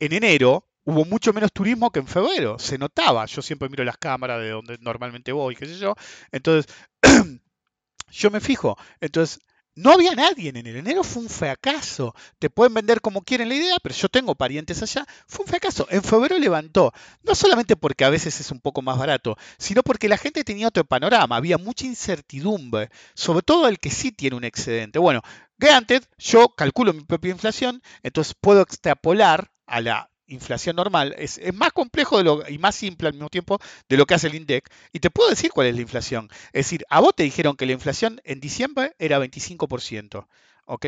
[0.00, 3.26] en enero hubo mucho menos turismo que en febrero, se notaba.
[3.26, 5.94] Yo siempre miro las cámaras de donde normalmente voy, qué sé yo.
[6.32, 6.72] Entonces,
[8.10, 8.76] yo me fijo.
[9.00, 9.40] Entonces,
[9.76, 10.78] no había nadie en enero.
[10.78, 12.14] Enero fue un fracaso.
[12.38, 15.06] Te pueden vender como quieren la idea, pero yo tengo parientes allá.
[15.26, 15.86] Fue un fracaso.
[15.90, 16.92] En febrero levantó.
[17.22, 20.68] No solamente porque a veces es un poco más barato, sino porque la gente tenía
[20.68, 21.36] otro panorama.
[21.36, 24.98] Había mucha incertidumbre, sobre todo el que sí tiene un excedente.
[24.98, 25.20] Bueno,
[25.58, 31.72] granted, yo calculo mi propia inflación, entonces puedo extrapolar a la inflación normal, es, más
[31.72, 33.58] complejo de lo, y más simple al mismo tiempo
[33.88, 34.68] de lo que hace el INDEC.
[34.92, 36.28] Y te puedo decir cuál es la inflación.
[36.46, 40.26] Es decir, a vos te dijeron que la inflación en diciembre era 25%.
[40.66, 40.86] ¿Ok?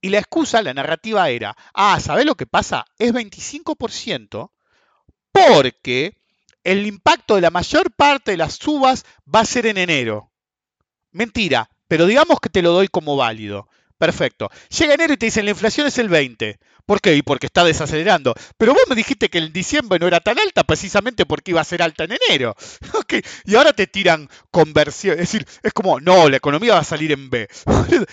[0.00, 2.86] Y la excusa, la narrativa era, ah, ¿sabés lo que pasa?
[2.98, 4.50] Es 25%
[5.32, 6.16] porque
[6.64, 10.30] el impacto de la mayor parte de las subas va a ser en enero.
[11.12, 13.68] Mentira, pero digamos que te lo doy como válido.
[13.98, 14.50] Perfecto.
[14.70, 16.58] Llega enero y te dicen la inflación es el 20.
[16.86, 17.14] ¿Por qué?
[17.14, 18.34] Y porque está desacelerando.
[18.58, 21.64] Pero vos me dijiste que el diciembre no era tan alta precisamente porque iba a
[21.64, 22.56] ser alta en enero.
[23.44, 25.14] Y ahora te tiran conversión.
[25.14, 27.48] Es decir, es como, no, la economía va a salir en B.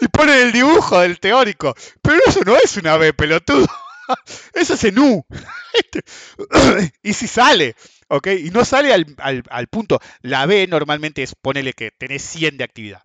[0.00, 1.74] y ponen el dibujo del teórico.
[2.00, 3.66] Pero eso no es una B, pelotudo.
[4.54, 5.24] Eso es en U.
[7.02, 7.76] y si sale,
[8.08, 8.28] ¿ok?
[8.44, 9.06] Y no sale al,
[9.48, 10.00] al, punto.
[10.20, 13.02] La B normalmente es, ponele que tenés 100 de actividad.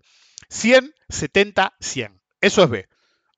[0.50, 2.22] 100, 70, 100.
[2.42, 2.88] Eso es B.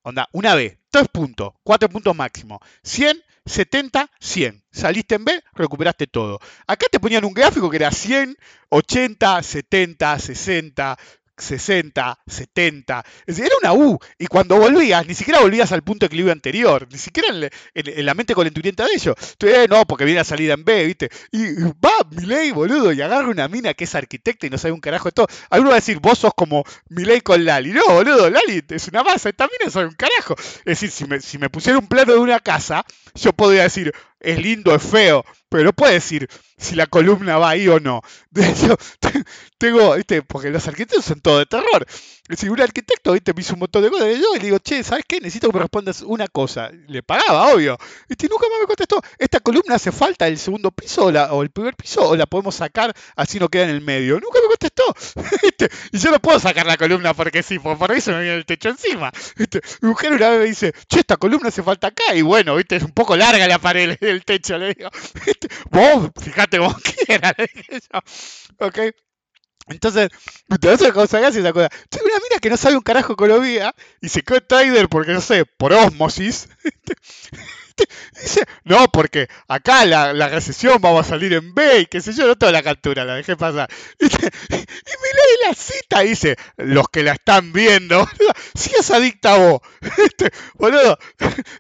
[0.08, 2.62] Onda, una B, 3 puntos, 4 puntos máximo.
[2.82, 4.64] 100, 70, 100.
[4.72, 6.40] Saliste en B, recuperaste todo.
[6.66, 8.38] Acá te ponían un gráfico que era 100,
[8.70, 10.98] 80, 70, 60,
[11.38, 13.06] 60, 70.
[13.26, 14.00] Es decir, era una U.
[14.18, 16.88] Y cuando volvías, ni siquiera volvías al punto de equilibrio anterior.
[16.92, 17.30] Ni siquiera
[17.74, 19.16] en, la mente colenturienta de ellos.
[19.34, 21.10] Entonces, eh, no, porque viene a salida en B, ¿viste?
[21.32, 24.82] Y va Milei, boludo, y agarra una mina que es arquitecta y no sabe un
[24.82, 25.28] carajo de todo.
[25.50, 27.72] Alguno va a decir, vos sos como Milei con Lali.
[27.72, 29.30] No, boludo, Lali es una masa.
[29.30, 30.36] Esta mina sabe un carajo.
[30.38, 32.86] Es decir, si me, si me pusiera un plano de una casa,
[33.16, 33.94] yo podría decir,
[34.28, 38.02] es lindo, es feo, pero no puede decir si la columna va ahí o no.
[38.32, 38.78] De hecho,
[39.58, 40.22] tengo, ¿viste?
[40.22, 41.86] porque los arquitectos son todo de terror.
[42.36, 43.34] Si un arquitecto, ¿viste?
[43.34, 45.22] me hizo un montón de cosas, y yo le digo, che, ¿sabes qué?
[45.22, 46.70] Necesito que me respondas una cosa.
[46.88, 47.78] Le pagaba, obvio.
[48.10, 51.76] Y nunca más me contestó, ¿esta columna hace falta el segundo piso o, el primer
[51.76, 54.16] piso o la podemos sacar así no queda en el medio?
[54.16, 54.84] Nunca me contestó.
[55.92, 58.46] Y yo no puedo sacar la columna porque sí, porque por eso me viene el
[58.46, 59.12] techo encima.
[59.82, 62.14] Mi mujer una vez me dice, che, esta columna hace falta acá.
[62.14, 62.76] Y bueno, ¿viste?
[62.76, 64.90] Es un poco larga la pared del techo, le digo.
[65.72, 68.00] Vos, fíjate vos quieras, le dije yo.
[68.66, 68.80] ¿Ok?
[69.70, 70.10] Entonces,
[70.50, 71.70] entonces hace esa cosa.
[71.90, 75.22] Tengo una mina que no sabe un carajo economía y se quedó trader porque, no
[75.22, 76.48] sé, por osmosis.
[78.22, 82.14] Dice, no, porque acá la, la, recesión vamos a salir en B y qué sé
[82.14, 83.70] yo, no toda la captura, la dejé pasar.
[84.00, 88.08] Y, y me lee la cita dice, los que la están viendo,
[88.56, 89.62] si es adicta vos,
[90.56, 90.98] boludo,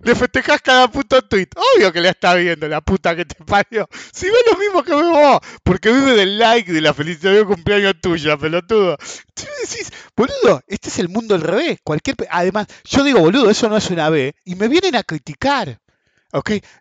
[0.01, 3.87] le festejás cada puto tweet, obvio que la está viendo, la puta que te parió.
[4.11, 7.95] Si ve lo mismo que vos, porque vive del like de la felicidad de cumpleaños
[8.01, 8.97] tuya, pelotudo.
[9.33, 11.79] Tú decís, boludo, este es el mundo al revés.
[11.83, 15.79] Cualquier, además, yo digo, boludo, eso no es una B, y me vienen a criticar.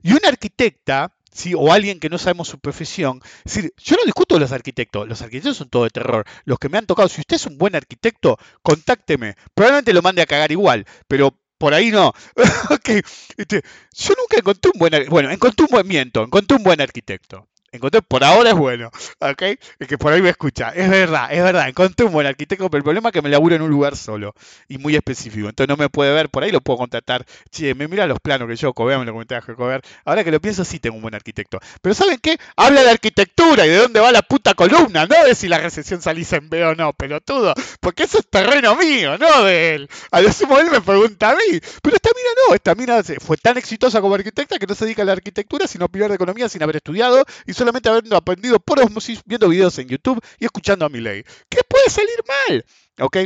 [0.02, 1.54] Y una arquitecta, ¿sí?
[1.56, 5.22] o alguien que no sabemos su profesión, es decir, yo no discuto los arquitectos, los
[5.22, 6.24] arquitectos son todo de terror.
[6.44, 9.36] Los que me han tocado, si usted es un buen arquitecto, contácteme.
[9.54, 12.12] Probablemente lo mande a cagar igual, pero por ahí no.
[13.36, 17.48] Este, yo nunca encontré un buen, bueno, encontré un buen miento, encontré un buen arquitecto.
[17.76, 19.42] Encontré, por ahora es bueno, ¿ok?
[19.78, 20.70] Es que por ahí me escucha.
[20.70, 21.68] Es verdad, es verdad.
[21.68, 24.34] Encontré un buen arquitecto, pero el problema es que me laburo en un lugar solo
[24.68, 25.48] y muy específico.
[25.48, 27.24] Entonces no me puede ver, por ahí lo puedo contratar.
[27.50, 29.82] Che, me mira los planos que yo cobé, me lo comenté a Jacober.
[30.04, 31.58] Ahora que lo pienso, sí tengo un buen arquitecto.
[31.82, 32.38] Pero ¿saben qué?
[32.56, 36.00] Habla de arquitectura y de dónde va la puta columna, no de si la recesión
[36.00, 37.54] salís en B o no, pelotudo.
[37.80, 39.88] Porque eso es terreno mío, no de él.
[40.10, 41.60] A lo sumo él me pregunta a mí.
[41.82, 45.02] Pero esta mina no, esta mina fue tan exitosa como arquitecta que no se dedica
[45.02, 48.60] a la arquitectura, sino a de economía sin haber estudiado y solo solamente habiendo aprendido
[48.60, 51.24] por osmosis, viendo videos en YouTube y escuchando a mi ley.
[51.48, 52.64] ¿Qué puede salir mal?
[53.00, 53.16] ¿Ok?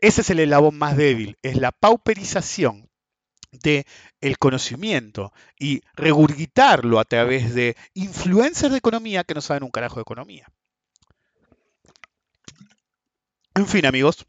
[0.00, 2.90] Ese es el eslabón más débil, es la pauperización
[3.52, 3.86] de
[4.40, 10.02] conocimiento y regurgitarlo a través de influencers de economía que no saben un carajo de
[10.02, 10.48] economía.
[13.54, 14.26] En fin, amigos,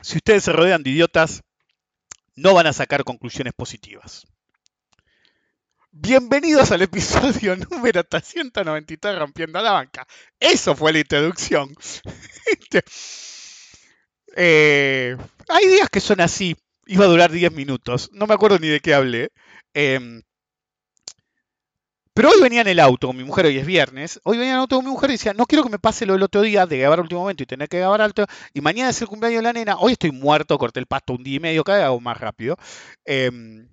[0.00, 1.42] si ustedes se rodean de idiotas,
[2.36, 4.26] no van a sacar conclusiones positivas.
[6.00, 10.06] Bienvenidos al episodio número 393 Rompiendo la Banca.
[10.38, 11.74] Eso fue la introducción.
[12.46, 12.82] Este,
[14.36, 15.16] eh,
[15.48, 16.56] hay días que son así.
[16.86, 18.10] Iba a durar 10 minutos.
[18.12, 19.30] No me acuerdo ni de qué hablé.
[19.74, 20.22] Em,
[22.14, 24.20] pero hoy venía en el auto con mi mujer, hoy es viernes.
[24.22, 26.06] Hoy venía en el auto con mi mujer y decía, no quiero que me pase
[26.06, 28.24] lo del otro día de grabar último momento y tener que grabar alto.
[28.54, 29.76] Y mañana es el cumpleaños de la nena.
[29.78, 32.56] Hoy estoy muerto, corté el pasto un día y medio, cada vez hago más rápido.
[33.04, 33.68] Eh,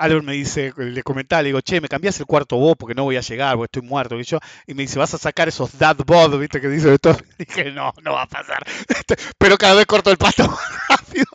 [0.00, 3.04] Albert me dice, le comentaba, le digo, che, me cambias el cuarto vos porque no
[3.04, 4.18] voy a llegar, porque estoy muerto.
[4.18, 6.98] Y, yo, y me dice, ¿vas a sacar esos dad bod, viste, que dice de
[6.98, 7.18] todo?
[7.38, 8.64] Dije, no, no va a pasar.
[8.88, 11.26] Este, pero cada vez corto el pasto más rápido.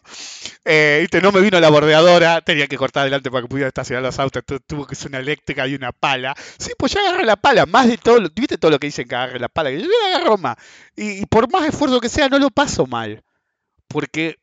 [0.65, 4.17] Eh, no me vino la bordeadora, tenía que cortar adelante para que pudiera estacionar los
[4.17, 6.35] autos, tuvo que ser una eléctrica y una pala.
[6.57, 9.15] Sí, pues ya agarré la pala, más de todo, viste todo lo que dicen que
[9.15, 10.57] agarre la pala, yo la agarro más.
[10.95, 13.23] Y, y por más esfuerzo que sea, no lo paso mal.
[13.87, 14.37] Porque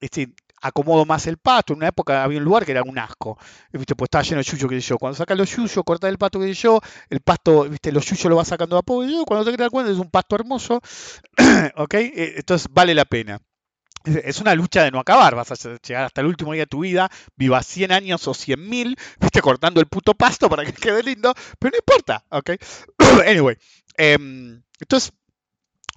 [0.00, 0.28] este,
[0.60, 1.72] acomodo más el pasto.
[1.72, 3.38] En una época había un lugar que era un asco.
[3.72, 3.94] ¿Viste?
[3.94, 4.98] Pues estaba lleno de yuyo, que yo.
[4.98, 6.80] Cuando sacas los yuyos, cortas el pasto, que yo,
[7.10, 7.92] el pasto, ¿viste?
[7.92, 9.24] los yuyos lo vas sacando a poco, yo.
[9.24, 10.80] Cuando te das cuenta es un pasto hermoso.
[11.76, 11.94] ¿Ok?
[11.94, 13.40] Eh, entonces vale la pena.
[14.04, 16.80] Es una lucha de no acabar, vas a llegar hasta el último día de tu
[16.80, 21.02] vida, viva 100 años o 100 mil, viste, cortando el puto pasto para que quede
[21.02, 22.50] lindo, pero no importa, ¿ok?
[23.26, 23.56] anyway,
[23.96, 25.12] em, entonces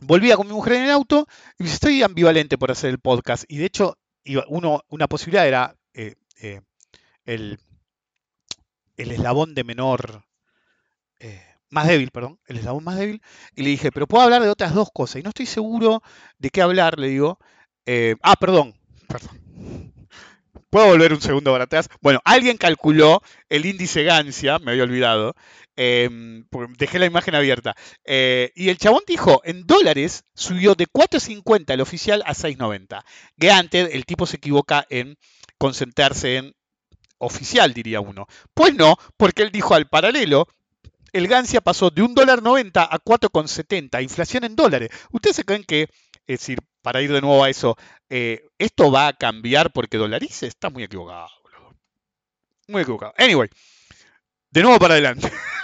[0.01, 3.45] volvía con mi mujer en el auto y estoy ambivalente por hacer el podcast.
[3.47, 3.97] Y de hecho,
[4.47, 6.61] uno, una posibilidad era eh, eh,
[7.25, 7.59] el,
[8.97, 10.25] el, eslabón de menor,
[11.19, 13.21] eh, más débil, perdón, el eslabón más débil.
[13.55, 15.17] Y le dije, pero puedo hablar de otras dos cosas.
[15.17, 16.01] Y no estoy seguro
[16.37, 17.39] de qué hablar, le digo.
[18.21, 18.75] ah, perdón,
[19.07, 19.41] perdón.
[20.69, 21.89] ¿Puedo volver un segundo para atrás?
[21.99, 25.35] Bueno, alguien calculó el índice Gancia, me había olvidado,
[25.77, 26.45] Em,
[26.77, 27.75] dejé la imagen abierta.
[28.03, 33.03] Eh, y el chabón dijo, en dólares subió de 4.50 el oficial a 6.90.
[33.51, 35.17] antes el tipo se equivoca en
[35.57, 36.55] concentrarse en
[37.17, 38.27] oficial, diría uno.
[38.53, 40.47] Pues no, porque él dijo al paralelo,
[41.13, 44.89] el Gancia pasó de $1.90 a 4,70, inflación en dólares.
[45.11, 45.83] ¿Ustedes se creen que,
[46.27, 47.77] es decir, para ir de nuevo a eso,
[48.09, 50.47] eh, esto va a cambiar porque dolarice?
[50.47, 51.27] Está muy equivocado.
[52.67, 53.13] Muy equivocado.
[53.17, 53.49] Anyway,
[54.49, 55.31] de nuevo para adelante.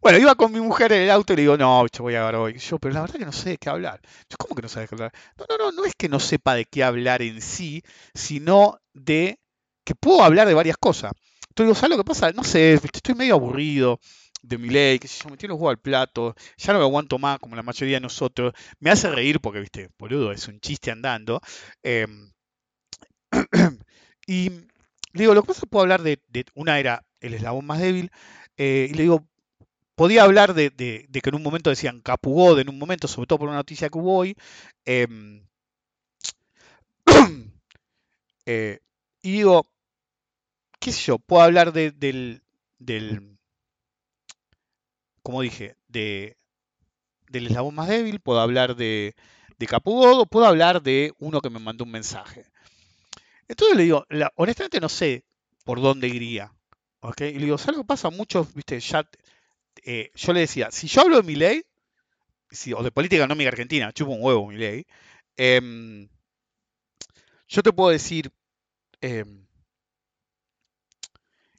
[0.00, 2.18] Bueno, iba con mi mujer en el auto y le digo, no, yo voy a
[2.18, 2.58] grabar hoy.
[2.58, 4.00] Yo, pero la verdad que no sé de qué hablar.
[4.38, 5.12] ¿cómo que no sabes de qué hablar?
[5.38, 7.82] No, no, no, no es que no sepa de qué hablar en sí,
[8.14, 9.38] sino de
[9.84, 11.12] que puedo hablar de varias cosas.
[11.48, 12.32] Entonces digo, ¿sabes lo que pasa?
[12.32, 14.00] No sé, estoy medio aburrido
[14.42, 17.38] de mi ley, que yo me tiro juego al plato, ya no me aguanto más
[17.38, 18.52] como la mayoría de nosotros.
[18.78, 21.40] Me hace reír porque, viste, boludo, es un chiste andando.
[21.82, 22.30] Em,
[24.26, 24.66] y le
[25.12, 26.18] digo, lo que pasa es que puedo hablar de,
[26.54, 28.10] una era el eslabón más débil,
[28.56, 29.26] eh, y le digo,
[29.96, 33.48] podía hablar de, que en un momento decían Capugod, en un momento, sobre todo por
[33.48, 34.36] una noticia que hubo hoy.
[34.84, 35.44] Em,
[38.46, 38.78] eh,
[39.22, 39.66] y digo,
[40.78, 42.42] qué sé yo, puedo hablar del,
[42.78, 43.38] del,
[45.22, 46.36] como dije, de,
[47.30, 49.16] del eslabón más débil, puedo hablar de,
[49.58, 52.44] de Capugod puedo hablar de uno que me mandó un mensaje.
[53.48, 55.24] Entonces le digo, honestamente no sé
[55.64, 56.52] por dónde iría.
[57.18, 58.10] Y le digo, ¿sabes lo que pasa?
[58.10, 59.08] Muchos, viste, ya
[59.86, 61.64] eh, yo le decía, si yo hablo de mi ley,
[62.76, 64.84] o de política económica argentina, chupo un huevo mi ley,
[65.36, 66.08] em,
[67.48, 68.32] yo te puedo decir
[69.00, 69.46] em,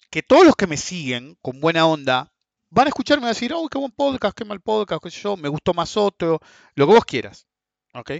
[0.09, 2.33] que todos los que me siguen con buena onda
[2.69, 5.37] van a escucharme a decir, oh, qué buen podcast, qué mal podcast, qué sé yo,
[5.37, 6.41] me gustó más otro,
[6.75, 7.47] lo que vos quieras,
[7.93, 8.11] ¿ok?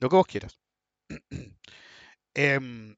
[0.00, 0.58] Lo que vos quieras.
[2.34, 2.96] Em,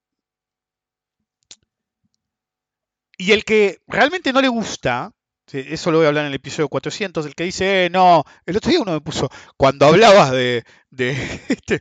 [3.18, 5.12] y el que realmente no le gusta,
[5.52, 8.56] eso lo voy a hablar en el episodio 400, el que dice, eh, no, el
[8.56, 10.64] otro día uno me puso, cuando hablabas de,
[11.48, 11.80] este,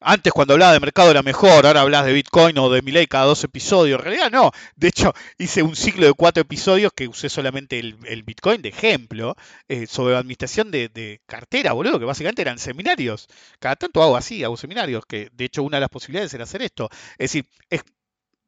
[0.00, 3.26] antes cuando hablaba de mercado era mejor, ahora hablas de Bitcoin o de Milei cada
[3.26, 3.98] dos episodios.
[3.98, 4.50] En realidad no.
[4.74, 9.36] De hecho, hice un ciclo de cuatro episodios que usé solamente el, Bitcoin de ejemplo
[9.68, 13.28] eh, sobre administración de, cartera, boludo, que básicamente eran seminarios.
[13.58, 16.62] Cada tanto hago así, hago seminarios, que de hecho una de las posibilidades era hacer
[16.62, 16.88] esto.
[17.12, 17.46] Es decir,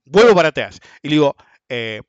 [0.06, 1.36] vuelvo para atrás y le digo,
[1.68, 2.02] eh,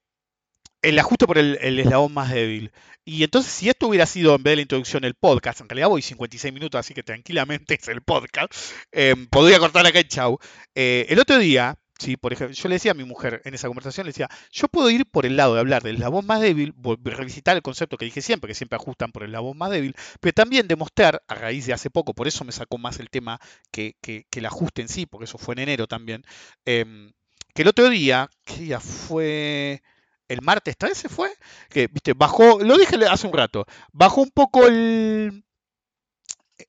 [0.85, 2.71] el ajuste por el, eslabón más débil.
[3.03, 5.89] Y entonces, si esto hubiera sido en vez de la introducción el podcast, en realidad
[5.89, 8.53] voy 56 minutos, así que tranquilamente es el podcast,
[8.91, 10.39] em, podría cortar acá el chau.
[10.75, 13.67] Eh, el otro día, sí, por ejemplo, yo le decía a mi mujer en esa
[13.67, 16.73] conversación, le decía, yo puedo ir por el lado de hablar del eslabón más débil,
[17.03, 20.33] revisitar el concepto que dije siempre, que siempre ajustan por el eslabón más débil, pero
[20.33, 23.39] también demostrar, a raíz de hace poco, por eso me sacó más el tema
[23.71, 26.23] que, que, el ajuste en sí, porque eso fue en enero también,
[26.65, 27.11] em,
[27.53, 29.81] que el otro día, ¿qué día fue?
[30.27, 31.31] El martes 13 fue,
[31.69, 35.43] que, viste, bajó, lo dije hace un rato, bajó un poco el,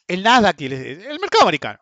[0.07, 1.81] el Nasdaq, el mercado americano.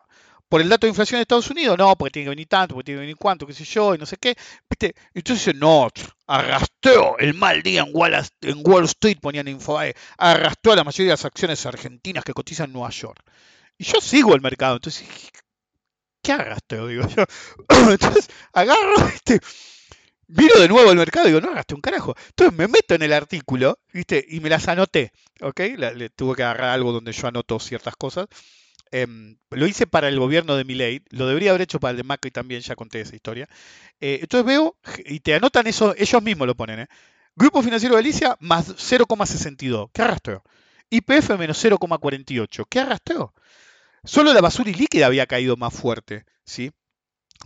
[0.48, 2.86] Por el dato de inflación de Estados Unidos, no, porque tiene que venir tanto, porque
[2.86, 4.36] tiene que venir cuánto, qué sé yo, y no sé qué.
[4.70, 4.94] ¿Viste?
[5.12, 5.88] Entonces, no,
[6.26, 11.12] arrastró el mal día en Wall, en Wall Street, ponían Infobae, arrastró a la mayoría
[11.12, 13.20] de las acciones argentinas que cotizan en Nueva York.
[13.78, 15.08] Y yo sigo el mercado, entonces,
[16.22, 16.86] ¿qué arrastró?
[16.86, 17.24] Digo yo.
[17.90, 19.40] Entonces, agarro, este
[20.36, 22.14] Miro de nuevo el mercado y digo, no gasté un carajo.
[22.30, 24.24] Entonces me meto en el artículo, ¿viste?
[24.28, 25.60] Y me las anoté, ¿ok?
[25.76, 28.26] le tuve que agarrar algo donde yo anoto ciertas cosas.
[28.90, 32.04] Em, lo hice para el gobierno de Milei, lo debería haber hecho para el de
[32.04, 33.48] Macri también, ya conté esa historia.
[34.00, 36.88] Eh, entonces veo, y te anotan eso, ellos mismos lo ponen, ¿eh?
[37.36, 39.90] Grupo Financiero de Galicia más 0,62.
[39.92, 40.42] ¿Qué arrastró?
[40.90, 42.66] IPF menos 0,48.
[42.68, 43.34] ¿Qué arrastró?
[44.04, 46.70] Solo la basura y líquida había caído más fuerte, ¿sí?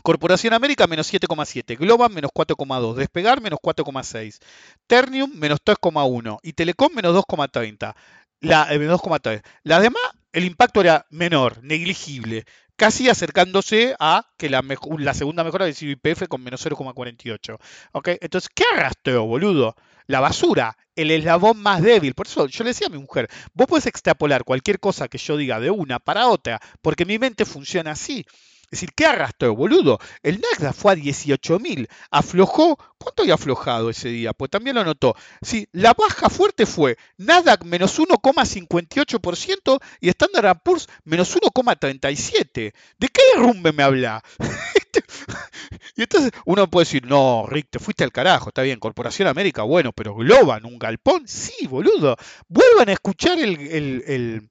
[0.02, 4.38] Corporación América menos 7,7, Globan menos 4,2, Despegar menos 4,6,
[4.86, 7.94] Ternium menos 3,1 y Telecom menos 2,30.
[8.40, 9.42] La, eh, 2,3.
[9.64, 12.44] Las demás, el impacto era menor, negligible,
[12.76, 14.62] casi acercándose a que la,
[14.98, 17.58] la segunda mejora del IPF con menos 0,48.
[17.92, 18.18] ¿Okay?
[18.20, 19.74] Entonces, ¿qué arrastró, boludo?
[20.06, 22.14] La basura, el eslabón más débil.
[22.14, 25.36] Por eso yo le decía a mi mujer, vos puedes extrapolar cualquier cosa que yo
[25.36, 28.24] diga de una para otra, porque mi mente funciona así.
[28.70, 29.98] Es decir, ¿qué arrastró, boludo?
[30.22, 32.78] El Nasdaq fue a 18.000, aflojó.
[32.98, 34.34] ¿Cuánto había aflojado ese día?
[34.34, 35.14] Pues también lo notó.
[35.40, 42.52] Sí, la baja fuerte fue Nasdaq menos 1,58% y Standard Poor's menos 1,37%.
[42.98, 44.22] ¿De qué derrumbe me habla?
[45.96, 49.62] y entonces uno puede decir, no, Rick, te fuiste al carajo, está bien, Corporación América,
[49.62, 52.16] bueno, pero Globan, un galpón, sí, boludo.
[52.48, 54.50] Vuelvan a escuchar el, el,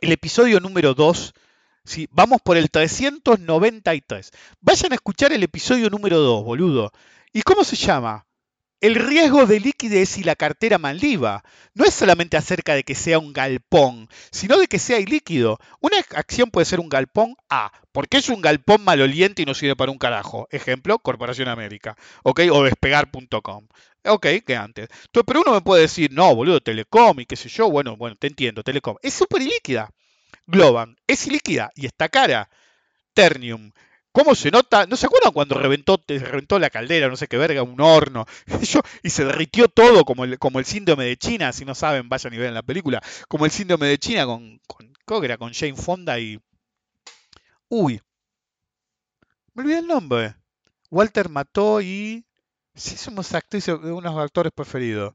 [0.00, 1.34] el episodio número 2
[1.84, 4.30] Sí, vamos por el 393.
[4.60, 6.92] Vayan a escuchar el episodio número 2, boludo.
[7.32, 8.26] ¿Y cómo se llama?
[8.80, 11.42] El riesgo de liquidez y la cartera maldiva.
[11.74, 15.58] No es solamente acerca de que sea un galpón, sino de que sea ilíquido.
[15.80, 19.76] Una acción puede ser un galpón A, porque es un galpón maloliente y no sirve
[19.76, 20.48] para un carajo.
[20.50, 21.96] Ejemplo, Corporación América.
[22.22, 22.40] ¿Ok?
[22.52, 23.68] O despegar.com.
[24.06, 24.88] Ok, que antes.
[25.12, 27.70] pero uno me puede decir, no, boludo, Telecom y qué sé yo.
[27.70, 28.96] Bueno, bueno, te entiendo, Telecom.
[29.02, 29.90] Es súper ilíquida.
[30.50, 32.50] Globan es ilíquida y está cara.
[33.14, 33.72] Ternium.
[34.12, 34.86] ¿Cómo se nota?
[34.86, 38.26] ¿No se acuerdan cuando reventó, reventó la caldera, no sé qué verga, un horno?
[39.02, 42.54] y se derritió todo como el, síndrome de China, si no saben, vayan y vean
[42.54, 43.00] la película.
[43.28, 46.40] Como el síndrome de China con, con, con Jane Fonda y...
[47.68, 48.00] Uy.
[49.54, 50.34] Me olvidé el nombre.
[50.90, 52.24] Walter mató y...
[52.74, 55.14] Sí, somos actrices, unos actores preferidos.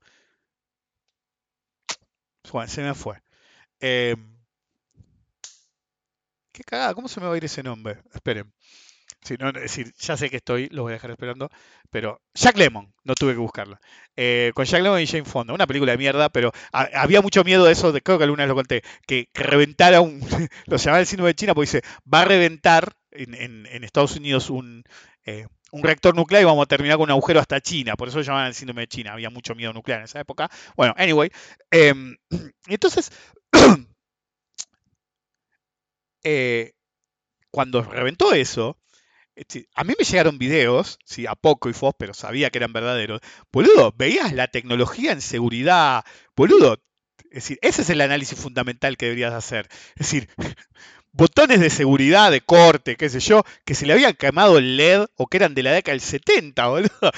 [2.52, 3.22] Bueno, se me fue.
[3.82, 4.16] Eh,
[6.56, 7.98] Qué cagada, ¿cómo se me va a ir ese nombre?
[8.14, 8.54] Esperen.
[9.40, 11.50] no, es decir, ya sé que estoy, lo voy a dejar esperando,
[11.92, 13.78] pero Jack Lemon, no tuve que buscarlo.
[14.16, 17.66] Eh, con Jack Lemon y Jane Fonda, una película de mierda, pero había mucho miedo
[17.66, 20.22] de eso, creo que alguna vez lo conté, que, reventara un,
[20.68, 21.82] lo llamaba el síndrome de China, porque dice,
[22.12, 24.86] va a reventar en, Estados Unidos un,
[25.26, 28.20] eh, un reactor nuclear y vamos a terminar con un agujero hasta China, por eso
[28.20, 30.50] lo llamaban el síndrome de China, había mucho miedo nuclear en esa época.
[30.78, 31.30] Bueno, anyway,
[31.70, 32.16] em,
[32.68, 33.12] entonces
[36.26, 36.74] Eh,
[37.52, 38.80] cuando reventó eso,
[39.36, 42.74] este, a mí me llegaron videos, sí, a poco y fos, pero sabía que eran
[42.74, 43.22] verdaderos.
[43.52, 46.04] Boludo, veías la tecnología en seguridad.
[46.36, 46.82] Boludo,
[47.30, 49.68] es decir, ese es el análisis fundamental que deberías hacer.
[49.96, 50.30] Es decir,
[51.12, 55.06] botones de seguridad, de corte, qué sé yo, que se le habían quemado el LED
[55.16, 57.12] o que eran de la década del 70, boludo.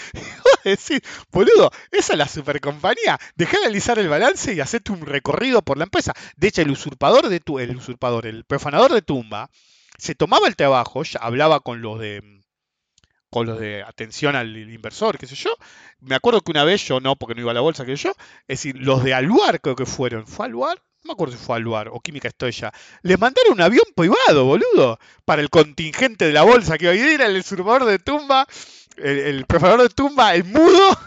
[0.76, 1.02] Decir,
[1.32, 3.20] boludo, esa es la supercompañía.
[3.36, 6.14] Dejá de analizar el balance y hacete un recorrido por la empresa.
[6.36, 9.50] De hecho, el usurpador de tu, el usurpador, el profanador de tumba,
[9.98, 12.22] se tomaba el trabajo, ya hablaba con los de
[13.30, 15.52] con los de atención al inversor, qué sé yo.
[16.00, 18.04] Me acuerdo que una vez yo no, porque no iba a la bolsa, qué sé
[18.06, 18.12] yo,
[18.48, 20.26] es decir, los de Aluar creo que fueron.
[20.26, 20.82] ¿Fue Aluar?
[21.04, 24.46] no me acuerdo si fue al lugar o Química Estoya, les mandaron un avión privado,
[24.46, 28.48] boludo, para el contingente de la bolsa que hoy era el usurpador de tumba,
[28.98, 30.98] el, el de tumba, el mudo,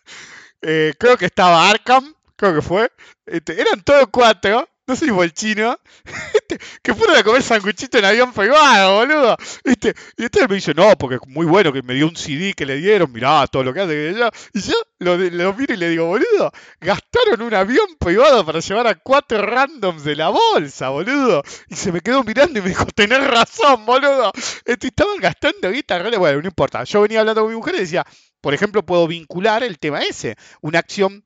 [0.62, 2.90] eh, creo que estaba Arkham, creo que fue,
[3.24, 5.78] este, eran todos cuatro, no sé si fue el chino,
[6.34, 9.36] este, que fueron a comer sanguichito en avión privado, boludo.
[9.64, 12.54] Este, y este me dice, no, porque es muy bueno que me dio un CD
[12.54, 14.14] que le dieron, mirá todo lo que hace.
[14.54, 15.18] Y yo lo,
[15.54, 20.16] miro y le digo, boludo, gastaron un avión privado para llevar a cuatro randoms de
[20.16, 21.42] la bolsa, boludo.
[21.68, 24.32] Y se me quedó mirando y me dijo, tenés razón, boludo.
[24.64, 26.84] Este, estaban gastando guita, bueno, no importa.
[26.84, 28.06] Yo venía hablando con mi mujer y decía,
[28.40, 31.25] por ejemplo, puedo vincular el tema ese, una acción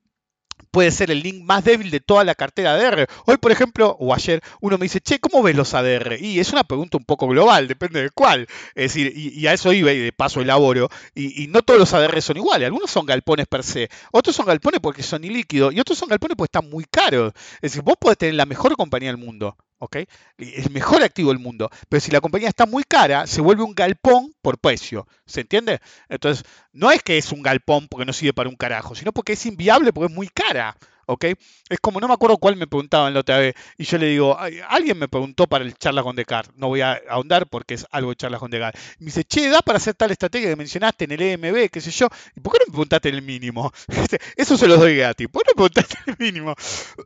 [0.71, 3.07] puede ser el link más débil de toda la cartera ADR.
[3.25, 6.17] Hoy, por ejemplo, o ayer, uno me dice, che, ¿cómo ves los ADR?
[6.19, 8.47] Y es una pregunta un poco global, depende de cuál.
[8.75, 10.89] Es decir, y, a eso iba y de paso elaboro.
[11.13, 12.65] Y, y, no todos los ADR son iguales.
[12.65, 16.35] Algunos son galpones per se, otros son galpones porque son ilíquidos y otros son galpones
[16.37, 17.33] porque están muy caros.
[17.55, 19.97] Es decir, vos podés tener la mejor compañía del mundo, ¿ok?
[20.37, 21.69] El mejor activo del mundo.
[21.89, 25.07] Pero si la compañía está muy cara, se vuelve un galpón por precio.
[25.25, 25.79] ¿Se entiende?
[26.07, 29.33] Entonces, no es que es un galpón porque no sirve para un carajo, sino porque
[29.33, 30.77] es inviable porque es muy cara.
[31.07, 31.25] ¿ok?
[31.67, 34.37] Es como, no me acuerdo cuál me preguntaban la otra vez, y yo le digo,
[34.69, 38.11] alguien me preguntó para el charla con Descartes, no voy a ahondar porque es algo
[38.11, 38.81] de charla con Descartes.
[38.99, 41.91] Me dice, che, ¿da para hacer tal estrategia que mencionaste en el EMB, qué sé
[41.91, 42.07] yo?
[42.35, 43.73] ¿Y por qué no me preguntaste el mínimo?
[44.37, 46.55] Eso se los doy gratis, ¿por qué no me preguntaste el mínimo?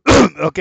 [0.43, 0.59] ¿Ok?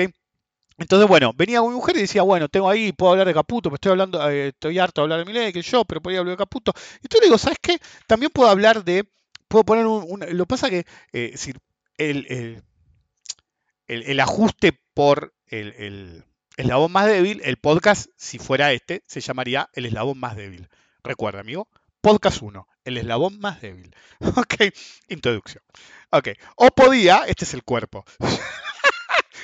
[0.77, 3.75] Entonces, bueno, venía mi mujer y decía, bueno, tengo ahí, puedo hablar de Caputo, me
[3.75, 6.37] estoy hablando, eh, estoy harto de hablar de Milei, que yo, pero podría hablar de
[6.37, 6.73] Caputo.
[7.01, 7.77] Y entonces digo, ¿sabes qué?
[8.07, 9.07] También puedo hablar de,
[9.47, 11.59] puedo poner un, lo pasa que, eh, decir,
[11.97, 12.61] el,
[13.87, 16.25] el, ajuste por el,
[16.57, 20.67] eslabón más débil, el podcast, si fuera este, se llamaría el eslabón más débil.
[21.03, 21.69] Recuerda, amigo,
[22.01, 23.95] podcast 1, el eslabón más débil.
[24.35, 24.55] Ok,
[25.07, 25.63] introducción.
[26.09, 28.03] Ok, o podía, este es el cuerpo.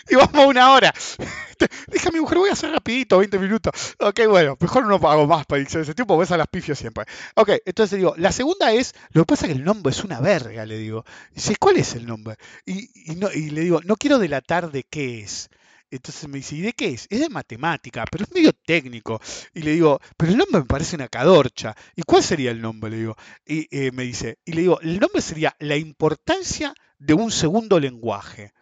[0.09, 0.93] y vamos a una hora.
[1.91, 3.95] Dije mi mujer, voy a hacer rapidito, 20 minutos.
[3.99, 7.05] Ok, bueno, mejor no hago más para ese tiempo, ves a las pifias siempre.
[7.35, 10.19] Ok, entonces digo, la segunda es, lo que pasa es que el nombre es una
[10.19, 11.05] verga, le digo.
[11.33, 12.35] Dice, ¿cuál es el nombre?
[12.65, 15.49] Y, y, no, y le digo, no quiero delatar de qué es.
[15.91, 17.05] Entonces me dice, ¿y de qué es?
[17.09, 19.19] Es de matemática, pero es medio técnico.
[19.53, 21.75] Y le digo, pero el nombre me parece una cadorcha.
[21.95, 22.89] ¿Y cuál sería el nombre?
[22.89, 23.17] Le digo.
[23.45, 27.77] Y eh, me dice, y le digo, el nombre sería la importancia de un segundo
[27.79, 28.53] lenguaje.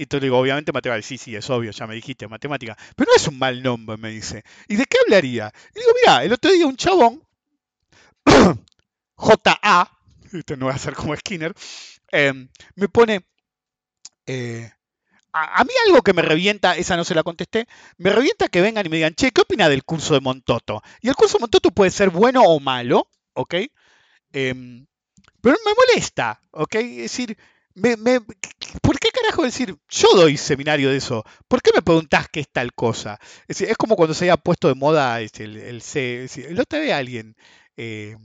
[0.00, 1.06] Y entonces digo, obviamente matemática.
[1.06, 2.74] Sí, sí, es obvio, ya me dijiste, matemática.
[2.96, 4.44] Pero no es un mal nombre, me dice.
[4.66, 5.52] ¿Y de qué hablaría?
[5.74, 7.22] Y digo, mira, el otro día un chabón,
[9.14, 9.90] JA,
[10.56, 11.52] no va a ser como Skinner,
[12.12, 13.26] em, me pone...
[14.24, 14.70] Eh,
[15.34, 17.66] a, mí algo que me revienta, esa no se la contesté,
[17.98, 20.80] me revienta que vengan y me digan, che, ¿qué opina del curso de Montoto?
[21.02, 23.54] Y el curso de Montoto puede ser bueno o malo, ¿ok?
[24.32, 24.86] Em,
[25.42, 26.74] pero me molesta, ¿ok?
[26.76, 27.36] Es decir,
[28.82, 31.24] ¿por qué carajo decir, yo doy seminario de eso?
[31.48, 33.18] ¿Por qué me preguntás qué es tal cosa?
[33.48, 37.36] Es, como cuando se haya puesto de moda este, el, el, C, el otro alguien...
[37.76, 38.16] Eh,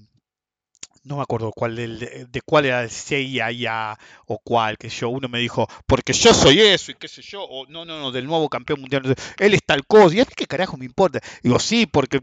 [1.06, 5.28] no me acuerdo cuál de, de cuál era el CIA o cuál, que yo, uno
[5.28, 8.26] me dijo, porque yo soy eso y qué sé yo, o no, no, no, del
[8.26, 11.20] nuevo campeón mundial, él es tal cosa, y a mí qué carajo me importa.
[11.44, 12.20] Digo, sí, porque,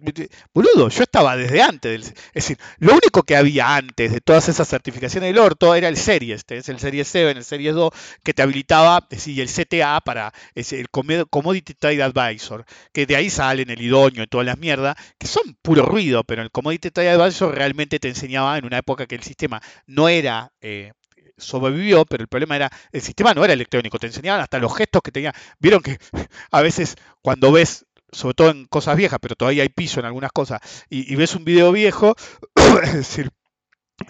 [0.52, 4.68] boludo, yo estaba desde antes, es decir, lo único que había antes de todas esas
[4.68, 7.90] certificaciones del orto era el Series, es el Series 7, el Series 2,
[8.24, 13.30] que te habilitaba, es decir, el CTA para el Commodity Trade Advisor, que de ahí
[13.30, 17.10] salen el idóneo y todas las mierdas, que son puro ruido, pero el Commodity Trade
[17.10, 20.52] Advisor realmente te enseñaba en una época que el sistema no era...
[20.60, 20.92] Eh,
[21.38, 25.02] sobrevivió, pero el problema era, el sistema no era electrónico, te enseñaban hasta los gestos
[25.02, 25.34] que tenía.
[25.58, 25.98] Vieron que
[26.52, 30.30] a veces cuando ves, sobre todo en cosas viejas, pero todavía hay piso en algunas
[30.30, 32.14] cosas, y, ves un video viejo,
[32.84, 33.30] es decir,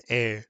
[0.08, 0.44] eh,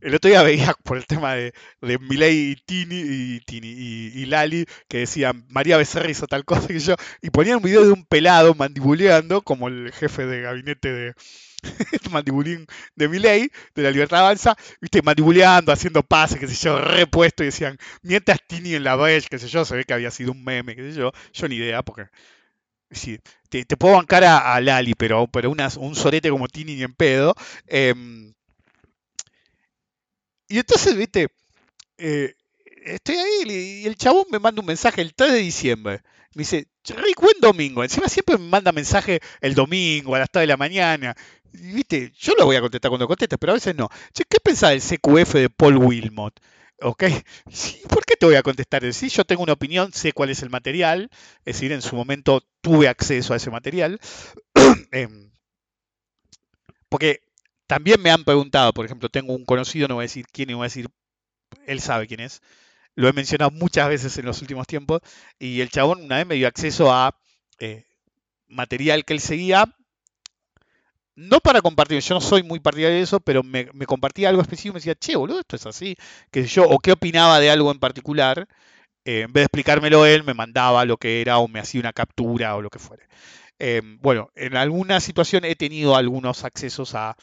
[0.00, 4.26] el otro día veía por el tema de, de Milei y Tini, y, Tini y,
[4.26, 7.92] Lali que decían María Becerra hizo tal cosa que yo, y ponían un video de
[7.92, 11.14] un pelado mandibuleando, como el jefe de gabinete de,
[12.10, 16.78] mandibulín de mi ley, de la libertad avanza, viste, mandibuleando, haciendo pases, qué sé yo,
[16.78, 20.10] repuesto, y decían, mientras Tini en la Bell, qué sé yo, se ve que había
[20.10, 22.06] sido un meme, qué sé yo, yo ni idea, porque
[22.90, 27.34] sí, te, puedo bancar a, Lali, pero, pero un sorete como Tini ni en pedo.
[27.66, 28.32] Em,
[30.50, 31.28] y entonces, viste,
[31.96, 32.34] eh,
[32.84, 36.02] estoy ahí y el chabón me manda un mensaje el 3 de diciembre.
[36.34, 37.84] Me dice, Rick, buen domingo.
[37.84, 41.16] Encima siempre me manda mensaje el domingo a las 3 de la mañana.
[41.52, 43.88] Viste, yo lo voy a contestar cuando contestes, pero a veces no.
[44.12, 46.40] ¿qué pensás del CQF de Paul Wilmot?
[46.82, 47.04] ¿Ok?
[47.88, 48.92] ¿Por qué te voy a contestar?
[48.92, 51.10] Sí, yo tengo una opinión, sé cuál es el material,
[51.44, 54.00] es decir, en su momento tuve acceso a ese material.
[54.92, 55.30] Em,
[56.88, 57.20] porque
[57.70, 60.54] también me han preguntado, por ejemplo, tengo un conocido, no voy a decir quién, y
[60.54, 60.88] voy a decir,
[61.66, 62.42] él sabe quién es.
[62.96, 65.02] Lo he mencionado muchas veces en los últimos tiempos.
[65.38, 67.16] Y el chabón una vez me dio acceso a
[67.60, 67.84] eh,
[68.48, 69.72] material que él seguía
[71.14, 74.72] no para compartir, yo no soy muy partidario de eso, pero me, compartía algo específico
[74.72, 75.96] y me decía, che, boludo, esto es así,
[76.32, 78.48] que yo, o qué opinaba de algo en particular,
[79.04, 81.92] eh, en vez de explicármelo él, me mandaba lo que era o me hacía una
[81.92, 83.06] captura o lo que fuere.
[83.60, 87.16] Em, bueno, en alguna situación he tenido algunos accesos a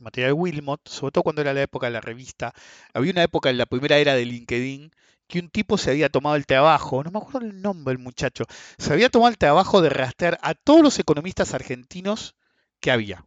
[0.00, 2.52] material de Wilmot, sobre todo cuando era la época de la revista.
[2.94, 4.90] Había una época en la primera era de LinkedIn
[5.26, 8.44] que un tipo se había tomado el trabajo, no me acuerdo el nombre del muchacho,
[8.78, 12.34] se había tomado el trabajo de rastrear a todos los economistas argentinos
[12.80, 13.24] que había.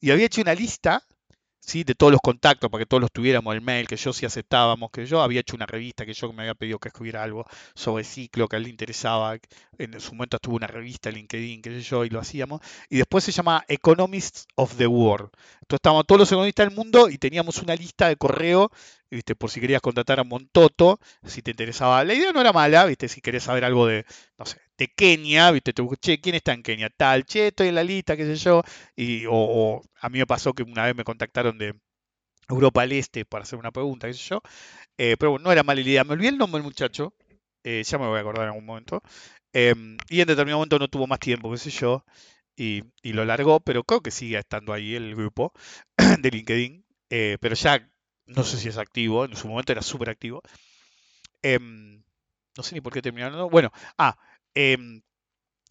[0.00, 1.02] Y había hecho una lista
[1.66, 1.84] ¿sí?
[1.84, 4.90] de todos los contactos para que todos los tuviéramos el mail, que yo sí aceptábamos,
[4.90, 7.44] que yo había hecho una revista, que yo me había pedido que escribiera algo
[7.74, 9.36] sobre ciclo, que a él le interesaba,
[9.78, 13.32] en su momento estuvo una revista, LinkedIn, que yo, y lo hacíamos, y después se
[13.32, 15.30] llama Economists of the World.
[15.54, 18.70] Entonces estábamos todos los economistas del mundo y teníamos una lista de correo
[19.10, 19.34] ¿viste?
[19.36, 22.04] por si querías contratar a Montoto, si te interesaba.
[22.04, 23.08] La idea no era mala, ¿viste?
[23.08, 24.04] si querés saber algo de,
[24.38, 25.72] no sé, de Kenia, ¿viste?
[25.72, 26.90] Te che, ¿quién está en Kenia?
[26.90, 28.62] Tal, che, estoy en la lista, qué sé yo.
[28.94, 31.74] Y, o, a mí me pasó que una vez me contactaron de
[32.48, 34.42] Europa del Este para hacer una pregunta, qué sé yo.
[34.98, 36.04] Eh, pero bueno, no era mala idea.
[36.04, 37.14] Me olvidé el nombre del muchacho,
[37.64, 39.02] eh, ya me voy a acordar en algún momento.
[39.52, 42.04] Em, y en determinado momento no tuvo más tiempo, qué sé yo.
[42.56, 45.52] Y, y, lo largó, pero creo que sigue estando ahí el grupo
[46.20, 46.84] de LinkedIn.
[47.10, 47.88] Eh, pero ya
[48.26, 50.42] no sé si es activo, en su momento era súper activo.
[51.42, 52.02] Em,
[52.56, 53.50] no sé ni por qué terminaron.
[53.50, 54.16] Bueno, ah,
[54.54, 55.02] em,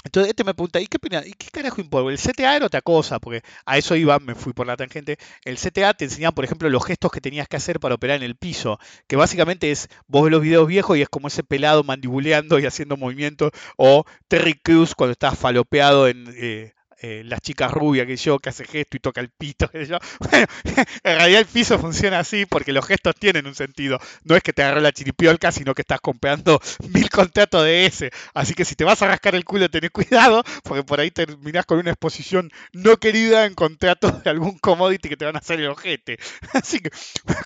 [0.06, 2.12] entonces este me pregunta, ¿y qué, ¿y qué carajo importa?
[2.12, 5.18] El CTA era otra cosa, porque a eso iba, me fui por la tangente.
[5.44, 8.24] El CTA te enseñaba, por ejemplo, los gestos que tenías que hacer para operar en
[8.24, 11.84] el piso, que básicamente es, vos ves los videos viejos y es como ese pelado
[11.84, 17.68] mandibuleando y haciendo movimientos, o Terry Crews cuando estaba falopeado en, eh, eh, la chica
[17.68, 19.98] rubia que yo, que hace gesto y toca el pito, que yo.
[20.20, 20.48] Bueno,
[21.04, 24.00] en realidad el piso funciona así porque los gestos tienen un sentido.
[24.24, 26.62] No es que te agarró la chiripiolca, sino que estás comprando
[26.94, 28.12] mil contratos de ese.
[28.34, 31.66] Así que si te vas a rascar el culo, tenés cuidado, porque por ahí terminás
[31.66, 35.60] con una exposición no querida en contratos de algún commodity que te van a hacer
[35.60, 36.18] el ojete.
[36.54, 36.90] Así que,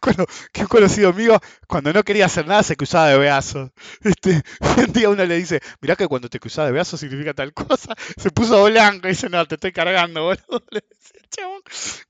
[0.01, 3.71] cuando, que un conocido mío, cuando no quería hacer nada, se cruzaba de brazos.
[4.03, 4.41] Este,
[4.77, 7.95] un día uno le dice, mirá que cuando te cruzas de brazos significa tal cosa.
[8.17, 10.63] Se puso blanco y dice, no, te estoy cargando, boludo.
[10.71, 11.61] Le decía, chabón.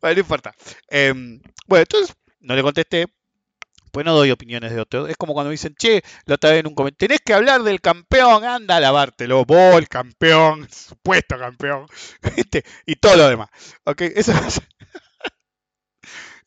[0.01, 0.56] Bueno, no importa.
[0.89, 3.07] Em, bueno, entonces no le contesté.
[3.91, 5.10] Pues no doy opiniones de otros.
[5.10, 7.64] Es como cuando me dicen, che, la otra vez en un comentario, tenés que hablar
[7.64, 11.88] del campeón, anda a lavártelo, vos, el campeón, supuesto campeón,
[12.35, 12.64] ¿viste?
[12.85, 13.49] y todo lo demás.
[13.85, 14.01] ¿Ok?
[14.01, 14.61] Eso es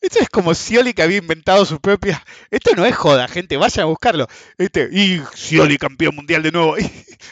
[0.03, 2.21] esto es como Scioli que había inventado su propia.
[2.51, 4.27] Esto no es joda, gente, vayan a buscarlo.
[4.57, 6.75] Este, y Scioli campeón mundial de nuevo.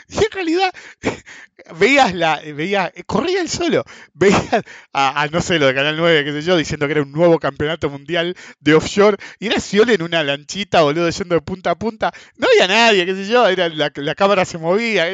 [0.08, 0.74] Y, en realidad,
[1.78, 2.42] veías la.
[2.56, 3.84] Veías, corría él solo.
[4.14, 7.12] Veías a, no sé, lo de Canal 9, qué sé yo, diciendo que era un
[7.12, 9.18] nuevo campeonato mundial de offshore.
[9.40, 12.14] Y era Scioli en una lanchita, boludo, yendo de punta a punta.
[12.38, 15.08] No había nadie, qué sé yo, era, la, cámara se movía,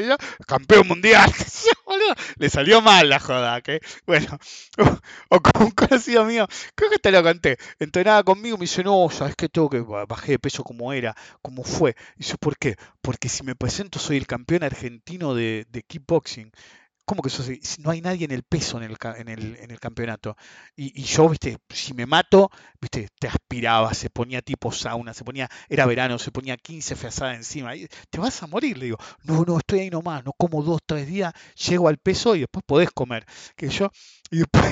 [0.46, 2.14] campeón mundial, qué sé yo, boludo.
[2.38, 4.38] Le salió mal la joda, que bueno.
[5.30, 7.47] O, como un conocido mío, creo que te lo conté
[7.80, 11.64] entrenaba conmigo, me dice, no, sabes que tengo que bajé de peso como era, como
[11.64, 11.96] fue.
[12.16, 12.76] Y dice, ¿por qué?
[13.02, 16.52] Porque si me presento soy el campeón argentino de, kickboxing.
[17.06, 17.42] ¿Cómo que eso?
[17.80, 18.98] No hay nadie en el peso en el,
[19.62, 20.36] en el, campeonato.
[20.76, 22.52] Y, y, yo, viste, si me mato,
[22.82, 27.38] viste, te aspiraba, se ponía tipo sauna, se ponía, era verano, se ponía 15 feazadas
[27.38, 27.78] encima.
[27.78, 28.98] Y te vas a morir, le digo.
[29.24, 31.34] No, no, estoy ahí nomás, no como dos, tres días,
[31.70, 33.26] llego al peso y después podés comer.
[33.56, 33.90] Que yo,
[34.30, 34.66] y después,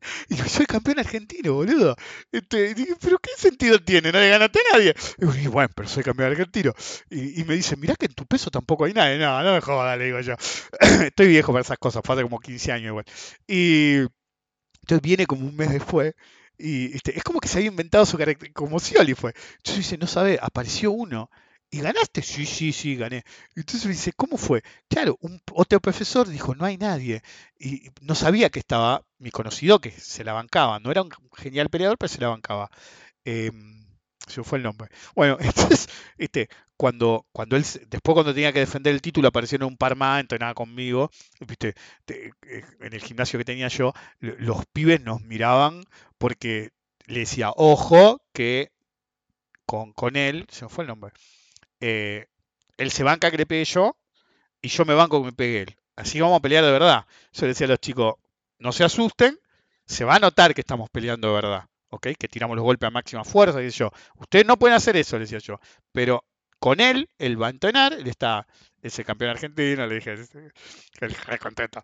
[0.28, 1.96] y soy campeón argentino, boludo.
[2.32, 4.12] Este, pero ¿qué sentido tiene?
[4.12, 4.94] No le ganaste a nadie.
[5.18, 6.72] Y bueno, pero soy campeón argentino.
[7.10, 9.18] Y, me dice, mirá que en tu peso tampoco hay nadie.
[9.18, 10.34] No, no me jodas, le digo yo.
[11.04, 13.04] Estoy viejo para esas cosas, hace como 15 años igual.
[13.46, 13.98] Y
[14.82, 16.14] entonces viene como un mes después.
[16.58, 19.34] Y este, es como que se había inventado su carácter, como Scioli fue.
[19.58, 21.30] Entonces dice, no sabe, apareció uno
[21.70, 22.22] ¿Y ganaste?
[22.22, 23.24] Sí, sí, sí, gané.
[23.54, 24.62] Entonces me dice, ¿cómo fue?
[24.88, 27.22] Claro, un otro profesor dijo, no hay nadie.
[27.58, 30.78] Y no sabía que estaba mi conocido, que se la bancaba.
[30.80, 32.70] No era un genial peleador, pero se la bancaba.
[33.24, 33.50] Eh,
[34.26, 34.90] se fue el nombre.
[35.14, 35.88] Bueno, entonces,
[36.18, 40.20] este, cuando, cuando él, después cuando tenía que defender el título, aparecieron un par más,
[40.20, 41.10] entrenaba conmigo,
[41.40, 41.74] viste,
[42.08, 42.30] eh,
[42.80, 45.84] en el gimnasio que tenía yo, los pibes nos miraban
[46.18, 46.70] porque
[47.06, 48.70] le decía, ojo, que
[49.66, 51.12] con, con él, se me fue el nombre,
[51.88, 52.26] eh,
[52.78, 53.96] él se banca que le pegue yo
[54.60, 55.76] y yo me banco que me pegue él.
[55.94, 57.06] Así vamos a pelear de verdad.
[57.32, 58.14] Yo le decía a los chicos,
[58.58, 59.38] no se asusten,
[59.86, 62.08] se va a notar que estamos peleando de verdad, ¿ok?
[62.18, 63.90] Que tiramos los golpes a máxima fuerza, y yo.
[64.16, 65.60] Ustedes no pueden hacer eso, le decía yo,
[65.92, 66.24] pero
[66.58, 68.46] con él, él va a entrenar, él está,
[68.82, 70.14] ese campeón argentino, le dije,
[71.00, 71.82] el re contento,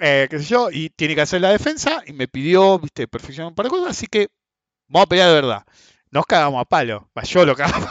[0.00, 3.54] eh, qué sé yo, y tiene que hacer la defensa, y me pidió, viste, perfección
[3.54, 4.28] para cosas, así que
[4.88, 5.66] vamos a pelear de verdad.
[6.10, 7.86] Nos cagamos a palo, yo lo cago.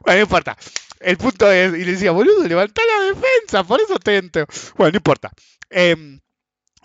[0.00, 0.56] Bueno, no importa.
[1.00, 4.46] El punto es, y le decía, boludo, levantá la defensa, por eso te entro.
[4.76, 5.30] Bueno, no importa.
[5.70, 6.18] Eh,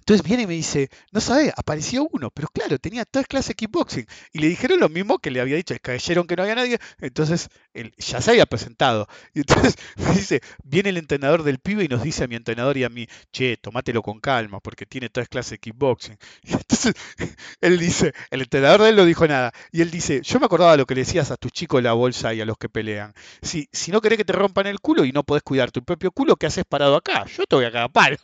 [0.10, 3.54] entonces viene y me dice, no sabe, apareció uno, pero claro, tenía tres clases de
[3.54, 4.08] kickboxing.
[4.34, 7.50] Y le dijeron lo mismo que le había dicho, cayeron que no había nadie, entonces
[7.76, 9.08] él ya se había presentado.
[9.36, 12.76] Y entonces me dice, viene el entrenador del pibe y nos dice a mi entrenador
[12.78, 16.18] y a mí, che, tomátelo con calma, porque tiene tres clases de kickboxing.
[16.42, 16.96] Y entonces
[17.62, 19.52] él dice, el entrenador de él no dijo nada.
[19.72, 21.94] Y él dice, yo me acordaba lo que le decías a tus chicos en la
[21.94, 23.14] bolsa y a los que pelean.
[23.44, 26.10] Si, si no querés que te rompan el culo y no podés cuidar tu propio
[26.10, 27.26] culo, ¿qué haces parado acá?
[27.26, 28.20] Yo te voy a cagar.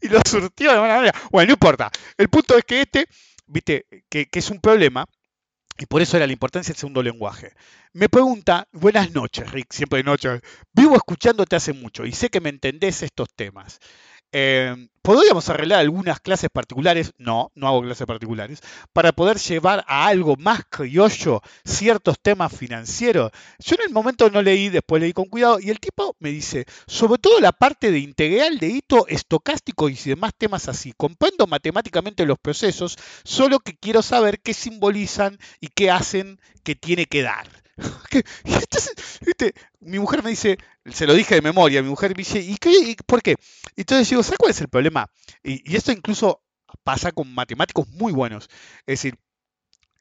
[0.00, 1.18] Y lo surtió de buena manera.
[1.30, 1.90] Bueno, no importa.
[2.16, 3.06] El punto es que este,
[3.46, 5.06] viste, que, es un problema,
[5.78, 7.52] y por eso era la importancia del segundo lenguaje.
[7.92, 10.40] Me pregunta, buenas noches, Rick, siempre de noche.
[10.72, 13.80] Vivo escuchándote hace mucho y sé que me entendés estos temas.
[14.36, 17.12] Eh, ¿Podríamos arreglar algunas clases particulares?
[17.18, 18.60] No, no hago clases particulares.
[18.92, 23.30] Para poder llevar a algo más criollo ciertos temas financieros.
[23.60, 25.60] Yo en el momento no leí, después leí con cuidado.
[25.60, 29.94] Y el tipo me dice, sobre todo la parte de integral de hito estocástico y
[29.94, 30.92] demás temas así.
[30.96, 37.06] Comprendo matemáticamente los procesos, solo que quiero saber qué simbolizan y qué hacen que tiene
[37.06, 37.63] que dar.
[39.80, 40.58] mi mujer me dice,
[40.90, 43.36] se lo dije de memoria, mi mujer me dice, ¿y, qué, por qué?
[43.76, 45.10] Entonces digo, ¿sabes cuál es el problema?
[45.42, 46.42] Y, esto incluso
[46.82, 48.48] pasa con matemáticos muy buenos.
[48.86, 49.18] Es decir,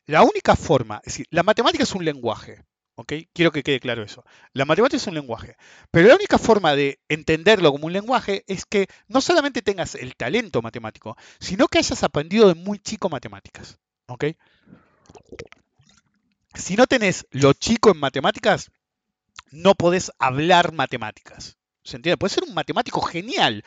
[0.05, 2.63] la única forma, es decir, la matemática es un lenguaje,
[2.95, 3.13] ¿ok?
[3.33, 4.23] Quiero que quede claro eso.
[4.51, 5.55] La matemática es un lenguaje,
[5.91, 10.15] pero la única forma de entenderlo como un lenguaje es que no solamente tengas el
[10.15, 14.25] talento matemático, sino que hayas aprendido de muy chico matemáticas, ¿ok?
[16.53, 18.71] Si no tenés lo chico en matemáticas,
[19.51, 21.57] no podés hablar matemáticas.
[21.83, 22.17] ¿Se entiende?
[22.17, 23.63] Puedes ser un matemático genial,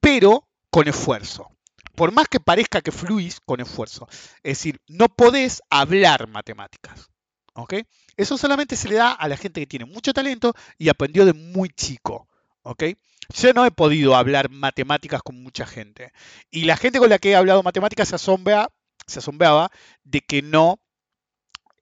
[0.00, 1.50] pero con esfuerzo.
[1.94, 4.08] Por más que parezca que fluís con esfuerzo.
[4.42, 7.10] Es decir, no podés hablar matemáticas.
[7.54, 7.74] ¿Ok?
[8.16, 11.32] Eso solamente se le da a la gente que tiene mucho talento y aprendió de
[11.32, 12.28] muy chico.
[12.62, 12.84] ¿Ok?
[13.34, 16.12] Yo no he podido hablar matemáticas con mucha gente.
[16.50, 18.70] Y la gente con la que he hablado matemáticas se asombra,
[19.06, 19.70] se asombraba
[20.04, 20.80] de que no,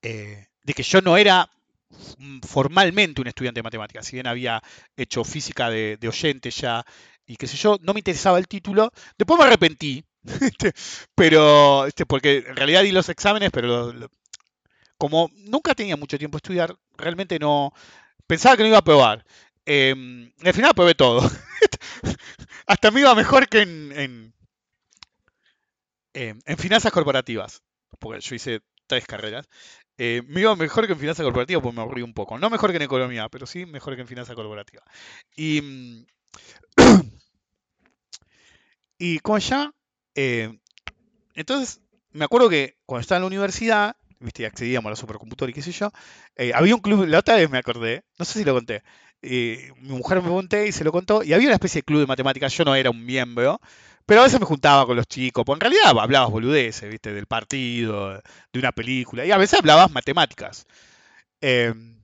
[0.03, 1.51] eh, de que yo no era
[2.47, 4.63] formalmente un estudiante de matemáticas, si bien había
[4.97, 6.85] hecho física de, oyente ya
[7.27, 8.91] y qué sé yo, no me interesaba el título.
[9.17, 10.05] Después me arrepentí,
[10.41, 10.73] este,
[11.15, 13.93] pero este, porque en realidad di los exámenes, pero
[14.99, 17.73] como nunca tenía mucho tiempo de estudiar, realmente no
[18.27, 19.25] pensaba que no iba a probar.
[19.65, 21.21] Em, al final probé todo.
[22.67, 24.35] Hasta me iba mejor que en, en,
[26.15, 27.63] em, en finanzas corporativas,
[27.99, 29.47] porque yo hice tres carreras.
[29.99, 32.39] Eh, me iba mejor que en finanzas corporativas porque me aburrí un poco.
[32.39, 34.85] No mejor que en economía, pero sí mejor que en finanzas corporativas.
[35.37, 36.07] Y, mm,
[38.99, 39.73] y como ya,
[40.15, 40.57] eh,
[41.35, 41.81] entonces
[42.13, 45.63] me acuerdo que cuando estaba en la universidad, viste, accedíamos a la supercomputadora y qué
[45.63, 45.91] sé yo,
[46.37, 48.83] eh, había un club, la otra vez me acordé, no sé si lo conté,
[49.21, 52.07] mi mujer me pregunté y se lo contó, y había una especie de club de
[52.07, 53.61] matemáticas, yo no era un miembro,
[54.09, 57.13] pero a veces me juntaba con los chicos, porque en realidad hablabas boludeces, ¿viste?
[57.13, 58.15] Del partido,
[58.51, 60.67] de una película, y a veces hablabas matemáticas.
[61.43, 62.01] Em,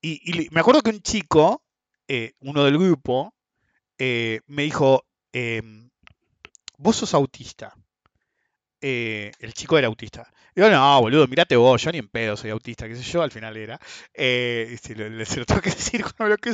[0.00, 1.64] y, me acuerdo que un chico,
[2.06, 3.34] eh, uno del grupo,
[3.98, 5.90] eh, me dijo, em,
[6.78, 7.74] vos sos autista.
[8.80, 10.32] Eh, el chico era autista.
[10.54, 13.32] Yo, no, boludo, mirate vos, yo ni en pedo soy autista, qué sé yo, al
[13.32, 13.80] final era.
[14.14, 16.50] y tengo que decir lo que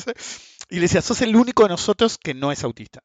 [0.70, 3.02] Y le decía, sos el único de nosotros que no es autista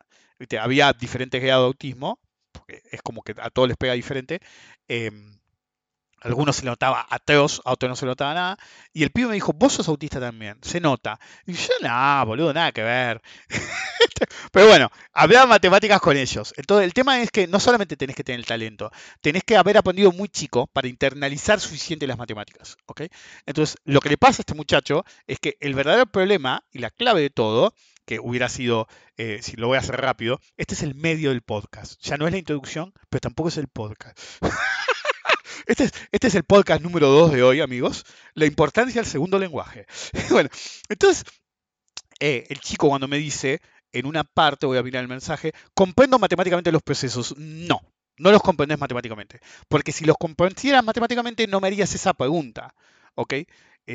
[0.60, 2.20] había diferentes grados de autismo,
[2.52, 4.40] porque es como que a todos les pega diferente.
[4.88, 5.36] Em,
[6.26, 8.57] algunos se le notaba ateos, a otros no se le notaba nada.
[8.94, 11.20] Y el pibe me dijo, vos sos autista también, se nota.
[11.45, 13.22] Y yo, no, boludo, nada que ver.
[14.52, 16.53] Pero bueno, hablaba matemáticas con ellos.
[16.57, 18.91] Entonces, el tema es que no solamente tenés que tener el talento,
[19.22, 22.78] tenés que haber aprendido muy chico para internalizar suficiente las matemáticas.
[22.88, 23.03] ¿ok?
[23.45, 26.90] Entonces, lo que le pasa a este muchacho es que el verdadero problema y la
[26.90, 27.76] clave de todo
[28.06, 28.88] que hubiera sido,
[29.18, 31.99] eh, si lo voy a hacer rápido, este es el medio del podcast.
[32.02, 34.18] Ya no es la introducción, pero tampoco es el podcast.
[35.68, 38.06] Este es, este es el podcast número 2 de hoy, amigos.
[38.36, 39.88] La importancia del segundo lenguaje.
[40.30, 40.48] bueno,
[40.90, 41.23] entonces,
[42.19, 43.61] eh, el chico cuando me dice,
[43.91, 47.34] en una parte, voy a mirar el mensaje, comprendo matemáticamente los procesos.
[47.38, 47.82] No,
[48.18, 49.40] no los comprendes matemáticamente.
[49.68, 52.76] Porque si los comprendieras matemáticamente, no me harías esa pregunta.
[53.15, 53.34] ¿Ok?
[53.34, 53.48] Eh,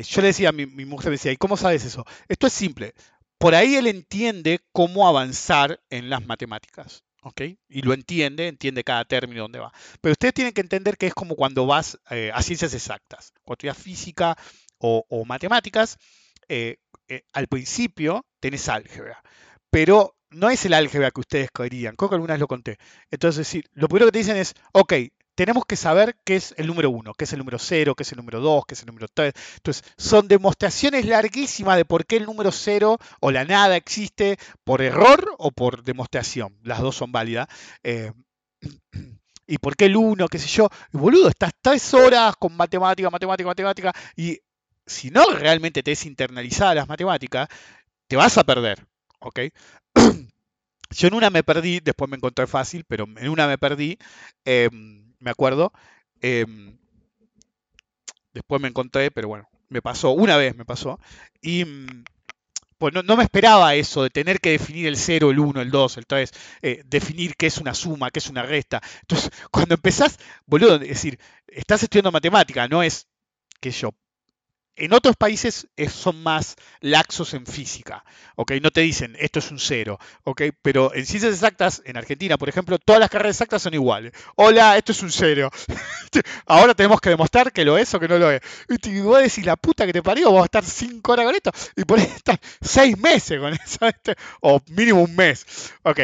[0.03, 2.05] yo le decía a mi, mi mujer, me decía, ¿y cómo sabes eso?
[2.27, 2.93] Esto es simple
[3.41, 7.03] por ahí él entiende cómo avanzar en las matemáticas.
[7.69, 9.73] Y lo entiende, entiende cada término dónde va.
[9.99, 13.33] Pero ustedes tienen que entender que es como cuando vas eh, a ciencias exactas.
[13.43, 14.37] Cuando estudias física
[14.77, 15.97] o, matemáticas,
[16.49, 16.77] eh,
[17.07, 19.21] eh, al principio tenés álgebra.
[19.69, 21.95] Pero no es el álgebra que ustedes querían.
[21.95, 22.77] Creo que algunas lo conté.
[23.09, 24.93] Entonces, lo primero que te dicen es, ok,
[25.41, 28.11] tenemos que saber qué es el número 1, qué es el número 0, qué es
[28.11, 29.33] el número 2, qué es el número 3.
[29.55, 34.83] Entonces, son demostraciones larguísimas de por qué el número 0 o la nada existe por
[34.83, 36.59] error o por demostración.
[36.61, 37.47] Las dos son válidas.
[37.81, 38.11] Eh,
[39.47, 40.69] y por qué el 1, qué sé yo.
[40.93, 43.93] Y boludo, estás tres horas con matemática, matemática, matemática.
[44.15, 44.41] Y
[44.85, 47.47] si no realmente te es internalizada las matemáticas,
[48.05, 48.85] te vas a perder.
[49.17, 49.39] ¿Ok?
[50.91, 53.97] Yo en una me perdí, después me encontré fácil, pero en una me perdí.
[54.45, 55.71] Em, me acuerdo.
[56.21, 56.77] Em,
[58.33, 60.99] después me encontré, pero bueno, me pasó, una vez me pasó.
[61.41, 62.03] Y mm,
[62.77, 65.97] pues no, me esperaba eso de tener que definir el 0, el 1, el 2,
[65.97, 66.31] el 3,
[66.63, 68.81] eh, definir qué es una suma, qué es una resta.
[69.01, 73.07] Entonces, cuando empezás, boludo, es decir, estás estudiando matemática, no es
[73.59, 73.91] que yo
[74.75, 78.03] en otros países son más laxos en física,
[78.35, 78.53] ¿ok?
[78.61, 80.43] No te dicen esto es un cero, ¿ok?
[80.61, 84.13] Pero en ciencias exactas, en Argentina, por ejemplo, todas las carreras exactas son iguales.
[84.35, 85.49] Hola, esto es un cero.
[86.45, 88.41] Ahora tenemos que demostrar que lo es o que no lo es.
[88.69, 91.51] Y vos decís, la puta que te parió, vos a estar cinco horas con esto
[91.75, 93.79] y por ahí estar seis meses con eso,
[94.41, 95.45] o mínimo un mes,
[95.83, 95.99] ¿ok?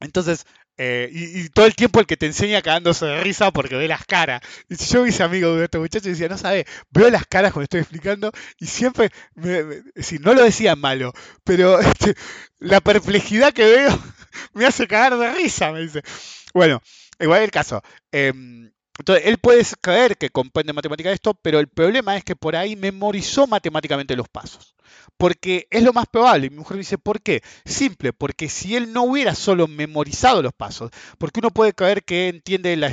[0.00, 0.46] Entonces,
[0.78, 4.04] eh, y, todo el tiempo el que te enseña cagándose de risa porque ve las
[4.06, 4.40] caras.
[4.68, 7.52] Y si yo hice amigo de este muchacho y decía, no sabe, veo las caras
[7.52, 9.82] cuando estoy explicando y siempre, me,
[10.20, 11.12] no lo decía malo,
[11.44, 12.14] pero este,
[12.58, 14.02] la perplejidad que veo
[14.54, 16.02] me hace cagar de risa, me dice.
[16.54, 16.80] Bueno,
[17.20, 17.82] igual el caso.
[18.10, 22.56] Em, entonces, él puede creer que comprende matemática esto, pero el problema es que por
[22.56, 24.74] ahí memorizó matemáticamente los pasos.
[25.16, 26.46] Porque es lo más probable.
[26.46, 27.42] Y mi mujer dice, ¿por qué?
[27.64, 32.28] Simple, porque si él no hubiera solo memorizado los pasos, porque uno puede creer que
[32.28, 32.88] entiende la,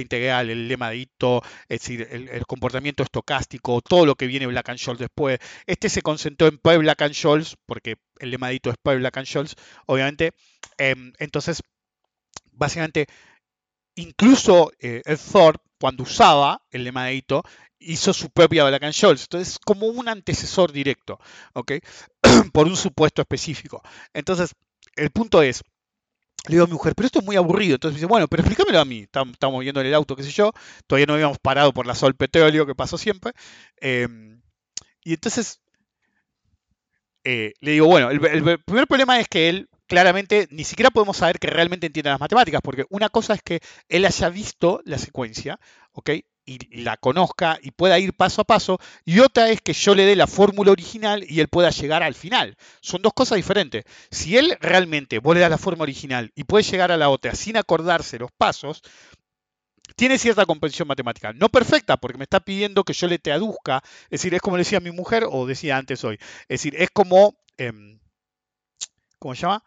[0.00, 4.68] integral, el lema de Ito, es decir, el, comportamiento estocástico, todo lo que viene Black
[4.68, 5.38] and Scholes después.
[5.66, 8.96] Este se concentró en Pi Black and Scholes, porque el lema de Ito es Pi
[8.96, 9.54] Black and Scholes,
[9.86, 10.32] obviamente.
[10.78, 11.62] Em, entonces,
[12.52, 13.06] básicamente,
[13.94, 17.42] incluso eh, el Thor, cuando usaba el lema de Ito,
[17.78, 19.22] hizo su propia Black and Scholes.
[19.22, 21.18] Entonces, como un antecesor directo,
[21.54, 21.72] ¿ok?
[22.52, 23.82] Por un supuesto específico.
[24.12, 24.54] Entonces,
[24.96, 25.62] el punto es,
[26.46, 27.74] le digo a mi mujer, pero esto es muy aburrido.
[27.74, 29.00] Entonces me dice, bueno, pero explícamelo a mí.
[29.00, 30.52] Estamos viendo en el auto, qué sé yo.
[30.86, 33.32] Todavía no habíamos parado por la sol petróleo, que pasó siempre.
[33.80, 34.42] Em,
[35.02, 35.60] y entonces
[37.24, 41.40] eh, le digo, bueno, el, primer problema es que él claramente ni siquiera podemos saber
[41.40, 45.58] que realmente entiende las matemáticas, porque una cosa es que él haya visto la secuencia,
[45.92, 46.10] ¿ok?
[46.46, 50.04] y la conozca y pueda ir paso a paso, y otra es que yo le
[50.04, 52.56] dé la fórmula original y él pueda llegar al final.
[52.80, 53.84] Son dos cosas diferentes.
[54.10, 57.34] Si él realmente, vos le das la fórmula original y puede llegar a la otra
[57.34, 58.82] sin acordarse los pasos,
[59.96, 61.32] tiene cierta comprensión matemática.
[61.32, 63.82] No perfecta, porque me está pidiendo que yo le traduzca.
[64.04, 66.18] Es decir, es como decía mi mujer, o decía antes hoy.
[66.42, 67.36] Es decir, es como.
[67.58, 67.98] Em,
[69.18, 69.62] ¿Cómo se llama?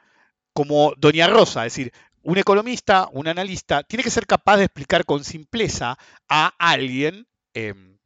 [0.53, 1.65] Como Doña Rosa.
[1.65, 1.93] Es decir,
[2.23, 5.97] un economista, un analista, tiene que ser capaz de explicar con simpleza
[6.29, 7.97] a alguien, em,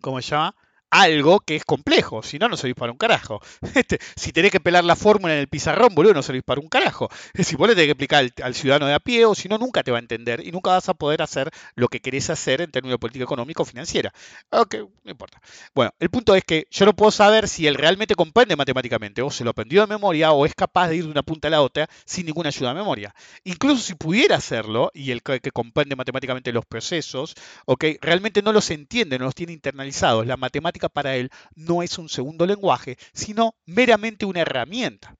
[0.00, 0.54] ¿cómo se llama?
[1.00, 3.40] Algo que es complejo, si no, no servís para un carajo.
[3.76, 6.68] Este, si tenés que pelar la fórmula en el pizarrón, boludo, no servís para un
[6.68, 7.08] carajo.
[7.46, 9.82] Si vos le tenés que explicar al, ciudadano de a pie, o si no, nunca
[9.82, 12.70] te va a entender y nunca vas a poder hacer lo que querés hacer en
[12.70, 14.12] términos de política económica o financiera.
[14.50, 15.40] Ok, no importa.
[15.74, 19.30] Bueno, el punto es que yo no puedo saber si él realmente comprende matemáticamente, o
[19.30, 21.62] se lo aprendió de memoria, o es capaz de ir de una punta a la
[21.62, 23.14] otra sin ninguna ayuda de memoria.
[23.44, 27.34] Incluso si pudiera hacerlo, y el que, comprende matemáticamente los procesos,
[27.66, 30.26] ok, realmente no los entiende, no los tiene internalizados.
[30.26, 35.16] La matemática para él no es un segundo lenguaje, sino meramente una herramienta.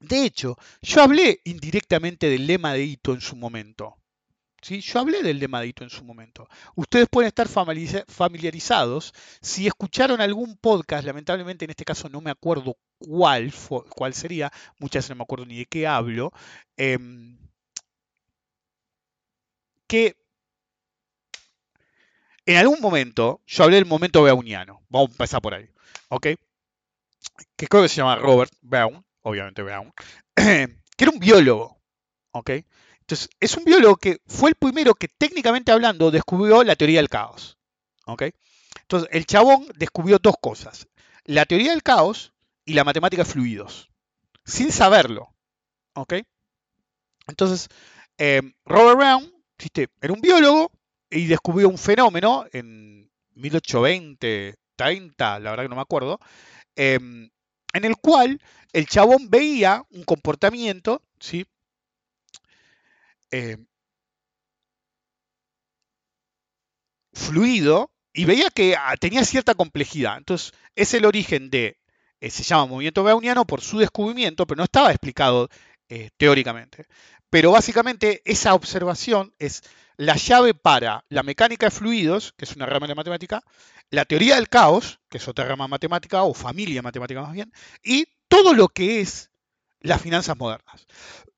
[0.00, 3.96] De hecho, yo hablé indirectamente del lema de Ito en su momento.
[4.62, 4.80] ¿Sí?
[4.80, 6.48] Yo hablé del lema de Ito en su momento.
[6.74, 9.12] Ustedes pueden estar familiarizados.
[9.40, 13.52] Si escucharon algún podcast, lamentablemente en este caso no me acuerdo cuál,
[13.90, 16.32] cuál sería, muchas veces no me acuerdo ni de qué hablo,
[16.76, 17.38] em,
[19.86, 20.16] que
[22.50, 24.82] en algún momento, yo hablé del momento Beuniano.
[24.88, 25.70] Vamos a empezar por ahí.
[26.08, 26.26] ¿Ok?
[27.56, 29.92] Que creo que se llama Robert Brown, obviamente Brown,
[30.34, 31.80] que era un biólogo.
[32.32, 32.50] ¿Ok?
[32.98, 37.08] Entonces, es un biólogo que fue el primero que técnicamente hablando descubrió la teoría del
[37.08, 37.56] caos.
[38.06, 38.24] ¿Ok?
[38.80, 40.88] Entonces, el chabón descubrió dos cosas.
[41.24, 42.32] La teoría del caos
[42.64, 43.90] y la matemática de fluidos.
[44.44, 45.36] Sin saberlo.
[45.94, 46.14] ¿Ok?
[47.28, 47.68] Entonces,
[48.18, 49.32] eh, Robert Brown,
[50.00, 50.72] era un biólogo
[51.10, 56.20] y descubrió un fenómeno en 1820, 30, la verdad que no me acuerdo,
[56.76, 57.30] em,
[57.72, 58.40] en el cual
[58.72, 61.46] el chabón veía un comportamiento, ¿sí?
[63.32, 63.66] Em,
[67.12, 70.18] fluido y veía que ah, tenía cierta complejidad.
[70.18, 71.78] Entonces, es el origen de,
[72.20, 75.48] eh, se llama movimiento browniano por su descubrimiento, pero no estaba explicado
[75.88, 76.86] eh, teóricamente.
[77.30, 79.62] Pero básicamente esa observación es
[80.00, 83.42] la llave para la mecánica de fluidos, que es una rama de matemática,
[83.90, 87.52] la teoría del caos, que es otra rama matemática o familia matemática más bien,
[87.84, 89.30] y todo lo que es
[89.80, 90.86] las finanzas modernas.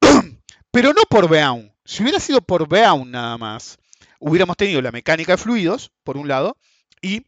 [0.70, 1.72] Pero no por Beaun.
[1.84, 3.78] Si hubiera sido por Beaun nada más,
[4.20, 6.56] hubiéramos tenido la mecánica de fluidos, por un lado,
[7.00, 7.26] y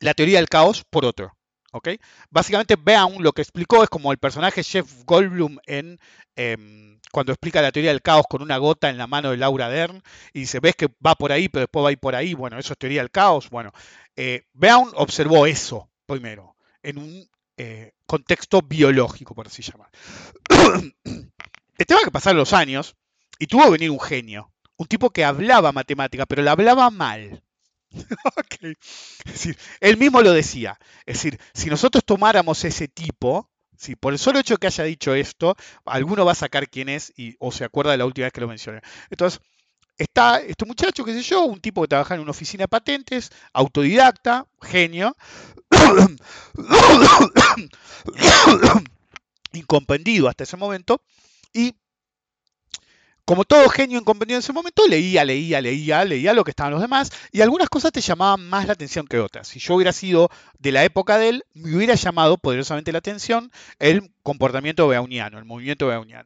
[0.00, 1.36] la teoría del caos, por otro.
[1.72, 1.90] ¿ok?
[2.30, 6.00] Básicamente, Beaun lo que explicó es como el personaje Jeff Goldblum en...
[6.36, 9.68] Em, cuando explica la teoría del caos con una gota en la mano de Laura
[9.68, 10.02] Dern
[10.32, 12.58] y dice, ves que va por ahí, pero después va a ir por ahí, bueno,
[12.58, 13.50] eso es teoría del caos.
[13.50, 13.72] Bueno,
[14.16, 19.90] eh, Brown observó eso primero, en un eh, contexto biológico, por así llamar.
[21.04, 22.96] El tema que pasaron los años
[23.38, 27.42] y tuvo que venir un genio, un tipo que hablaba matemática, pero la hablaba mal.
[28.60, 30.78] Es decir, él mismo lo decía.
[31.06, 35.14] Es decir, si nosotros tomáramos ese tipo, si por el solo hecho que haya dicho
[35.14, 35.56] esto,
[35.86, 38.40] alguno va a sacar quién es y, o se acuerda de la última vez que
[38.40, 38.80] lo mencioné.
[39.08, 39.40] Entonces,
[39.96, 43.30] está este muchacho, qué sé yo, un tipo que trabaja en una oficina de patentes,
[43.52, 45.16] autodidacta, genio,
[49.52, 51.00] incomprendido hasta ese momento,
[51.52, 51.76] y
[53.28, 56.80] como todo genio incomprendido en ese momento, leía, leía, leía, leía lo que estaban los
[56.80, 59.48] demás y algunas cosas te llamaban más la atención que otras.
[59.48, 63.52] Si yo hubiera sido de la época de él, me hubiera llamado poderosamente la atención
[63.78, 65.92] el comportamiento beuniano, el movimiento.
[65.92, 66.24] Entonces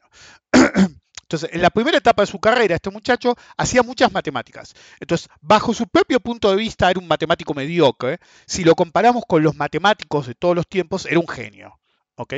[1.23, 4.73] Entonces, en la primera etapa de su carrera, este muchacho hacía muchas matemáticas.
[5.01, 8.21] Entonces, bajo su propio punto de vista, era un matemático mediocre.
[8.47, 11.81] Si lo comparamos con los matemáticos de todos los tiempos, era un genio.
[12.15, 12.35] ¿ok?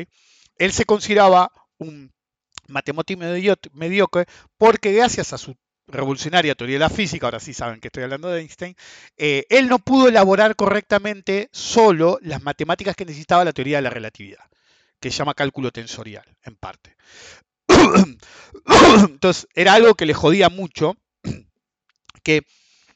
[0.56, 2.14] Él se consideraba un
[2.68, 3.22] matemático
[3.72, 4.26] mediocre
[4.58, 8.28] porque gracias a su revolucionaria teoría de la física, ahora sí saben que estoy hablando
[8.28, 8.74] de Einstein,
[9.16, 13.90] eh, él no pudo elaborar correctamente solo las matemáticas que necesitaba la teoría de la
[13.90, 14.44] relatividad,
[15.00, 16.96] que se llama cálculo tensorial, en parte.
[19.08, 20.96] Entonces, era algo que le jodía mucho,
[22.22, 22.46] que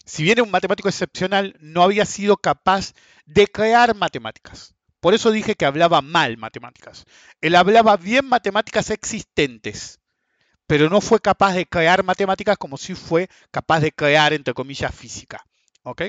[0.04, 2.94] si bien era un matemático excepcional, no había sido capaz
[3.26, 4.74] de crear matemáticas.
[5.00, 7.04] Por eso dije que hablaba mal matemáticas.
[7.40, 10.00] Él hablaba bien matemáticas existentes,
[10.66, 14.94] pero no fue capaz de crear matemáticas como si fue capaz de crear, entre comillas,
[14.94, 15.44] física.
[15.82, 16.02] ¿Ok?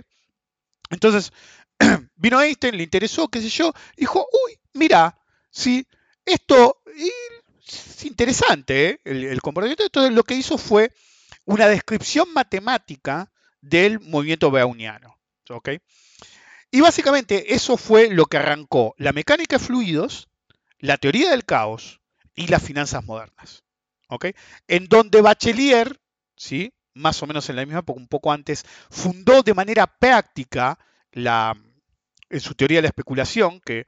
[0.89, 1.31] Entonces,
[2.15, 5.17] vino Einstein, le interesó, qué sé yo, dijo, uy, mira,
[5.51, 5.85] sí,
[6.25, 6.81] esto
[7.65, 9.01] es interesante, ¿eh?
[9.03, 9.83] el, el, comportamiento.
[9.83, 10.91] Entonces, lo que hizo fue
[11.45, 15.17] una descripción matemática del movimiento browniano.
[15.49, 15.69] ¿Ok?
[16.71, 20.29] Y básicamente eso fue lo que arrancó la mecánica de fluidos,
[20.77, 21.99] la teoría del caos
[22.35, 23.63] y las finanzas modernas.
[24.67, 25.99] En donde Bachelier,
[26.35, 26.73] ¿sí?
[26.93, 30.79] más o menos en la misma época, un poco antes, fundó de manera práctica
[31.11, 31.55] la,
[32.29, 33.85] en su teoría de la especulación, que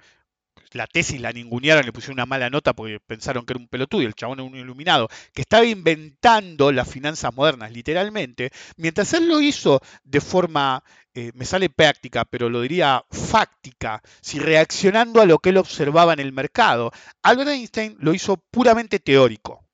[0.73, 4.01] la tesis la ningunearon, le pusieron una mala nota porque pensaron que era un pelotudo
[4.01, 9.41] el chabón era un iluminado, que estaba inventando las finanzas modernas, literalmente, mientras él lo
[9.41, 10.83] hizo de forma,
[11.13, 16.13] eh, me sale práctica, pero lo diría fáctica, si reaccionando a lo que él observaba
[16.13, 16.91] en el mercado,
[17.21, 19.65] Albert Einstein lo hizo puramente teórico.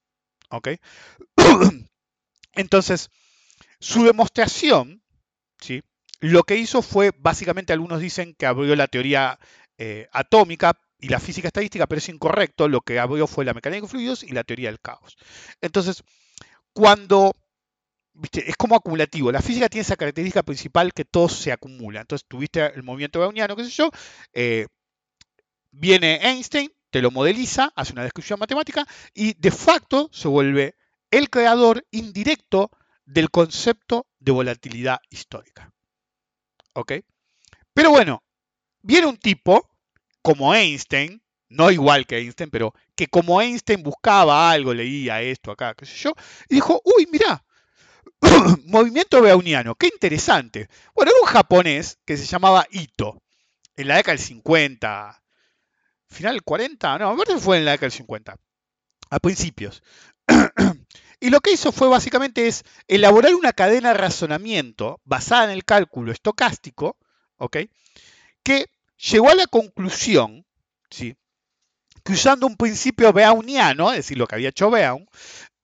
[0.49, 0.69] ¿Ok?
[2.53, 3.11] Entonces,
[3.79, 5.03] su demostración,
[5.59, 5.83] ¿sí?
[6.19, 9.37] Lo que hizo fue, básicamente algunos dicen que abrió la teoría
[9.77, 13.81] eh, atómica y la física estadística, pero es incorrecto, lo que abrió fue la mecánica
[13.81, 15.17] de fluidos y la teoría del caos.
[15.61, 16.03] Entonces,
[16.73, 17.33] cuando,
[18.13, 22.01] viste, es como acumulativo, la física tiene esa característica principal que todo se acumula.
[22.01, 23.91] Entonces, tuviste el movimiento browniano, qué sé yo,
[24.33, 24.67] eh,
[25.71, 30.75] viene Einstein, te lo modeliza, hace una descripción matemática y de facto se vuelve
[31.11, 32.71] el creador indirecto
[33.05, 35.71] del concepto de volatilidad histórica.
[36.73, 36.93] ¿Ok?
[37.73, 38.23] Pero bueno,
[38.81, 39.69] viene un tipo
[40.21, 45.73] como Einstein, no igual que Einstein, pero que como Einstein buscaba algo, leía esto acá,
[45.75, 46.13] qué sé yo,
[46.49, 47.43] y dijo, uy, mira,
[48.65, 50.69] movimiento browniano, qué interesante.
[50.93, 53.21] Bueno, era un japonés que se llamaba Ito,
[53.75, 55.23] en la década del 50,
[56.09, 58.37] final 40, no, a fue en la década del 50,
[59.09, 59.83] a principios.
[61.19, 65.63] y lo que hizo fue básicamente es elaborar una cadena de razonamiento basada en el
[65.63, 66.97] cálculo estocástico,
[67.37, 67.57] ¿ok?
[68.43, 68.65] Que
[68.97, 70.45] llegó a la conclusión,
[70.89, 71.15] ¿sí?
[72.03, 75.05] que usando un principio Browniano, es decir, lo que había hecho Brown,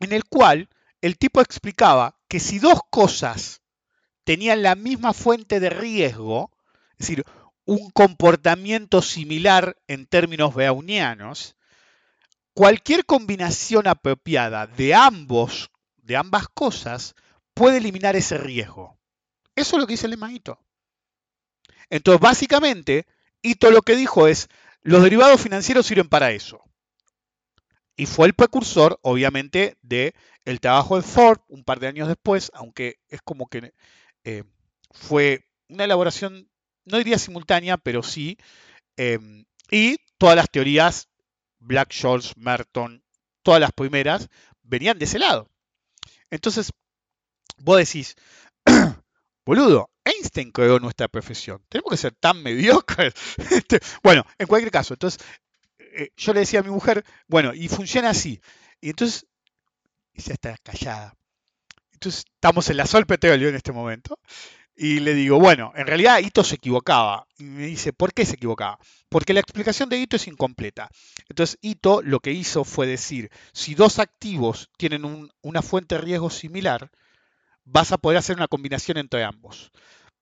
[0.00, 0.68] en el cual
[1.00, 3.62] el tipo explicaba que si dos cosas
[4.24, 6.50] tenían la misma fuente de riesgo,
[6.92, 7.24] es decir,
[7.66, 11.56] un comportamiento similar en términos brownianos,
[12.52, 17.14] cualquier combinación apropiada de ambos, de ambas cosas,
[17.54, 18.98] puede eliminar ese riesgo.
[19.54, 20.63] Eso es lo que dice el lemanito.
[21.94, 23.06] Entonces, básicamente,
[23.40, 24.48] Ito lo que dijo es,
[24.82, 26.60] los derivados financieros sirven para eso.
[27.94, 30.12] Y fue el precursor, obviamente, del
[30.44, 33.74] el trabajo de Ford un par de años después, aunque es como que
[34.24, 34.42] eh,
[34.90, 36.48] fue una elaboración
[36.84, 38.38] no diría simultánea, pero sí.
[38.96, 41.08] Em, y todas las teorías,
[41.60, 43.04] Black Scholes, Merton,
[43.44, 44.30] todas las primeras,
[44.64, 45.48] venían de ese lado.
[46.28, 46.72] Entonces,
[47.58, 48.16] vos decís,
[49.46, 51.62] boludo, Einstein creó nuestra profesión.
[51.68, 53.14] Tenemos que ser tan mediocres.
[53.50, 55.24] Este, bueno, en cualquier caso, entonces,
[55.78, 58.40] eh, yo le decía a mi mujer, bueno, y funciona así.
[58.80, 59.26] Y entonces,
[60.14, 61.14] ya está callada.
[61.92, 64.18] Entonces, estamos en la sol petróleo en este momento.
[64.76, 67.26] Y le digo, bueno, en realidad Ito se equivocaba.
[67.38, 68.78] Y me dice, ¿por qué se equivocaba?
[69.08, 70.90] Porque la explicación de Ito es incompleta.
[71.28, 76.28] Entonces, Ito lo que hizo fue decir, si dos activos tienen una fuente de riesgo
[76.30, 76.90] similar,
[77.64, 79.70] vas a poder hacer una combinación entre ambos.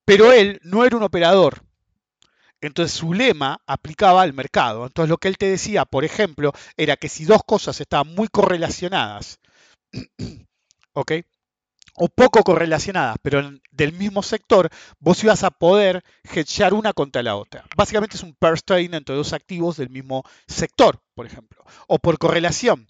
[0.05, 1.63] Pero él no era un operador.
[2.61, 4.87] Entonces su lema aplicaba al mercado.
[4.87, 8.29] Entonces lo que él te decía, por ejemplo, era que si dos cosas estaban muy
[8.29, 9.41] correlacionadas,
[10.93, 11.13] ¿ok?
[11.95, 17.37] o poco correlacionadas, pero del mismo sector, vos ibas a poder hedgear una contra la
[17.37, 17.65] otra.
[17.77, 22.19] Básicamente es un pair trading entre dos activos del mismo sector, por ejemplo, o por
[22.19, 22.89] correlación.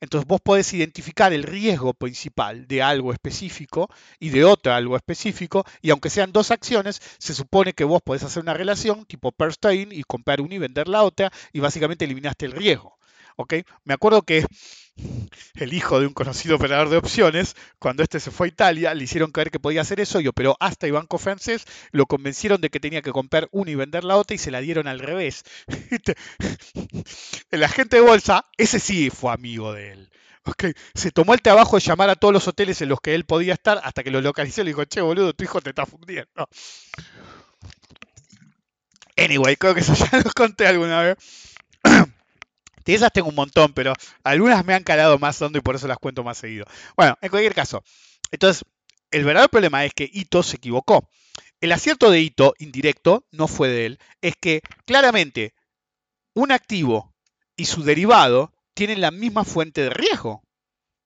[0.00, 3.88] Entonces vos podés identificar el riesgo principal de algo específico
[4.18, 8.22] y de otro algo específico, y aunque sean dos acciones, se supone que vos podés
[8.22, 12.46] hacer una relación tipo trading y comprar una y vender la otra, y básicamente eliminaste
[12.46, 12.97] el riesgo.
[13.38, 13.54] ¿Ok?
[13.84, 14.44] Me acuerdo que
[15.54, 19.04] el hijo de un conocido operador de opciones, cuando este se fue a Italia, le
[19.04, 22.68] hicieron creer que podía hacer eso y operó hasta y banco francés, lo convencieron de
[22.68, 25.44] que tenía que comprar una y vender la otra y se la dieron al revés.
[27.50, 30.10] el agente de bolsa, ese sí fue amigo de él.
[30.44, 30.72] Okay.
[30.94, 33.52] Se tomó el trabajo de llamar a todos los hoteles en los que él podía
[33.52, 36.48] estar hasta que lo localizó y le dijo, che, boludo, tu hijo te está fundiendo.
[39.16, 41.16] Anyway, creo que eso ya lo conté alguna vez.
[42.88, 43.92] De esas tengo un montón, pero
[44.24, 46.64] algunas me han calado más hondo y por eso las cuento más seguido.
[46.96, 47.84] Bueno, en cualquier caso,
[48.30, 48.64] entonces,
[49.10, 51.06] el verdadero problema es que Ito se equivocó.
[51.60, 55.52] El acierto de Ito, indirecto, no fue de él, es que claramente
[56.32, 57.14] un activo
[57.56, 60.42] y su derivado tienen la misma fuente de riesgo.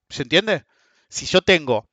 [0.08, 0.64] ¿Se entiende?
[1.08, 1.88] Si yo tengo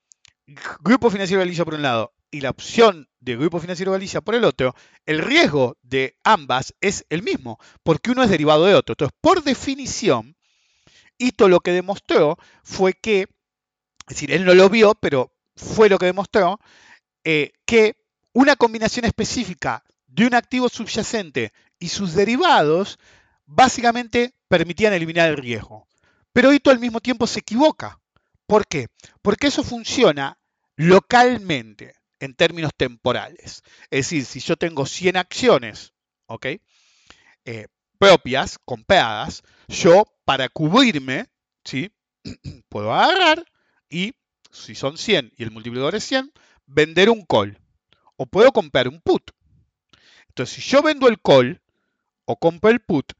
[0.81, 4.45] Grupo Financiero Galicia por un lado y la opción de Grupo Financiero Galicia por el
[4.45, 4.75] otro,
[5.05, 8.93] el riesgo de ambas es el mismo, porque uno es derivado de otro.
[8.93, 10.35] Entonces, por definición,
[11.17, 13.27] Ito lo que demostró fue que, es
[14.07, 16.59] decir, él no lo vio, pero fue lo que demostró,
[17.23, 17.95] eh, que
[18.33, 22.99] una combinación específica de un activo subyacente y sus derivados
[23.45, 25.87] básicamente permitían eliminar el riesgo.
[26.31, 27.99] Pero Ito al mismo tiempo se equivoca.
[28.45, 28.87] ¿Por qué?
[29.21, 30.39] Porque eso funciona
[30.75, 33.63] localmente en términos temporales.
[33.89, 35.93] Es decir, si yo tengo 100 acciones,
[36.27, 36.47] ¿ok?
[37.45, 37.67] Eh,
[37.97, 41.27] propias, compradas, yo para cubrirme,
[41.63, 41.91] ¿sí?
[42.69, 43.45] puedo agarrar
[43.89, 44.13] y,
[44.51, 46.31] si son 100 y el multiplicador es 100,
[46.65, 47.59] vender un call.
[48.15, 49.31] O puedo comprar un put.
[50.27, 51.61] Entonces, si yo vendo el call
[52.25, 53.13] o compro el put,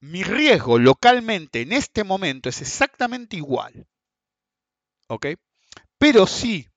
[0.00, 3.86] mi riesgo localmente en este momento es exactamente igual.
[5.08, 5.26] ¿Ok?
[5.98, 6.68] Pero sí,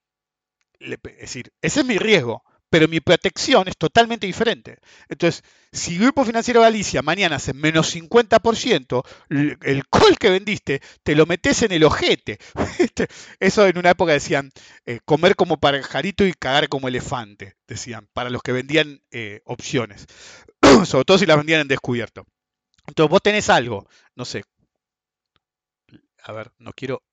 [0.81, 4.77] es decir, ese es mi riesgo, pero mi protección es totalmente diferente.
[5.09, 5.43] Entonces,
[5.73, 11.63] si Grupo Financiero Galicia mañana hace menos 50%, el call que vendiste te lo metes
[11.63, 12.39] en el ojete.
[12.79, 13.07] Este,
[13.39, 14.51] eso en una época decían
[14.85, 20.07] eh, comer como pajarito y cagar como elefante, decían, para los que vendían eh, opciones,
[20.85, 22.25] sobre todo si las vendían en descubierto.
[22.87, 24.43] Entonces vos tenés algo, no sé,
[26.23, 27.03] a ver, no quiero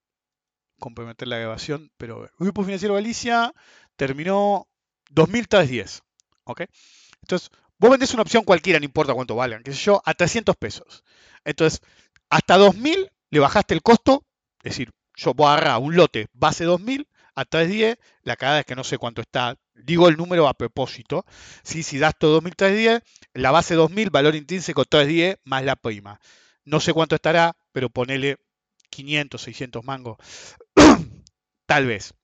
[0.78, 3.52] comprometer la grabación, pero Grupo Financiero Galicia
[3.96, 4.68] terminó
[5.10, 6.02] 2310,
[6.44, 6.62] ¿ok?
[7.22, 10.56] Entonces, vos vendés una opción cualquiera, no importa cuánto valgan, qué sé yo, a 300
[10.56, 11.04] pesos.
[11.44, 11.80] Entonces,
[12.30, 14.24] hasta 2000 le bajaste el costo,
[14.62, 18.66] es decir, yo voy a agarrar un lote base 2000 a 310, la cagada es
[18.66, 21.24] que no sé cuánto está, digo el número a propósito,
[21.62, 23.02] si das todo 2310,
[23.34, 26.20] la base 2000, valor intrínseco 310 más la prima.
[26.64, 28.38] No sé cuánto estará, pero ponele
[28.90, 30.18] 500, 600 mangos,
[31.66, 32.14] tal vez.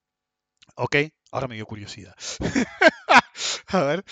[0.76, 0.96] ¿Ok?
[1.30, 2.14] Ahora me dio curiosidad.
[3.68, 4.04] a ver,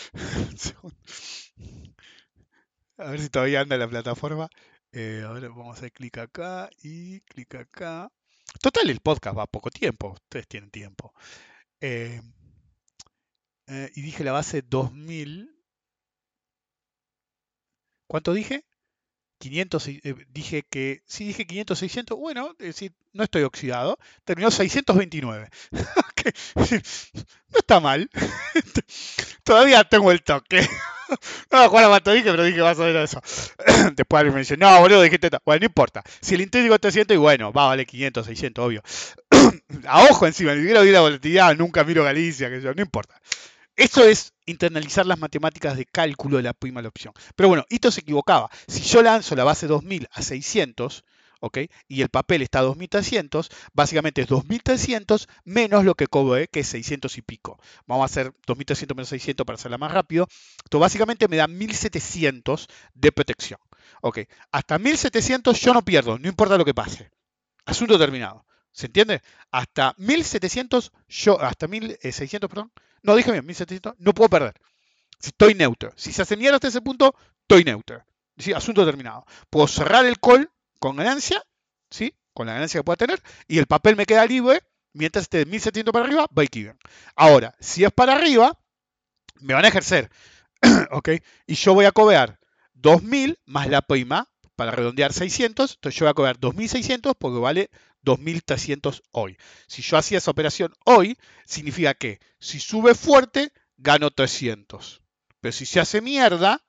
[2.96, 4.48] a ver si todavía anda la plataforma.
[4.92, 8.10] Eh, ahora vamos a hacer clic acá y clic acá.
[8.60, 10.12] Total, el podcast va poco tiempo.
[10.12, 11.12] Ustedes tienen tiempo.
[11.80, 12.20] Eh,
[13.66, 15.50] eh, y dije la base 2000.
[18.06, 18.64] ¿Cuánto dije?
[19.42, 24.52] 500, eh, dije que, sí dije 500, 600, bueno, es decir, no estoy oxidado, terminó
[24.52, 25.50] 629.
[26.54, 28.08] no está mal.
[29.42, 30.60] Todavía tengo el toque.
[31.50, 33.20] no me acuerdo cuánto dije, pero dije más o menos eso.
[33.96, 36.04] Después me dice, no, boludo, dijiste Bueno, no importa.
[36.20, 38.82] Si el intrínseco es 300, y bueno, va a valer 500, 600, obvio.
[39.88, 43.20] a ojo encima, ni siquiera vi la volatilidad, nunca miro Galicia, que yo, no importa.
[43.76, 47.14] Eso es internalizar las matemáticas de cálculo de la la opción.
[47.34, 48.50] Pero bueno, esto se equivocaba.
[48.68, 51.04] Si yo lanzo la base 2000 a 600,
[51.40, 51.58] ¿ok?
[51.88, 56.68] Y el papel está a 2300, básicamente es 2300 menos lo que cobre, que es
[56.68, 57.58] 600 y pico.
[57.86, 60.28] Vamos a hacer 2300 menos 600 para hacerla más rápido.
[60.64, 63.58] Esto básicamente me da 1700 de protección.
[64.02, 64.20] ¿Ok?
[64.52, 67.10] Hasta 1700 yo no pierdo, no importa lo que pase.
[67.64, 68.44] Asunto terminado.
[68.70, 69.20] ¿Se entiende?
[69.50, 72.72] Hasta 1700, yo, hasta 1600, perdón,
[73.02, 74.54] no, dije bien, 1700, no puedo perder.
[75.18, 75.92] Si estoy neutro.
[75.96, 78.04] Si se hace mierda hasta ese punto, estoy neutro.
[78.38, 78.52] ¿Sí?
[78.52, 79.24] Asunto terminado.
[79.50, 81.42] Puedo cerrar el call con ganancia,
[81.90, 82.14] ¿sí?
[82.32, 84.62] Con la ganancia que pueda tener, y el papel me queda libre
[84.94, 86.78] mientras esté de 1700 para arriba, break even.
[87.14, 88.58] Ahora, si es para arriba,
[89.40, 90.10] me van a ejercer,
[90.90, 91.10] ¿ok?
[91.46, 92.38] Y yo voy a cobrar
[92.74, 97.70] 2000 más la prima, para redondear 600, entonces yo voy a cobrar 2600 porque vale
[98.04, 99.36] 2.300 hoy.
[99.66, 101.16] Si yo hacía esa operación hoy,
[101.46, 105.02] significa que si sube fuerte, gano 300.
[105.40, 106.62] Pero si se hace mierda,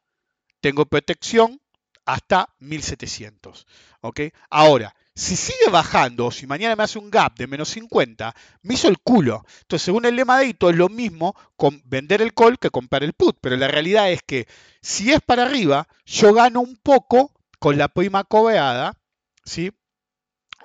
[0.62, 1.62] tengo protección
[2.06, 3.66] hasta 1.700.
[4.02, 4.22] ¿ok?
[4.50, 8.74] Ahora, si sigue bajando, o si mañana me hace un gap de menos 50, me
[8.74, 9.44] hizo el culo.
[9.62, 13.04] Entonces, según el lema de Ito, es lo mismo con vender el call que comprar
[13.04, 13.38] el put.
[13.42, 14.48] Pero la realidad es que
[14.82, 18.98] si es para arriba, yo gano un poco con la prima cobeada
[19.46, 19.72] ¿sí?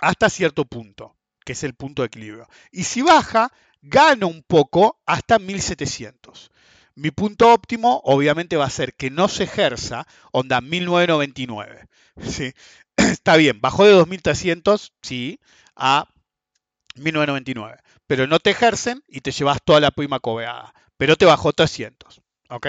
[0.01, 2.49] Hasta cierto punto, que es el punto de equilibrio.
[2.71, 3.53] Y si baja,
[3.83, 6.51] gana un poco hasta 1700.
[6.95, 11.87] Mi punto óptimo obviamente va a ser que no se ejerza, onda 1999.
[12.23, 12.53] ¿sí?
[12.97, 15.39] Está bien, bajó de 2300, sí,
[15.77, 16.09] a
[16.97, 17.79] 1999.
[18.07, 20.75] Pero no te ejercen y te llevas toda la prima cobeada.
[20.97, 22.21] Pero te bajó 300.
[22.51, 22.67] ¿Ok?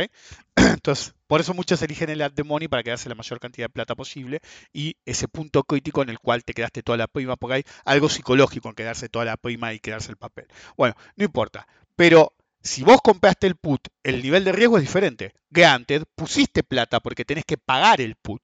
[0.74, 3.74] Entonces, por eso muchos eligen el ad de money para quedarse la mayor cantidad de
[3.74, 4.42] plata posible
[4.74, 8.10] y ese punto crítico en el cual te quedaste toda la prima, porque hay algo
[8.10, 10.48] psicológico en quedarse toda la prima y quedarse el papel.
[10.76, 11.68] Bueno, no importa.
[11.96, 15.34] Pero si vos compraste el put, el nivel de riesgo es diferente.
[15.50, 18.42] Granted, pusiste plata porque tenés que pagar el put.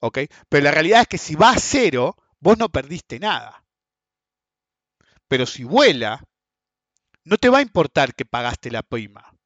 [0.00, 0.18] ¿Ok?
[0.48, 3.64] Pero la realidad es que si va a cero, vos no perdiste nada.
[5.26, 6.22] Pero si vuela,
[7.24, 9.37] no te va a importar que pagaste la prima.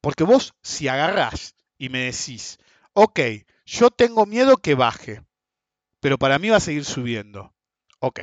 [0.00, 2.58] Porque vos, si agarrás y me decís,
[2.92, 3.20] ok,
[3.66, 5.22] yo tengo miedo que baje,
[6.00, 7.54] pero para mí va a seguir subiendo.
[7.98, 8.20] Ok.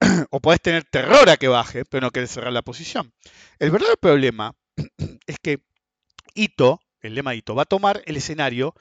[0.30, 3.12] o podés tener terror a que baje, pero no querés cerrar la posición.
[3.58, 4.54] El verdadero problema
[5.26, 5.60] es que
[6.34, 8.74] Ito, el lema Ito, va a tomar el escenario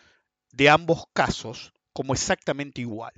[0.52, 3.14] de ambos casos como exactamente igual.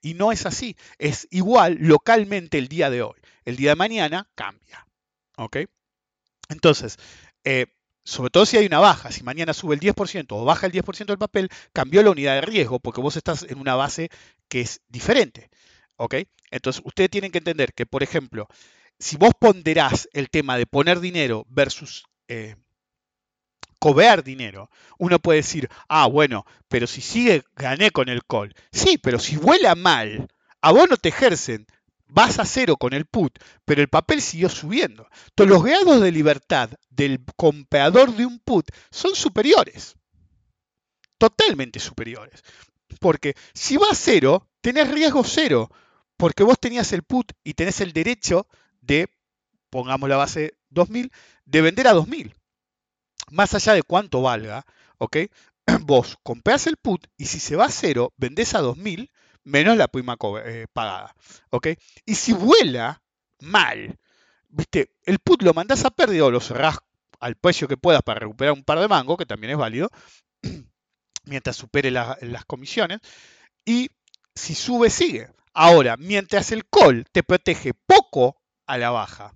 [0.00, 0.76] Y no es así.
[0.98, 3.20] Es igual localmente el día de hoy.
[3.44, 4.86] El día de mañana cambia.
[5.36, 5.58] ¿Ok?
[6.48, 6.96] Entonces,
[7.44, 7.66] eh,
[8.08, 11.06] sobre todo si hay una baja, si mañana sube el 10% o baja el 10%
[11.06, 14.08] del papel, cambió la unidad de riesgo porque vos estás en una base
[14.48, 15.50] que es diferente.
[15.96, 16.14] ¿Ok?
[16.50, 18.48] Entonces, ustedes tienen que entender que, por ejemplo,
[18.98, 22.56] si vos ponderás el tema de poner dinero versus eh,
[23.78, 28.54] cobear dinero, uno puede decir, ah, bueno, pero si sigue, gané con el call.
[28.72, 30.28] Sí, pero si vuela mal,
[30.62, 31.66] a vos no te ejercen,
[32.08, 35.08] vas a cero con el put, pero el papel siguió subiendo.
[35.28, 39.96] Entonces los grados de libertad del comprador de un put son superiores.
[41.18, 42.42] Totalmente superiores.
[43.00, 45.70] Porque si va a cero, tenés riesgo cero,
[46.16, 48.46] porque vos tenías el put y tenés el derecho
[48.80, 49.08] de,
[49.70, 51.12] pongamos la base 2000,
[51.44, 52.34] de vender a 2000
[53.30, 54.64] más allá de cuánto valga,
[54.98, 55.16] ¿ok?
[55.82, 59.10] Vos comprás el put y si se va a cero, vendés a 2000
[59.48, 61.14] menos la prima eh, pagada,
[61.50, 61.68] ¿ok?
[62.04, 63.02] Y si vuela
[63.40, 63.98] mal,
[64.48, 64.92] ¿viste?
[65.04, 66.78] El put lo mandás a pérdida o lo cerrás
[67.18, 69.90] al precio que puedas para recuperar un par de mangos, que también es válido,
[71.24, 73.00] mientras supere las comisiones,
[73.64, 73.90] y
[74.34, 75.30] si sube, sigue.
[75.52, 79.34] Ahora, mientras el call te protege poco a la baja,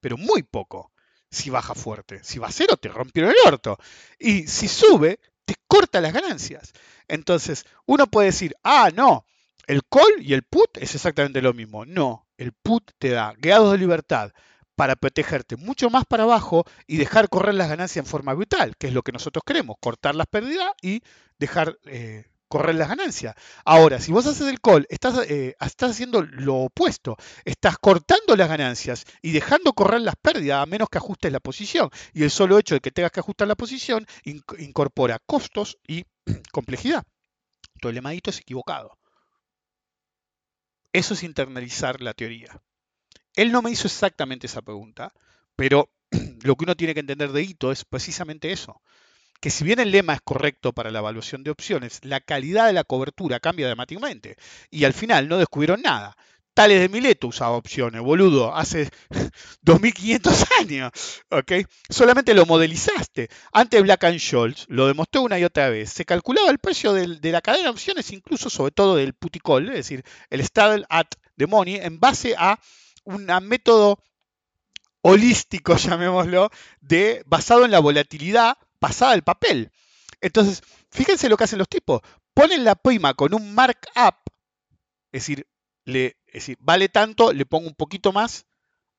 [0.00, 0.92] pero muy poco,
[1.30, 2.20] si baja fuerte.
[2.22, 3.78] Si va a cero, te rompieron el orto.
[4.18, 6.72] Y si sube, te corta las ganancias.
[7.06, 9.26] Entonces, uno puede decir, ah, no,
[9.68, 11.84] el call y el put es exactamente lo mismo.
[11.84, 14.32] No, el put te da grados de libertad
[14.74, 18.88] para protegerte mucho más para abajo y dejar correr las ganancias en forma brutal, que
[18.88, 21.02] es lo que nosotros queremos, cortar las pérdidas y
[21.38, 23.34] dejar eh, correr las ganancias.
[23.64, 27.16] Ahora, si vos haces el call, estás, eh, estás haciendo lo opuesto.
[27.44, 31.90] Estás cortando las ganancias y dejando correr las pérdidas a menos que ajustes la posición.
[32.14, 36.04] Y el solo hecho de que tengas que ajustar la posición incorpora costos y
[36.52, 37.04] complejidad.
[37.80, 38.97] Tu lemadito es equivocado.
[40.98, 42.60] Eso es internalizar la teoría.
[43.36, 45.12] Él no me hizo exactamente esa pregunta,
[45.54, 45.88] pero
[46.42, 48.82] lo que uno tiene que entender de Ito es precisamente eso
[49.40, 52.72] que si bien el lema es correcto para la evaluación de opciones, la calidad de
[52.72, 54.36] la cobertura cambia dramáticamente.
[54.70, 56.16] Y al final no descubrieron nada.
[56.58, 58.90] Tales de Mileto usaba opciones, boludo, hace
[59.62, 60.90] 2500 años,
[61.30, 61.52] ¿ok?
[61.88, 63.28] Solamente lo modelizaste.
[63.52, 65.92] Antes Black and Scholes lo demostró una y otra vez.
[65.92, 69.74] Se calculaba el precio de la cadena de opciones, incluso sobre todo del puticol, es
[69.76, 71.06] decir, el stable at
[71.36, 72.58] the money, en base a
[73.04, 74.02] un método
[75.02, 79.70] holístico, llamémoslo, de, basado en la volatilidad pasada el papel.
[80.20, 82.00] Entonces, fíjense lo que hacen los tipos.
[82.34, 84.16] Ponen la prima con un markup,
[85.12, 85.46] es decir,
[85.84, 88.46] le, decir, vale tanto, le pongo un poquito más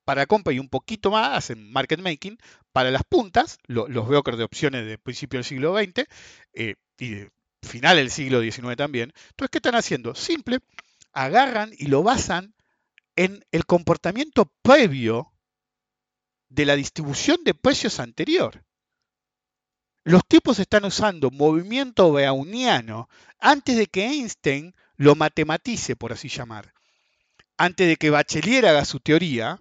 [0.04, 2.38] para compra y un poquito más, hacen market making,
[2.72, 6.06] para las puntas, los brokers de opciones de principio del siglo XX
[6.54, 7.30] eh, y de
[7.62, 9.12] final del siglo XIX también.
[9.30, 10.14] Entonces, ¿qué están haciendo?
[10.14, 10.58] Simple,
[11.12, 12.54] agarran y lo basan
[13.16, 15.32] en el comportamiento previo
[16.48, 18.64] de la distribución de precios anterior.
[20.02, 23.08] Los tipos están usando movimiento browniano
[23.38, 26.72] antes de que Einstein lo matematice, por así llamar.
[27.60, 29.60] Antes de que Bachelier haga su teoría,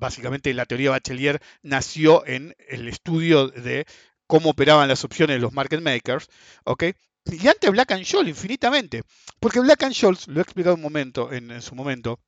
[0.00, 3.86] básicamente la teoría Bachelier nació en el estudio de
[4.26, 6.28] cómo operaban las opciones de los market makers,
[6.64, 6.86] ¿ok?
[7.26, 9.04] Y antes Black and Scholes, infinitamente.
[9.38, 12.18] Porque Black and Scholes, lo he explicado un momento, en, su momento,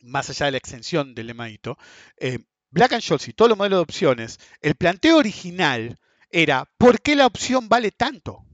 [0.00, 1.78] más allá de la extensión del lemaito,
[2.16, 2.40] eh,
[2.70, 5.96] Black and Scholes y todos los modelos de opciones, el planteo original
[6.28, 8.44] era ¿por qué la opción vale tanto?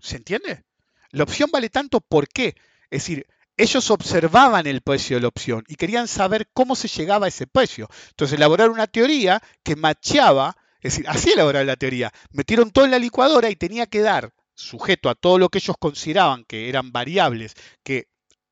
[0.00, 0.64] ¿Se entiende?
[1.10, 2.56] La opción vale tanto, ¿por qué?
[2.88, 7.26] Es decir, ellos observaban el precio de la opción y querían saber cómo se llegaba
[7.26, 7.88] a ese precio.
[8.10, 12.12] Entonces elaboraron una teoría que macheaba, es decir, así elaboraron la teoría.
[12.30, 15.76] Metieron todo en la licuadora y tenía que dar, sujeto a todo lo que ellos
[15.78, 18.08] consideraban que eran variables que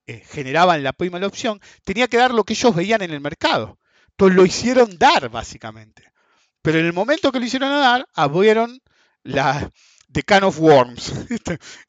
[0.07, 3.13] eh, generaban la prima de la opción, tenía que dar lo que ellos veían en
[3.13, 3.79] el mercado.
[4.11, 6.13] Entonces lo hicieron dar, básicamente.
[6.61, 8.81] Pero en el momento que lo hicieron dar, abrieron
[9.23, 9.71] la,
[10.13, 11.13] The Can of Worms,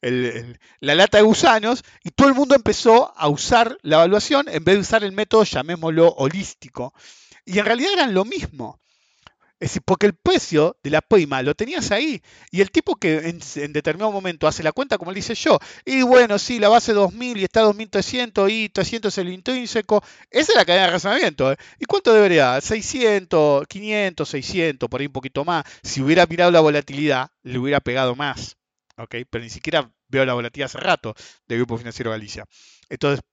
[0.80, 4.76] la lata de gusanos, y todo el mundo empezó a usar la evaluación en vez
[4.76, 6.94] de usar el método, llamémoslo holístico.
[7.44, 8.80] Y en realidad eran lo mismo.
[9.60, 12.20] Es decir, porque el precio de la prima lo tenías ahí.
[12.50, 16.02] Y el tipo que en, determinado momento hace la cuenta, como le dice yo, y
[16.02, 20.56] bueno, sí, la base 2000 y está 2300 y 300 es el intrínseco, esa es
[20.56, 21.52] la cadena de razonamiento.
[21.52, 21.56] ¿eh?
[21.78, 22.60] ¿Y cuánto debería?
[22.60, 25.64] 600, 500, 600, por ahí un poquito más.
[25.82, 28.56] Si hubiera mirado la volatilidad, le hubiera pegado más.
[28.96, 29.16] ¿ok?
[29.30, 31.14] Pero ni siquiera veo la volatilidad hace rato
[31.46, 32.46] de Grupo Financiero Galicia.
[32.88, 33.24] Entonces,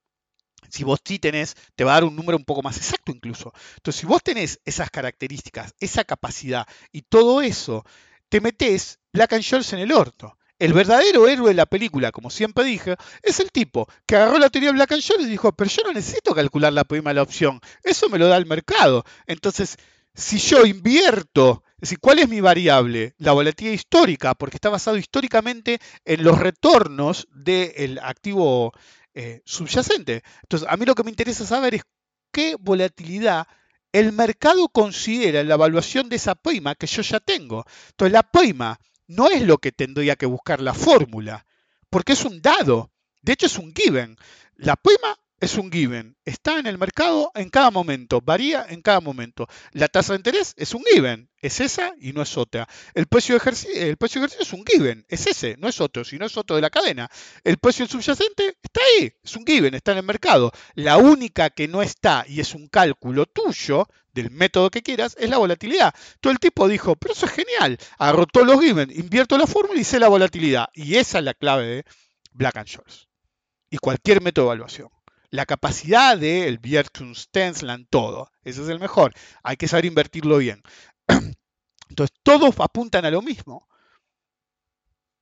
[0.69, 3.53] si vos sí tenés, te va a dar un número un poco más exacto incluso.
[3.77, 7.85] Entonces, si vos tenés esas características, esa capacidad y todo eso,
[8.29, 10.37] te metés Black and Scholes en el orto.
[10.59, 14.49] El verdadero héroe de la película, como siempre dije, es el tipo que agarró la
[14.49, 17.15] teoría de Black and Scholes y dijo, pero yo no necesito calcular la prima de
[17.15, 19.03] la opción, eso me lo da el mercado.
[19.25, 19.77] Entonces,
[20.13, 23.15] si yo invierto, es decir, ¿cuál es mi variable?
[23.17, 28.71] La volatilidad histórica, porque está basado históricamente en los retornos del activo
[29.13, 30.23] eh, subyacente.
[30.43, 31.83] Entonces, a mí lo que me interesa saber es
[32.31, 33.47] qué volatilidad
[33.91, 37.65] el mercado considera en la evaluación de esa prima que yo ya tengo.
[37.89, 41.45] Entonces, la prima no es lo que tendría que buscar la fórmula,
[41.89, 42.91] porque es un dado.
[43.21, 44.15] De hecho, es un given.
[44.55, 46.15] La prima es un given.
[46.23, 49.47] Está en el mercado en cada momento, varía en cada momento.
[49.71, 52.69] La tasa de interés es un given, es esa y no es otra.
[52.93, 55.81] El precio de ejercicio, el precio de ejercicio es un given, es ese, no es
[55.81, 57.09] otro, sino es otro de la cadena.
[57.43, 60.51] El precio subyacente está ahí, es un given, está en el mercado.
[60.75, 65.29] La única que no está y es un cálculo tuyo, del método que quieras, es
[65.29, 65.95] la volatilidad.
[66.19, 69.79] Todo el tipo dijo, pero eso es genial, agarró todos los given, invierto la fórmula
[69.79, 70.67] y sé la volatilidad.
[70.73, 71.85] Y esa es la clave de
[72.31, 73.07] Black and Scholes.
[73.71, 74.89] Y cualquier método de evaluación
[75.31, 76.59] la capacidad del
[77.31, 78.29] Tensland, todo.
[78.43, 79.13] Ese es el mejor.
[79.43, 80.61] Hay que saber invertirlo bien.
[81.89, 83.67] Entonces, todos apuntan a lo mismo.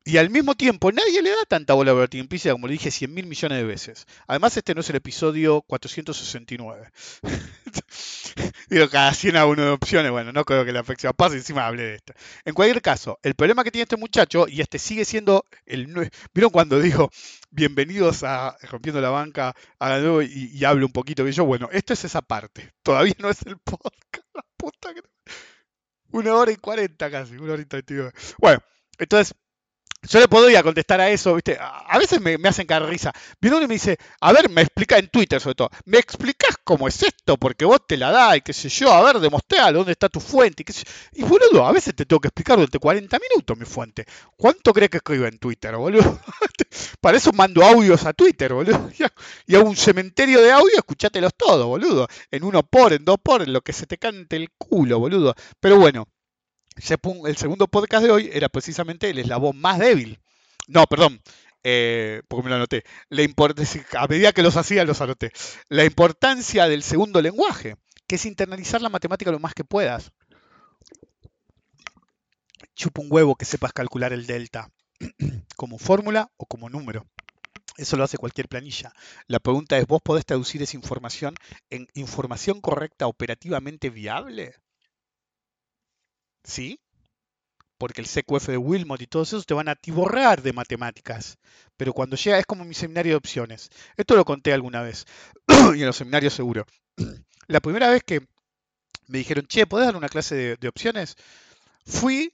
[0.06, 2.90] Y al mismo tiempo, nadie le da tanta bola a Bertie Pizza como le dije
[2.90, 4.08] 100 mil millones de veces.
[4.28, 6.90] Además, este no es el episodio 469.
[8.70, 10.12] Digo, cada 100 a uno de opciones.
[10.12, 12.14] Bueno, no creo que la próxima pase, encima hable de esto.
[12.46, 16.10] En cualquier caso, el problema que tiene este muchacho, y este sigue siendo el.
[16.34, 17.12] ¿Vieron cuando dijo
[17.52, 21.46] bienvenidos a Rompiendo la Banca a y, y hablo un poquito de ello?
[21.46, 22.74] Bueno, esto es esa parte.
[22.84, 24.26] Todavía no es el podcast.
[24.34, 25.02] La puta que.
[26.12, 28.60] Una hora y cuarenta casi, una hora y treinta Bueno,
[28.98, 29.36] entonces
[30.02, 31.58] yo le podría contestar a eso, ¿viste?
[31.60, 33.12] A veces me, hacen caer risa.
[33.42, 36.56] Viene uno y me dice, a ver, me explica en Twitter sobre todo, ¿me explicas
[36.64, 37.38] cómo es esto?
[37.38, 40.20] Porque vos te la das y qué sé yo, a ver, demostralo, dónde está tu
[40.20, 40.74] fuente y qué.
[41.14, 44.06] Y boludo, a veces te tengo que explicar durante 40 minutos mi fuente.
[44.38, 46.20] ¿Cuánto crees que escribo en Twitter, boludo?
[47.02, 48.90] Para eso mando audios a Twitter, boludo.
[49.48, 52.08] Y hago un cementerio de audio, escuchátelos todos, boludo.
[52.32, 55.34] En uno por, en dos por, en lo que se te cante el culo, boludo.
[55.60, 56.08] Pero bueno,
[56.76, 60.20] el segundo podcast de hoy era precisamente el eslabón más débil.
[60.68, 61.22] No, perdón,
[61.64, 62.84] eh, porque me lo anoté.
[63.10, 65.32] La a medida que los hacía, los anoté.
[65.68, 67.76] La importancia del segundo lenguaje,
[68.08, 70.12] que es internalizar la matemática lo más que puedas.
[72.76, 74.72] Chupa un huevo que sepas calcular el delta
[75.58, 77.06] como fórmula o como número.
[77.78, 78.94] Eso lo hace cualquier planilla.
[79.28, 81.36] La pregunta es, ¿vos podés traducir esa información
[81.70, 84.56] en información correcta operativamente viable?
[86.44, 86.80] ¿Sí?
[87.78, 91.38] Porque el CQF de Wilmot y todos esos te van a atiborrar de matemáticas.
[91.78, 93.70] Pero cuando llega, es como mi seminario de opciones.
[93.96, 95.06] Esto lo conté alguna vez.
[95.76, 96.66] y en los seminarios seguro.
[97.48, 98.22] La primera vez que
[99.08, 101.16] me dijeron, che, ¿podés dar una clase de, opciones?
[101.86, 102.34] Fui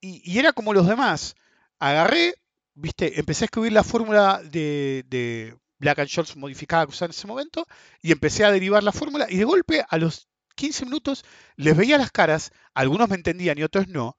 [0.00, 1.34] y, era como los demás.
[1.78, 2.34] Agarré,
[2.74, 7.12] viste, empecé a escribir la fórmula de, de Black and Scholes modificada que usaba en
[7.12, 7.66] ese momento
[8.02, 10.28] y empecé a derivar la fórmula y de golpe a los
[10.60, 11.24] 15 minutos
[11.56, 14.16] les veía las caras, algunos me entendían y otros no,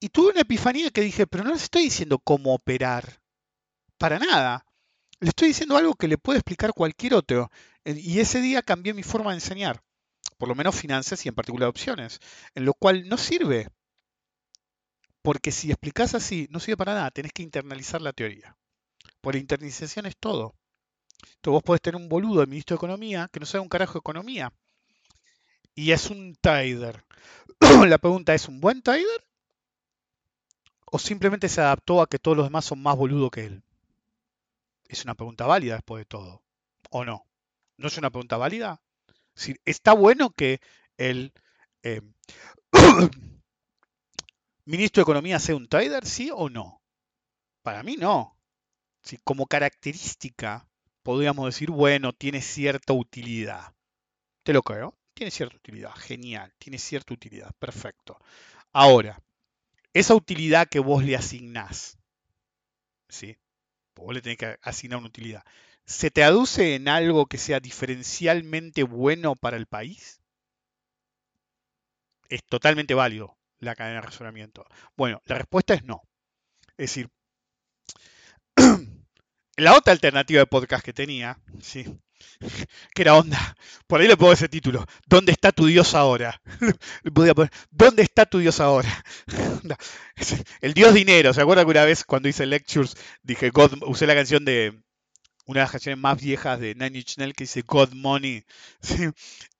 [0.00, 3.20] y tuve una epifanía que dije, pero no les estoy diciendo cómo operar,
[3.98, 4.64] para nada.
[5.20, 7.50] Le estoy diciendo algo que le puede explicar cualquier otro.
[7.84, 9.82] Y ese día cambié mi forma de enseñar,
[10.36, 12.20] por lo menos finanzas y en particular opciones,
[12.54, 13.68] en lo cual no sirve.
[15.20, 18.56] Porque si explicas así, no sirve para nada, tenés que internalizar la teoría.
[19.20, 20.54] Por internalización es todo.
[21.20, 23.94] Entonces vos podés tener un boludo de ministro de Economía que no sabe un carajo
[23.94, 24.52] de economía,
[25.78, 27.04] y es un trader.
[27.88, 29.24] La pregunta es, ¿un buen trader?
[30.86, 33.62] ¿O simplemente se adaptó a que todos los demás son más boludos que él?
[34.88, 36.42] Es una pregunta válida después de todo.
[36.90, 37.24] ¿O no?
[37.76, 38.82] ¿No es una pregunta válida?
[39.36, 40.60] Si, ¿Está bueno que
[40.96, 41.32] el
[41.84, 42.02] eh,
[44.64, 46.82] ministro de Economía sea un trader, sí o no?
[47.62, 48.36] Para mí no.
[49.04, 50.68] Si, como característica,
[51.04, 53.74] podríamos decir, bueno, tiene cierta utilidad.
[54.42, 54.98] Te lo creo.
[55.18, 55.90] Tiene cierta utilidad.
[55.96, 56.54] Genial.
[56.58, 57.52] Tiene cierta utilidad.
[57.58, 58.20] Perfecto.
[58.72, 59.20] Ahora,
[59.92, 61.98] esa utilidad que vos le asignás,
[63.08, 63.36] ¿sí?
[63.96, 65.42] Vos le tenés que asignar una utilidad.
[65.84, 70.20] ¿Se traduce en algo que sea diferencialmente bueno para el país?
[72.28, 74.66] Es totalmente válido la cadena de razonamiento.
[74.96, 76.00] Bueno, la respuesta es no.
[76.76, 77.10] Es decir,
[79.56, 81.98] la otra alternativa de podcast que tenía, ¿sí?
[82.94, 83.56] que era onda.
[83.86, 84.84] Por ahí le pongo ese título.
[85.06, 86.40] ¿Dónde está tu Dios ahora?
[87.70, 89.04] ¿Dónde está tu Dios ahora?
[90.60, 91.32] El Dios dinero.
[91.32, 94.80] ¿Se acuerdan que una vez cuando hice lectures dije God, usé la canción de
[95.46, 98.44] una de las canciones más viejas de Nine Inch que dice God Money?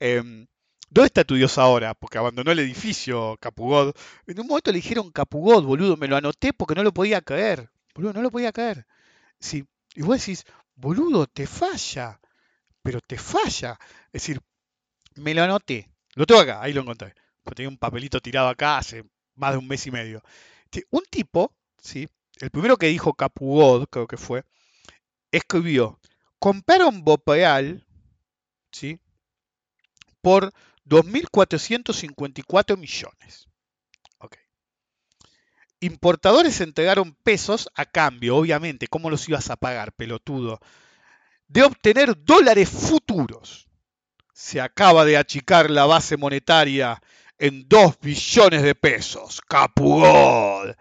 [0.00, 0.46] Em,
[0.90, 1.94] ¿Dónde está tu Dios ahora?
[1.94, 3.94] Porque abandonó el edificio Capugod.
[4.26, 5.96] En un momento le dijeron Capugod, boludo.
[5.96, 7.70] Me lo anoté porque no lo podía caer.
[7.94, 8.86] Boludo, no lo podía caer.
[9.38, 9.64] Sí.
[9.94, 10.44] Y vos decís,
[10.76, 12.20] boludo, te falla
[12.88, 13.78] pero te falla.
[14.06, 14.40] Es decir,
[15.16, 15.90] me lo anoté.
[16.14, 17.12] Lo tengo acá, ahí lo encontré.
[17.42, 19.04] Porque tenía un papelito tirado acá hace
[19.34, 20.22] más de un mes y medio.
[20.88, 22.08] Un tipo, ¿sí?
[22.40, 24.42] el primero que dijo Capugod, creo que fue,
[25.30, 26.00] escribió,
[26.38, 27.86] compraron Bopeal,
[28.72, 28.98] ¿sí?
[30.22, 30.54] por
[30.86, 33.48] 2.454 millones.
[35.80, 38.88] Importadores entregaron pesos a cambio, obviamente.
[38.88, 40.58] ¿Cómo los ibas a pagar, pelotudo?
[41.48, 43.66] De obtener dólares futuros.
[44.32, 47.02] Se acaba de achicar la base monetaria
[47.38, 49.40] en 2 billones de pesos.
[49.48, 50.76] ¡Capugol!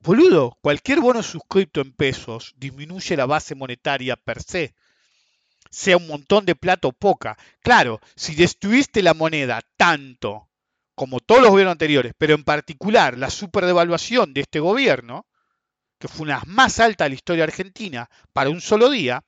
[0.00, 4.74] Boludo, cualquier bono suscrito en pesos disminuye la base monetaria per se.
[5.70, 7.36] Sea un montón de plata o poca.
[7.60, 10.48] Claro, si destruiste la moneda tanto
[10.94, 15.26] como todos los gobiernos anteriores, pero en particular la superdevaluación de este gobierno,
[15.98, 19.24] que fue una más alta de la historia argentina para un solo día,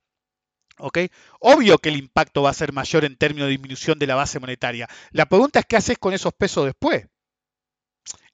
[1.41, 4.39] Obvio que el impacto va a ser mayor en términos de disminución de la base
[4.39, 4.89] monetaria.
[5.11, 7.07] La pregunta es qué haces con esos pesos después.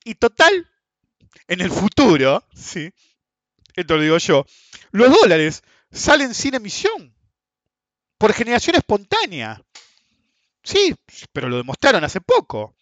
[0.04, 0.70] Y total,
[1.48, 2.92] en el futuro, ¿sí?
[3.74, 4.46] esto lo digo yo,
[4.92, 7.14] los dólares salen sin emisión,
[8.18, 9.62] por generación espontánea.
[10.62, 10.94] Sí,
[11.32, 12.74] pero lo demostraron hace poco.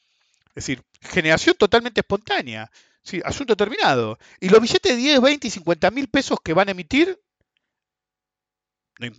[0.48, 2.70] Es decir, generación totalmente espontánea.
[3.02, 4.18] Sí, asunto terminado.
[4.40, 7.20] Y los billetes de 10, 20 y 50 mil pesos que van a emitir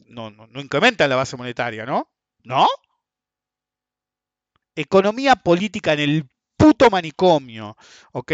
[0.07, 2.09] no, no, no incrementan la base monetaria, ¿no?
[2.43, 2.67] ¿No?
[4.75, 7.77] Economía política en el puto manicomio,
[8.11, 8.31] ¿ok?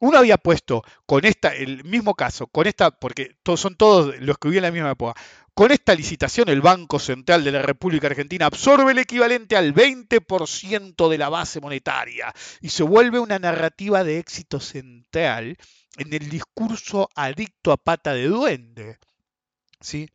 [0.00, 4.48] Uno había puesto con esta, el mismo caso, con esta, porque son todos los que
[4.48, 5.20] vivían en la misma época,
[5.54, 11.10] con esta licitación el Banco Central de la República Argentina absorbe el equivalente al 20%
[11.10, 15.58] de la base monetaria y se vuelve una narrativa de éxito central
[15.98, 18.98] en el discurso adicto a pata de duende,
[19.80, 20.08] ¿sí?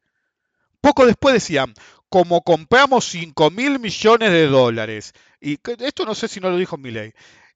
[0.82, 1.74] Poco después decían,
[2.10, 6.78] como compramos 5 mil millones de dólares, y esto no sé si no lo dijo
[6.78, 7.14] Milei,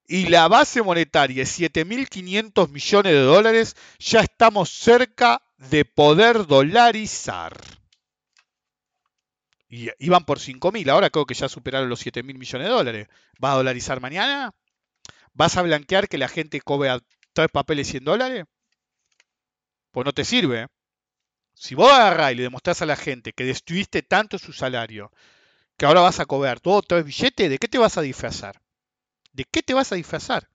[0.07, 7.53] y la base monetaria es 7.500 millones de dólares, ya estamos cerca de poder dolarizar.
[9.69, 13.07] Y iban por 5.000, ahora creo que ya superaron los 7.000 millones de dólares.
[13.39, 14.51] ¿Vas a dolarizar mañana?
[15.33, 16.89] ¿Vas a blanquear que la gente cobre
[17.31, 18.45] tres papeles 100 dólares?
[19.91, 20.67] Pues no te sirve.
[21.61, 25.11] Si vos agarrás y le demostrás a la gente que destruiste tanto su salario,
[25.77, 28.59] que ahora vas a cobrar todo otra billete, ¿de qué te vas a disfrazar?
[29.31, 30.49] ¿De qué te vas a disfrazar?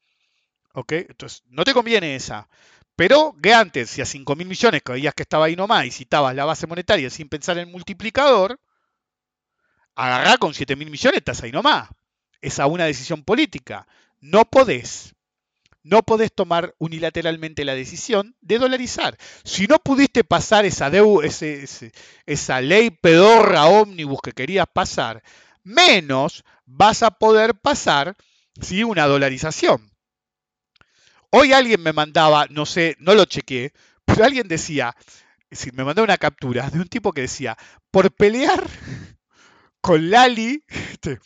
[0.73, 0.91] ¿Ok?
[0.95, 2.49] Entonces, no te conviene esa.
[2.97, 6.35] Pero que antes, si a 5 mil millones creías que estaba ahí nomás y citabas
[6.35, 8.59] la base monetaria sin pensar en multiplicador,
[9.95, 11.89] agarrá con 7 mil millones, estás ahí nomás.
[12.41, 13.87] Es a una decisión política.
[14.19, 15.15] No podés
[15.87, 19.17] no podés tomar unilateralmente la decisión de dolarizar.
[19.45, 20.91] Si no pudiste pasar esa,
[22.27, 25.23] esa ley pedorra ómnibus que querías pasar,
[25.63, 28.17] menos vas a poder pasar
[28.61, 28.83] ¿sí?
[28.83, 29.93] una dolarización.
[31.31, 33.73] Hoy alguien me mandaba, no sé, no lo chequé,
[34.05, 34.97] pero alguien decía,
[35.51, 37.57] es me mandó una captura de un tipo que decía,
[37.93, 38.67] por pelear
[39.81, 41.21] con Lali, este,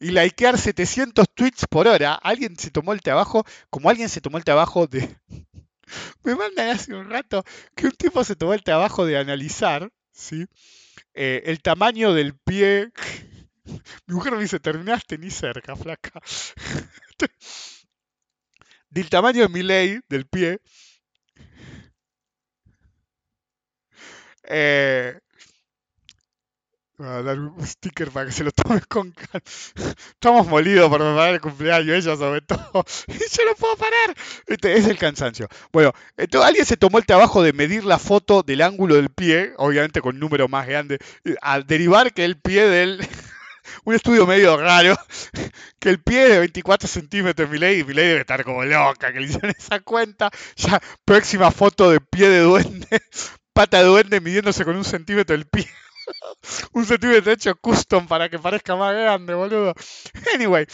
[0.00, 2.14] y likear 700 tweets por hora.
[2.14, 5.16] Alguien se tomó el trabajo, como alguien se tomó el trabajo de...
[6.24, 7.44] Me mandan hace un rato
[7.74, 10.46] que un tipo se tomó el trabajo de analizar, ¿sí?
[11.14, 12.92] Eh, el tamaño del pie...
[14.06, 16.20] Mi mujer me dice, terminaste ni cerca, flaca.
[18.90, 20.60] del tamaño de mi ley, del pie.
[24.44, 25.18] Eh,
[26.98, 29.40] a dar un sticker para que se lo tomen con calma.
[30.10, 32.84] Estamos molidos por preparar el cumpleaños, ella sobre todo.
[33.08, 34.16] Y yo no puedo parar.
[34.46, 35.48] Este es el cansancio.
[35.72, 39.52] Bueno, entonces alguien se tomó el trabajo de medir la foto del ángulo del pie,
[39.56, 40.98] obviamente con número más grande,
[41.42, 43.06] a derivar que el pie del
[43.84, 44.96] un estudio medio raro,
[45.78, 49.26] que el pie de 24 centímetros de Miley, Miley debe estar como loca, que le
[49.26, 53.02] hicieron esa cuenta, ya próxima foto de pie de duende,
[53.52, 55.66] pata de duende midiéndose con un centímetro el pie.
[56.72, 59.74] un centímetro hecho custom para que parezca más grande, boludo.
[60.34, 60.66] Anyway,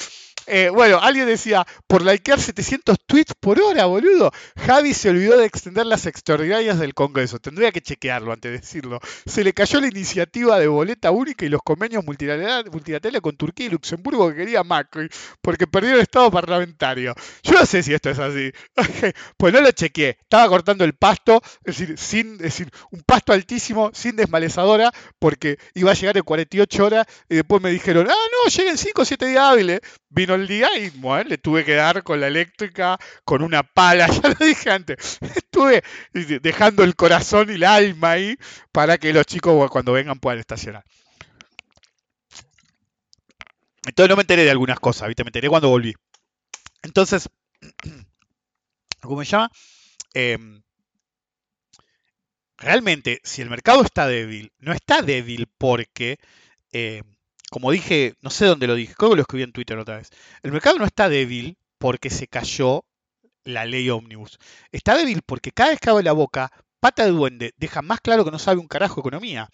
[0.47, 4.31] eh, bueno, alguien decía, por likear 700 tweets por hora, boludo.
[4.56, 7.39] Javi se olvidó de extender las extraordinarias del Congreso.
[7.39, 9.01] Tendría que chequearlo antes de decirlo.
[9.27, 13.70] Se le cayó la iniciativa de boleta única y los convenios multilaterales con Turquía y
[13.70, 15.09] Luxemburgo que quería Macri,
[15.40, 17.14] porque perdió el estado parlamentario.
[17.43, 18.52] Yo no sé si esto es así.
[19.36, 20.19] pues no lo chequeé.
[20.20, 25.59] Estaba cortando el pasto, es decir, sin, es decir, un pasto altísimo, sin desmalezadora, porque
[25.74, 29.05] iba a llegar en 48 horas y después me dijeron, ah, no, lleguen 5 o
[29.05, 29.81] 7 días hábiles.
[30.14, 34.06] Vino el día y bueno, le tuve que dar con la eléctrica, con una pala,
[34.22, 35.18] ya lo dije antes.
[35.22, 35.82] Estuve
[36.12, 38.36] dejando el corazón y el alma ahí
[38.72, 40.84] para que los chicos cuando vengan puedan estacionar.
[43.86, 45.24] Entonces no me enteré de algunas cosas, ¿viste?
[45.24, 45.94] Me enteré cuando volví.
[46.82, 47.30] Entonces,
[49.01, 49.51] ¿cómo se llama?
[50.12, 50.62] Em,
[52.59, 56.18] realmente, si el mercado está débil, no está débil porque
[56.72, 57.02] em,
[57.52, 60.08] como dije, no sé dónde lo dije, creo que lo escribí en Twitter otra vez.
[60.42, 62.86] El mercado no está débil porque se cayó
[63.44, 64.38] la ley ómnibus.
[64.70, 66.50] Está débil porque cada vez que abre la boca,
[66.80, 69.50] pata de duende deja más claro que no sabe un carajo economía.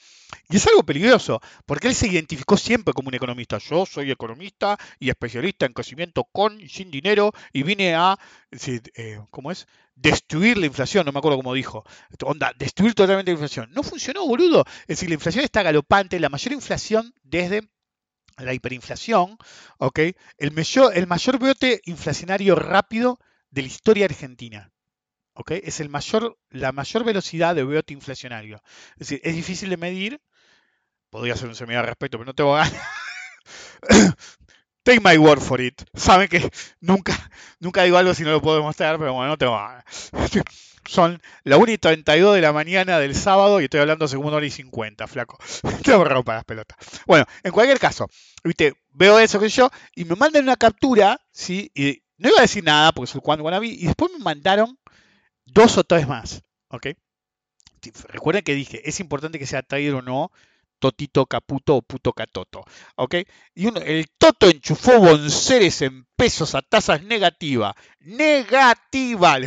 [0.48, 3.58] Y es algo peligroso, porque él se identificó siempre como un economista.
[3.58, 8.16] Yo soy economista y especialista en crecimiento con y sin dinero y vine a,
[8.52, 9.66] eh, ¿cómo es?
[9.96, 11.84] Destruir la inflación, no me acuerdo cómo dijo.
[12.22, 13.72] Onda, destruir totalmente la inflación.
[13.72, 14.64] No funcionó, boludo.
[14.82, 17.68] Es decir, la inflación está galopante, la mayor inflación desde
[18.38, 19.36] la hiperinflación,
[19.78, 20.00] ¿ok?
[20.36, 21.06] El mayor, el
[21.84, 23.18] inflacionario rápido
[23.50, 24.70] de la historia argentina.
[25.38, 25.52] ¿ok?
[25.62, 28.60] Es mayor, la mayor velocidad de brote inflacionario.
[28.92, 30.20] Es decir, es difícil de medir.
[31.10, 32.74] Podría ser un seminario al respecto, pero no tengo ganas.
[34.82, 35.82] Take my word for it.
[35.94, 36.50] Saben que
[36.80, 37.14] nunca,
[37.60, 39.84] nunca digo algo si no lo puedo demostrar, pero bueno, no tengo ganas.
[40.86, 44.46] Son la 1 y 32 de la mañana del sábado y estoy hablando según hora
[44.46, 45.38] y 50, flaco.
[45.84, 46.78] Que para las pelotas.
[47.06, 48.08] Bueno, en cualquier caso,
[48.44, 48.74] ¿viste?
[48.98, 51.70] veo eso que yo y me mandan una captura, ¿sí?
[51.74, 54.78] Y no iba a decir nada porque soy cuando vi y después me mandaron
[55.46, 56.88] dos o tres más, ¿ok?
[58.08, 60.32] Recuerden que dije, es importante que sea traído o no,
[60.80, 62.64] Totito Caputo o Puto Catoto.
[62.96, 63.16] ¿Ok?
[63.54, 67.74] Y uno, el Toto enchufó bonceres en pesos a tasas negativa.
[68.00, 69.38] Negativa.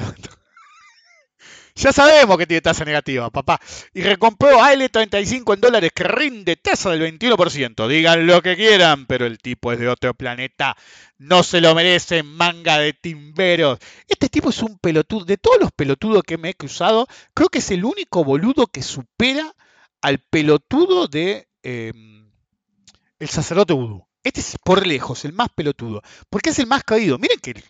[1.76, 3.60] Ya sabemos que tiene tasa negativa, papá.
[3.94, 7.88] Y recompró AL35 en dólares que rinde tasa del 21%.
[7.88, 10.76] Digan lo que quieran, pero el tipo es de otro planeta.
[11.18, 13.80] No se lo merece, manga de timberos.
[14.08, 15.26] Este tipo es un pelotudo.
[15.26, 18.82] De todos los pelotudos que me he cruzado, creo que es el único boludo que
[18.82, 19.54] supera
[20.02, 22.32] al pelotudo de em,
[23.20, 24.08] el sacerdote vudú.
[24.24, 27.18] Este es por lejos el más pelotudo, porque es el más caído.
[27.18, 27.64] Miren que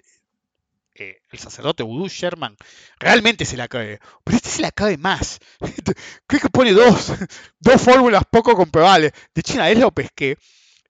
[0.93, 2.55] el sacerdote vudú Sherman
[2.99, 5.39] realmente se la cae, pero este se la cae más.
[6.27, 7.13] Creo que pone dos,
[7.59, 9.11] dos fórmulas poco comprobables.
[9.33, 10.37] De China es lo pesqué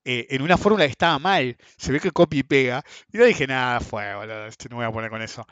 [0.03, 2.84] eh, en una fórmula que estaba mal, se ve que copia y pega.
[3.11, 5.45] Y no dije nada, fue, boludo, este, no voy a poner con eso.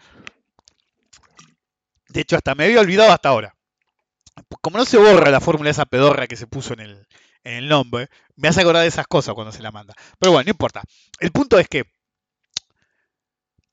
[2.08, 3.56] De hecho, hasta me había olvidado hasta ahora.
[4.62, 7.08] Como no se borra la fórmula esa pedorra que se puso en el,
[7.44, 9.94] en el nombre, me hace acordar de esas cosas cuando se la manda.
[10.18, 10.82] Pero bueno, no importa.
[11.20, 11.84] El punto es que,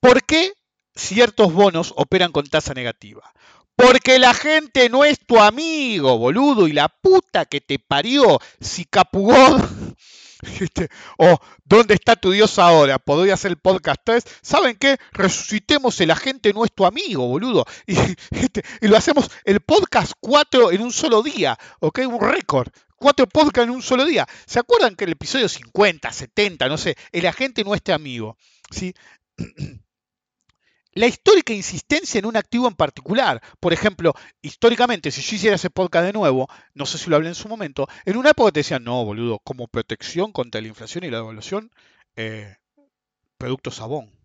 [0.01, 0.53] ¿por qué
[0.97, 3.33] ciertos bonos operan con tasa negativa.
[3.77, 8.87] Porque la gente no es tu amigo, boludo, y la puta que te parió, si
[8.87, 9.59] capugó.
[10.61, 12.99] Este, o ¿dónde está tu Dios ahora?
[12.99, 14.25] Podría hacer el podcast 3.
[14.43, 14.97] ¿Saben qué?
[15.13, 17.65] Resucitemos el agente no es tu amigo, boludo.
[17.87, 22.01] Y, lo hacemos el podcast 4 en un solo día, ¿ok?
[22.07, 22.69] Un récord.
[22.97, 24.27] Cuatro podcasts en un solo día.
[24.47, 28.39] ¿Se acuerdan que el episodio 50, 70, no sé, el agente no es amigo?
[28.71, 28.95] ¿Sí?
[30.97, 33.43] la histórica insistencia en un activo en particular.
[33.61, 37.29] Por ejemplo, históricamente, si yo hiciera ese podcast de nuevo, no sé si lo hablé
[37.29, 41.05] en su momento, en una época te decían, no, boludo, como protección contra la inflación
[41.05, 41.71] y la devaluación,
[42.17, 42.57] eh,
[43.37, 44.16] productos Sabón.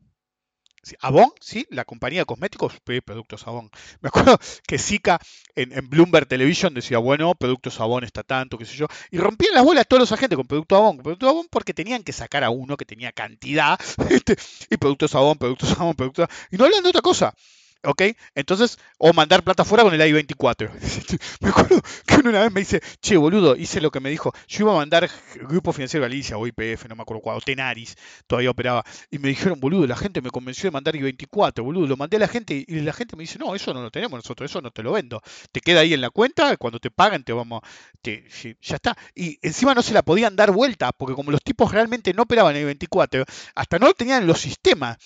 [1.00, 2.74] Avon, sí, la compañía de cosméticos,
[3.06, 3.70] productos Avon.
[4.02, 5.20] Me acuerdo que Zika
[5.56, 9.64] en, Bloomberg Television decía, bueno, productos Avon está tanto, qué sé yo, y rompían las
[9.64, 12.78] bolas todos los agentes con productos Avon, productos Avon porque tenían que sacar a uno
[12.78, 13.80] que tenía cantidad,
[14.10, 14.38] este,
[14.70, 17.36] y productos Avon, productos Avon, productos y no hablan de otra cosa.
[17.84, 18.04] ¿Ok?
[18.36, 20.70] Entonces, o mandar plata afuera con el I-24.
[21.42, 24.32] me acuerdo que una vez me dice, che, boludo, hice lo que me dijo.
[24.48, 25.10] Yo iba a mandar
[25.48, 27.96] Grupo Financiero Galicia o IPF, no me acuerdo cuál, o Tenaris,
[28.28, 28.84] todavía operaba.
[29.10, 31.88] Y me dijeron, boludo, la gente me convenció de mandar I-24, boludo.
[31.88, 34.20] Lo mandé a la gente y la gente me dice, no, eso no lo tenemos
[34.20, 35.20] nosotros, eso no te lo vendo.
[35.52, 37.62] Te queda ahí en la cuenta, cuando te pagan te vamos,
[38.02, 38.28] te,
[38.62, 38.96] ya está.
[39.16, 42.56] Y encima no se la podían dar vuelta, porque como los tipos realmente no operaban
[42.56, 43.26] I-24,
[43.56, 44.98] hasta no tenían los sistemas.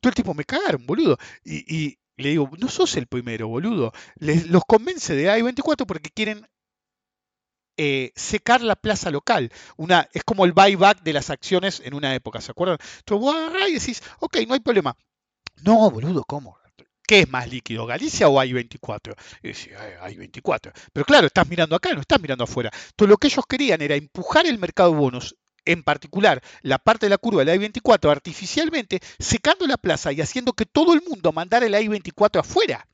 [0.00, 1.16] Todo el tipo, me cagaron, boludo.
[1.44, 3.92] y, le digo, no sos el primero, boludo.
[4.16, 6.46] Les, los convence de I-24 porque quieren
[7.76, 9.50] eh, secar la plaza local.
[9.76, 12.78] Una, es como el buyback de las acciones en una época, ¿se acuerdan?
[12.98, 14.96] Entonces vos agarrás y decís, ok, no hay problema.
[15.62, 16.58] No, boludo, ¿cómo?
[17.06, 19.14] ¿Qué es más líquido, Galicia o I-24?
[19.42, 20.72] Y decía, I-24.
[20.92, 22.70] Pero claro, estás mirando acá, no estás mirando afuera.
[22.72, 27.06] Entonces lo que ellos querían era empujar el mercado de bonos en particular la parte
[27.06, 31.32] de la curva del I-24 artificialmente, secando la plaza y haciendo que todo el mundo
[31.32, 32.86] mandara el I-24 afuera.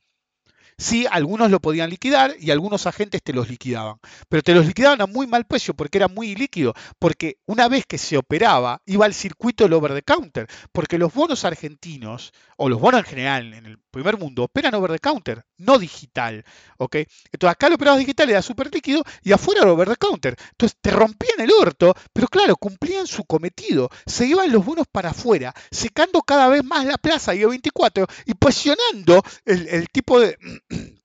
[0.81, 3.97] Sí, algunos lo podían liquidar y algunos agentes te los liquidaban,
[4.29, 7.85] pero te los liquidaban a muy mal precio porque era muy líquido, porque una vez
[7.85, 12.67] que se operaba iba al circuito del over the counter, porque los bonos argentinos o
[12.67, 16.43] los bonos en general en el primer mundo operan over the counter, no digital,
[16.77, 16.95] ¿ok?
[17.31, 20.35] Entonces acá lo operado digital era súper líquido y afuera era over the counter.
[20.51, 25.09] Entonces te rompían el orto, pero claro, cumplían su cometido, se iban los bonos para
[25.09, 30.37] afuera, secando cada vez más la plaza y 24 y presionando el tipo de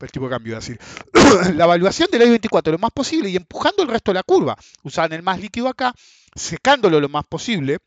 [0.00, 0.78] el tipo de cambio, decir,
[1.54, 4.56] la evaluación del I-24 lo más posible y empujando el resto de la curva.
[4.82, 5.94] Usaban el más líquido acá,
[6.34, 7.78] secándolo lo más posible,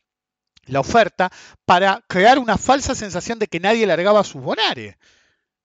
[0.72, 1.32] la oferta,
[1.66, 4.96] para crear una falsa sensación de que nadie largaba sus bonares.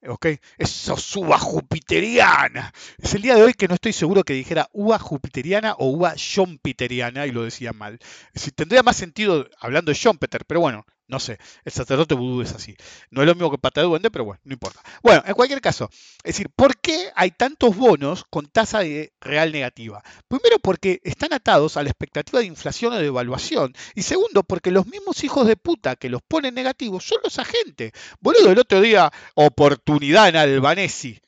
[0.06, 0.26] ¿Ok?
[0.58, 2.72] Eso es uva jupiteriana.
[2.98, 6.14] Es el día de hoy que no estoy seguro que dijera uva jupiteriana o uva
[6.14, 7.98] schumpeteriana y lo decía mal.
[8.34, 10.84] Si tendría más sentido hablando de Schumpeter, pero bueno,
[11.14, 12.74] no sé, el sacerdote vudú es así.
[13.10, 14.82] No es lo mismo que pata de duende, pero bueno, no importa.
[15.00, 15.88] Bueno, en cualquier caso,
[16.24, 20.02] es decir, ¿por qué hay tantos bonos con tasa de real negativa?
[20.26, 23.74] Primero, porque están atados a la expectativa de inflación o de evaluación.
[23.94, 27.92] Y segundo, porque los mismos hijos de puta que los ponen negativos son los agentes.
[28.18, 31.20] Boludo, el otro día, oportunidad en Albanesi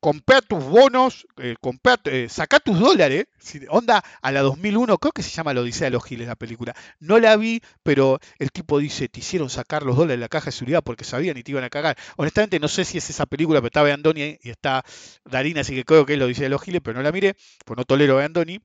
[0.00, 1.56] compra tus bonos, eh,
[2.04, 3.26] eh, saca tus dólares,
[3.68, 6.74] onda a la 2001, creo que se llama La Odisea de los Giles la película.
[6.98, 10.46] No la vi, pero el tipo dice, te hicieron sacar los dólares de la caja
[10.46, 11.96] de seguridad porque sabían y te iban a cagar.
[12.16, 14.84] Honestamente no sé si es esa película, pero está Andoni y está
[15.24, 17.36] Darina, así que creo que es La Odisea de los Giles, pero no la miré,
[17.64, 18.58] pues no tolero a Andoni.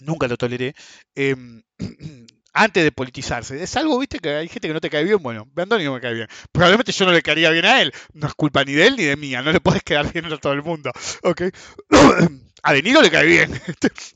[0.00, 0.74] Nunca lo toleré.
[1.14, 1.62] Em,
[2.58, 3.62] antes de politizarse.
[3.62, 5.18] Es algo, viste, que hay gente que no te cae bien.
[5.22, 6.28] Bueno, Andoni no me cae bien.
[6.52, 7.92] Probablemente yo no le caería bien a él.
[8.12, 9.42] No es culpa ni de él ni de mía.
[9.42, 10.90] No le puedes quedar bien a todo el mundo.
[11.22, 11.42] ¿Ok?
[12.64, 13.52] A De Niro le cae bien.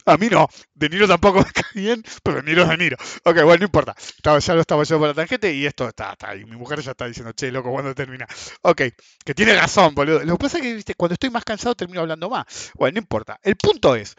[0.07, 0.49] A mí no.
[0.75, 2.97] De Niro tampoco me cae bien, pero De Niro es De Niro.
[3.25, 3.95] Ok, bueno, no importa.
[4.23, 6.35] ya lo estaba yo por la tangente y esto está, está.
[6.35, 8.27] Y mi mujer ya está diciendo, che, loco, ¿cuándo termina?
[8.63, 8.83] Ok,
[9.25, 10.25] que tiene razón, boludo.
[10.25, 12.73] Lo que pasa es que, viste, cuando estoy más cansado termino hablando más.
[12.75, 13.39] Bueno, no importa.
[13.43, 14.17] El punto es,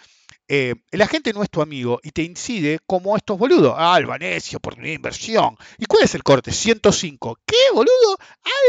[0.47, 3.73] eh, la gente no es tu amigo y te incide como estos boludos.
[3.77, 5.57] Ah, Albanesi, oportunidad de inversión.
[5.77, 6.51] ¿Y cuál es el corte?
[6.51, 7.39] 105.
[7.45, 8.17] ¿Qué, boludo?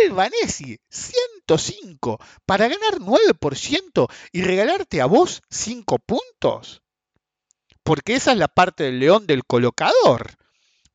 [0.04, 2.18] Albanesi, 105.
[2.46, 6.82] Para ganar 9% y regalarte a vos 5 puntos.
[7.82, 10.36] Porque esa es la parte del león del colocador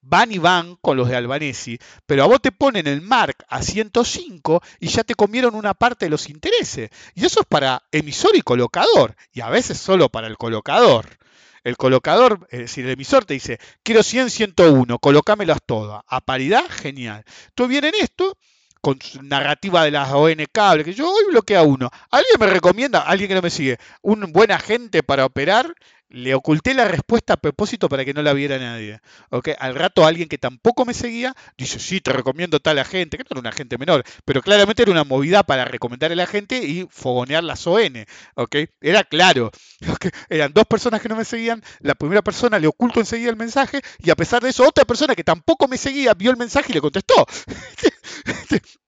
[0.02, 3.62] van y van con los de Albanesi, pero a vos te ponen el mark a
[3.62, 6.90] 105 y ya te comieron una parte de los intereses.
[7.16, 11.18] Y eso es para emisor y colocador, y a veces solo para el colocador.
[11.64, 16.02] El colocador, es decir, el emisor te dice, quiero 100, 101, colocámelas todas.
[16.08, 17.26] A paridad, genial.
[17.54, 18.38] Tú vienen esto
[18.82, 21.90] con su narrativa de las ON cable, que yo hoy bloqueo a uno.
[22.12, 25.76] ¿Alguien me recomienda, alguien que no me sigue, un buen agente para operar?
[26.10, 29.00] Le oculté la respuesta a propósito para que no la viera nadie.
[29.30, 29.54] ¿okay?
[29.60, 33.28] Al rato alguien que tampoco me seguía dice, sí, te recomiendo tal agente, que no
[33.32, 36.88] era un agente menor, pero claramente era una movida para recomendar a la gente y
[36.90, 38.06] fogonear las ON.
[38.36, 38.70] ¿okay?
[38.82, 39.52] Era claro.
[40.30, 43.82] Eran dos personas que no me seguían, la primera persona le ocultó enseguida el mensaje
[44.00, 46.74] y a pesar de eso otra persona que tampoco me seguía vio el mensaje y
[46.74, 47.26] le contestó.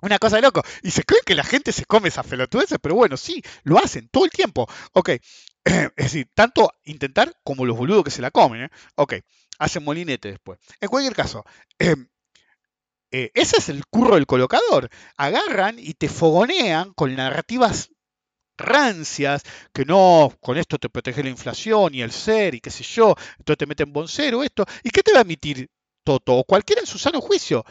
[0.00, 0.62] Una cosa de loco.
[0.82, 4.08] Y se creen que la gente se come esas pelotudeces, pero bueno, sí, lo hacen
[4.08, 4.68] todo el tiempo.
[4.92, 5.10] Ok,
[5.96, 8.64] es decir, tanto intentar como los boludos que se la comen.
[8.64, 8.70] ¿eh?
[8.96, 9.14] Ok,
[9.58, 10.58] hacen molinete después.
[10.80, 11.44] En cualquier caso,
[11.78, 14.88] eh, ese es el curro del colocador.
[15.16, 17.90] Agarran y te fogonean con narrativas
[18.56, 19.42] rancias,
[19.72, 23.14] que no, con esto te protege la inflación y el ser y qué sé yo,
[23.38, 24.64] entonces te meten bon cero, esto.
[24.82, 25.70] ¿Y qué te va a emitir
[26.02, 26.34] Toto?
[26.38, 27.64] O cualquiera en su sano juicio.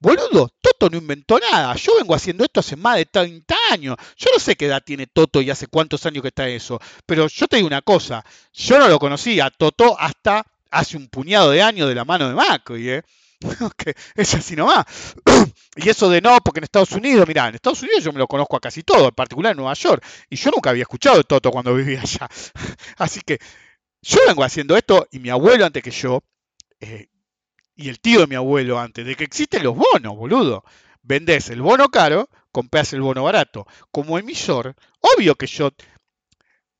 [0.00, 1.74] Boludo, Toto no inventó nada.
[1.76, 3.96] Yo vengo haciendo esto hace más de 30 años.
[4.16, 6.80] Yo no sé qué edad tiene Toto y hace cuántos años que está eso.
[7.06, 8.24] Pero yo te digo una cosa.
[8.52, 12.34] Yo no lo conocía Toto hasta hace un puñado de años de la mano de
[12.34, 12.90] Macri.
[12.90, 13.02] ¿eh?
[13.76, 14.84] que es así nomás.
[15.76, 18.26] y eso de no, porque en Estados Unidos, mirá, en Estados Unidos yo me lo
[18.26, 21.24] conozco a casi todo, en particular en Nueva York, y yo nunca había escuchado de
[21.24, 22.28] Toto cuando vivía allá.
[22.98, 23.38] así que
[24.02, 26.22] yo vengo haciendo esto y mi abuelo antes que yo,
[26.80, 27.08] eh,
[27.76, 30.64] y el tío de mi abuelo antes, de que existen los bonos, boludo.
[31.02, 33.66] Vendés el bono caro, compras el bono barato.
[33.92, 35.70] Como emisor, obvio que yo,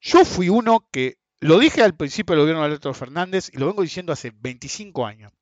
[0.01, 3.67] yo fui uno que, lo dije al principio del gobierno de Alberto Fernández y lo
[3.67, 5.33] vengo diciendo hace 25 años.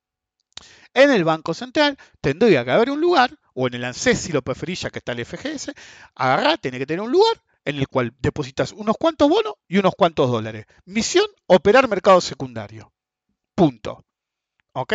[0.93, 4.43] En el Banco Central tendría que haber un lugar, o en el ANSES si lo
[4.43, 5.73] preferís, ya que está el FGS,
[6.15, 9.95] agarrar, tiene que tener un lugar en el cual depositas unos cuantos bonos y unos
[9.97, 10.67] cuantos dólares.
[10.85, 12.93] Misión, operar mercado secundario.
[13.55, 14.05] Punto.
[14.73, 14.95] ¿Ok?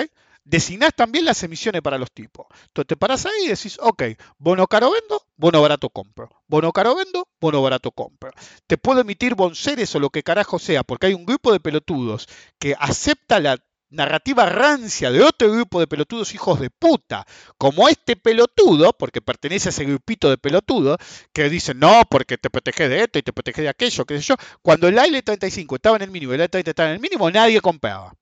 [0.49, 2.47] Designás también las emisiones para los tipos.
[2.65, 4.01] Entonces te paras ahí y decís, ok,
[4.39, 6.27] bono caro vendo, bono barato compro.
[6.47, 8.31] Bono caro vendo, bono barato compro.
[8.65, 12.27] Te puedo emitir bonceres o lo que carajo sea, porque hay un grupo de pelotudos
[12.57, 13.59] que acepta la
[13.91, 17.27] narrativa rancia de otro grupo de pelotudos hijos de puta,
[17.59, 20.97] como este pelotudo, porque pertenece a ese grupito de pelotudos,
[21.31, 24.23] que dicen, no, porque te protege de esto y te protege de aquello, qué sé
[24.23, 24.35] yo.
[24.63, 27.61] Cuando el AL35 estaba en el mínimo y el AL30 estaba en el mínimo, nadie
[27.61, 28.15] compraba.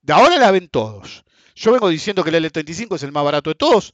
[0.00, 1.24] De ahora la ven todos.
[1.54, 3.92] Yo vengo diciendo que el L35 es el más barato de todos.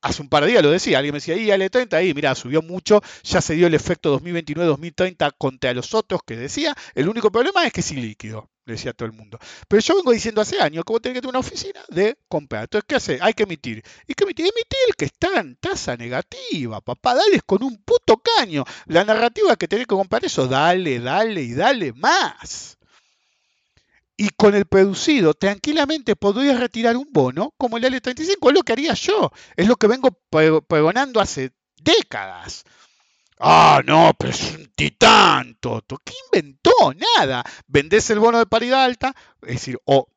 [0.00, 2.62] Hace un par de días lo decía, alguien me decía, y L30, ahí, mira, subió
[2.62, 6.74] mucho, ya se dio el efecto 2029-2030 contra los otros que decía.
[6.94, 9.38] El único problema es que es ilíquido decía todo el mundo.
[9.66, 12.64] Pero yo vengo diciendo hace años que vos tenés que tener una oficina de comprar.
[12.64, 13.18] Entonces, ¿qué hace?
[13.20, 13.82] Hay que emitir.
[14.06, 14.46] ¿Y qué emitir?
[14.46, 17.14] Emitir el que está en tasa negativa, papá.
[17.14, 18.64] Dale con un puto caño.
[18.86, 22.77] La narrativa que tenés que comprar eso, dale, dale y dale más.
[24.20, 28.48] Y con el producido, tranquilamente podrías retirar un bono como el L35.
[28.48, 29.30] Es lo que haría yo.
[29.56, 30.10] Es lo que vengo
[30.66, 32.64] pregonando hace décadas.
[33.38, 35.98] Ah, no, pero es un titán, Toto.
[36.04, 36.72] ¿Qué inventó?
[37.16, 37.44] Nada.
[37.68, 40.08] Vendés el bono de paridad alta, es decir, o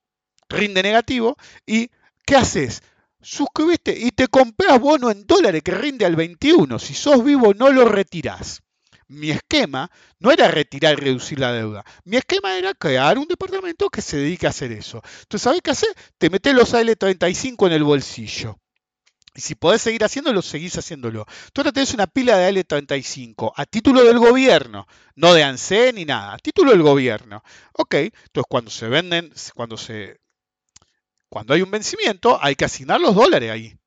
[0.49, 1.37] rinde negativo,
[1.67, 1.91] y
[2.25, 2.81] ¿qué haces?
[3.21, 6.79] Suscribiste y te compras bono en dólares que rinde al 21.
[6.79, 8.63] Si sos vivo, no lo retirás.
[9.11, 11.83] Mi esquema no era retirar y reducir la deuda.
[12.05, 15.01] Mi esquema era crear un departamento que se dedique a hacer eso.
[15.23, 15.89] Entonces, ¿sabes qué hacer?
[16.17, 18.57] Te metes los AL35 en el bolsillo.
[19.35, 21.25] Y si podés seguir haciéndolo, seguís haciéndolo.
[21.53, 26.05] Tú ahora tenés una pila de L35 a título del gobierno, no de ANSE ni
[26.05, 27.43] nada, a título del gobierno.
[27.73, 30.19] Ok, entonces cuando se venden, cuando se
[31.29, 33.77] cuando hay un vencimiento, hay que asignar los dólares ahí.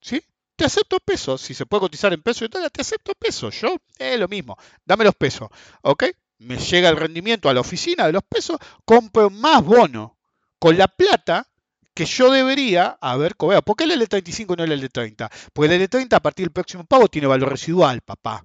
[0.00, 0.22] ¿Sí?
[0.58, 1.40] Te acepto pesos.
[1.40, 3.54] Si se puede cotizar en pesos te acepto pesos.
[3.60, 4.58] Yo, es lo mismo.
[4.84, 5.48] Dame los pesos.
[5.82, 6.06] ¿Ok?
[6.38, 10.18] Me llega el rendimiento a la oficina de los pesos, compro más bono.
[10.58, 11.46] Con la plata
[11.94, 13.62] que yo debería haber cobrado.
[13.62, 15.30] ¿Por qué el L35 no el L30?
[15.52, 18.44] Porque el L30 a partir del próximo pago tiene valor residual, papá.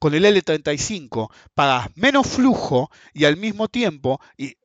[0.00, 4.20] Con el L35 pagas menos flujo y al mismo tiempo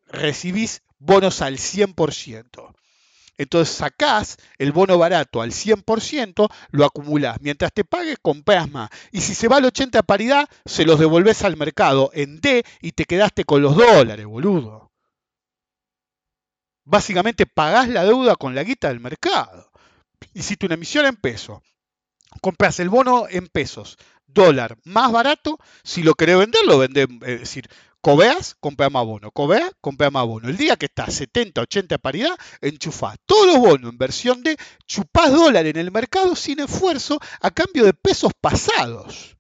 [0.08, 2.74] recibís bonos al 100%.
[3.38, 7.38] Entonces sacás el bono barato al 100%, lo acumulás.
[7.42, 8.90] Mientras te pagues, compras más.
[9.12, 12.64] Y si se va al 80 a paridad, se los devolvés al mercado en D
[12.82, 14.92] y te quedaste con los dólares, boludo.
[16.86, 19.72] Básicamente pagás la deuda con la guita del mercado.
[20.34, 21.62] Hiciste una emisión en pesos.
[22.42, 23.98] Compras el bono en pesos.
[24.26, 25.60] Dólar más barato.
[25.84, 27.08] Si lo querés vender, lo vendés.
[27.22, 27.70] Es decir,
[28.04, 29.32] cobeas, compra más bono.
[29.32, 30.50] Cobeas, compra más bono.
[30.50, 35.32] El día que está 70, 80 paridad, enchufás todos los bonos en versión de chupás
[35.32, 39.38] dólar en el mercado sin esfuerzo a cambio de pesos pasados.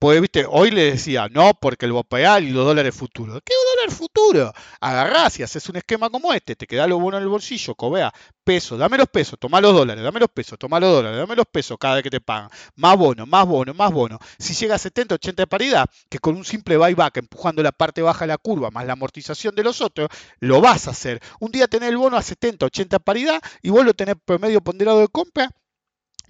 [0.00, 3.40] Pues, viste, hoy le decía, no, porque el BOPEAL y los dólares futuros.
[3.44, 4.52] ¿Qué dólar futuro?
[4.80, 8.12] Agarrás y haces un esquema como este, te queda lo bueno en el bolsillo, cobea,
[8.44, 11.46] peso, dame los pesos, toma los dólares, dame los pesos, toma los dólares, dame los
[11.46, 12.48] pesos cada vez que te pagan.
[12.76, 14.20] Más bono, más bono, más bono.
[14.38, 18.00] Si llega a 70, 80 de paridad, que con un simple buyback, empujando la parte
[18.00, 21.20] baja de la curva, más la amortización de los otros, lo vas a hacer.
[21.40, 24.60] Un día tenés el bono a 70, 80 de paridad y vos lo tenés promedio
[24.60, 25.50] ponderado de compra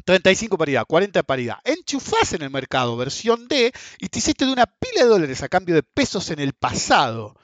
[0.09, 1.59] 35 paridad, 40 paridad.
[1.65, 5.51] Enchufás en el mercado versión D y te hiciste de una pila de dólares a
[5.51, 7.37] cambio de pesos en el pasado.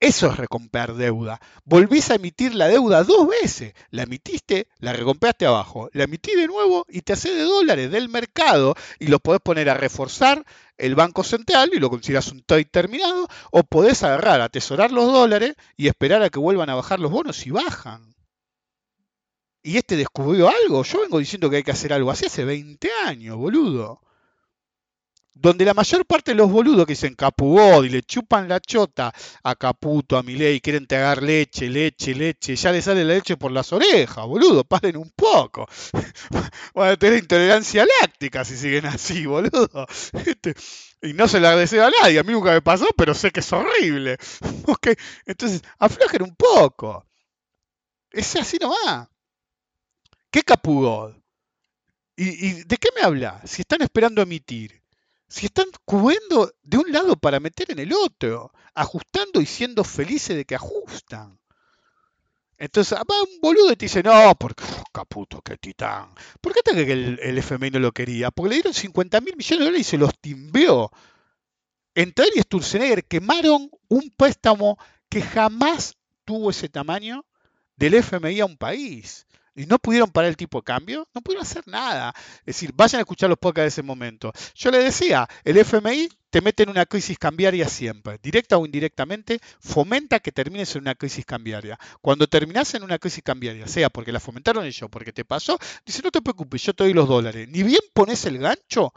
[0.00, 1.40] Eso es recomprar deuda.
[1.64, 3.74] Volvís a emitir la deuda dos veces.
[3.90, 5.88] La emitiste, la recompraste abajo.
[5.92, 9.70] La emití de nuevo y te hace de dólares del mercado y los podés poner
[9.70, 10.44] a reforzar
[10.78, 13.28] el Banco Central y lo consideras un trade terminado.
[13.52, 17.46] O podés agarrar, atesorar los dólares y esperar a que vuelvan a bajar los bonos
[17.46, 18.13] y bajan
[19.64, 20.84] y este descubrió algo.
[20.84, 24.00] Yo vengo diciendo que hay que hacer algo así hace 20 años, boludo.
[25.32, 29.12] Donde la mayor parte de los boludos que dicen Capugod y le chupan la chota
[29.42, 33.50] a Caputo, a Milei, quieren tragar leche, leche, leche, ya le sale la leche por
[33.50, 35.66] las orejas, boludo, paren un poco.
[36.74, 39.86] Van a tener intolerancia láctica si siguen así, boludo.
[40.26, 40.54] Este,
[41.02, 43.40] y no se la deseo a nadie, a mí nunca me pasó, pero sé que
[43.40, 44.18] es horrible.
[45.26, 47.06] Entonces, aflojen un poco
[48.12, 49.08] Es así nomás.
[50.34, 51.14] ¿Qué capugó?
[52.16, 53.40] ¿Y, ¿Y de qué me habla?
[53.46, 54.82] Si están esperando emitir.
[55.28, 60.36] Si están cubriendo de un lado para meter en el otro, ajustando y siendo felices
[60.36, 61.38] de que ajustan.
[62.58, 66.12] Entonces va un boludo y te dice, no, porque caputo, qué titán.
[66.40, 68.32] ¿Por qué te que el, el, FMI no lo quería?
[68.32, 70.90] Porque le dieron 50 mil millones de dólares y se los timbeó.
[71.94, 74.78] Entre él y Sturzenegger quemaron un préstamo
[75.08, 77.24] que jamás tuvo ese tamaño
[77.76, 79.23] del FMI a un país
[79.54, 82.12] y no pudieron parar el tipo de cambio, no pudieron hacer nada.
[82.40, 84.32] Es decir, vayan a escuchar los podcasts de ese momento.
[84.54, 89.38] Yo le decía, el FMI te mete en una crisis cambiaria siempre, directa o indirectamente,
[89.60, 91.78] fomenta que termines en una crisis cambiaria.
[92.00, 96.02] Cuando terminas en una crisis cambiaria, sea porque la fomentaron ellos, porque te pasó, dice,
[96.02, 97.48] no te preocupes, yo te doy los dólares.
[97.48, 98.92] Ni bien pones el gancho,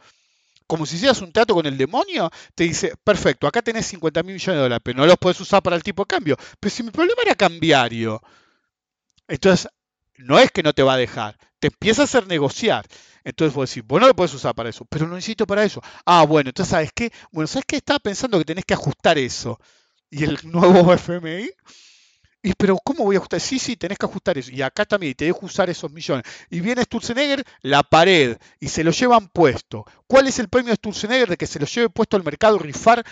[0.66, 4.34] como si hicieras un trato con el demonio, te dice, perfecto, acá tenés 50 mil
[4.34, 6.38] millones de dólares, pero no los puedes usar para el tipo de cambio.
[6.60, 8.22] Pero si mi problema era cambiario,
[9.28, 9.70] entonces
[10.18, 12.86] no es que no te va a dejar, te empieza a hacer negociar.
[13.24, 15.82] Entonces vos decís, vos no lo puedes usar para eso, pero lo necesito para eso.
[16.06, 17.12] Ah, bueno, entonces ¿sabes qué?
[17.32, 17.78] Bueno, ¿sabes qué?
[17.78, 19.60] Estaba pensando que tenés que ajustar eso.
[20.10, 21.50] Y el nuevo FMI,
[22.44, 23.42] y pero ¿cómo voy a ajustar?
[23.42, 24.52] Sí, sí, tenés que ajustar eso.
[24.52, 26.24] Y acá también, te dejo usar esos millones.
[26.50, 29.86] Y viene Sturzenegger, la pared, y se lo llevan puesto.
[30.08, 33.04] ¿Cuál es el premio de Sturzenegger de que se lo lleve puesto al mercado rifar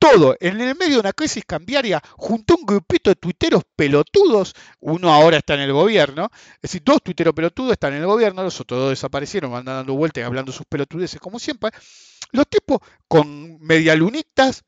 [0.00, 4.54] todo en el medio de una crisis cambiaria, junto a un grupito de tuiteros pelotudos,
[4.80, 8.42] uno ahora está en el gobierno, es decir, dos tuiteros pelotudos están en el gobierno,
[8.42, 11.70] los otros dos desaparecieron, van dando vueltas y hablando sus pelotudeces como siempre,
[12.32, 14.64] los tipos con medialunitas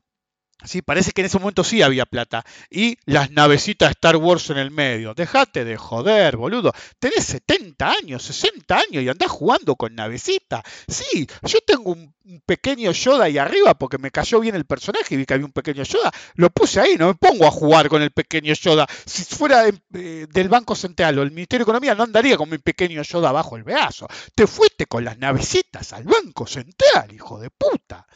[0.65, 2.45] Sí, parece que en ese momento sí había plata.
[2.71, 5.15] Y las navecitas Star Wars en el medio.
[5.15, 6.73] Dejate de joder, boludo.
[6.99, 10.63] Tenés 70 años, 60 años y andás jugando con navecita.
[10.89, 12.13] Sí, yo tengo un,
[12.47, 15.53] pequeño Yoda ahí arriba porque me cayó bien el personaje y vi que había un
[15.53, 16.11] pequeño Yoda.
[16.35, 18.87] Lo puse ahí, no me pongo a jugar con el pequeño Yoda.
[19.05, 22.59] Si fuera eh, del Banco Central o el Ministerio de Economía, no andaría con mi
[22.59, 24.07] pequeño Yoda bajo el brazo.
[24.35, 28.07] Te fuiste con las navecitas al Banco Central, hijo de puta.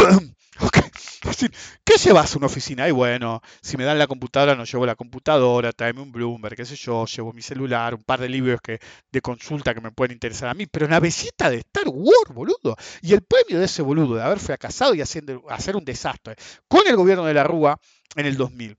[1.84, 2.88] ¿qué llevas a una oficina?
[2.88, 6.64] Y bueno, si me dan la computadora, no llevo la computadora, tráeme un Bloomberg, qué
[6.64, 8.78] sé yo, llevo mi celular, un par de libros que,
[9.10, 12.76] de consulta que me pueden interesar a mí, pero navecita de Star Wars, boludo.
[13.02, 16.36] Y el premio de ese boludo, de haber fracasado y haciendo, hacer un desastre
[16.68, 17.78] con el gobierno de la Rúa
[18.16, 18.76] en el 2000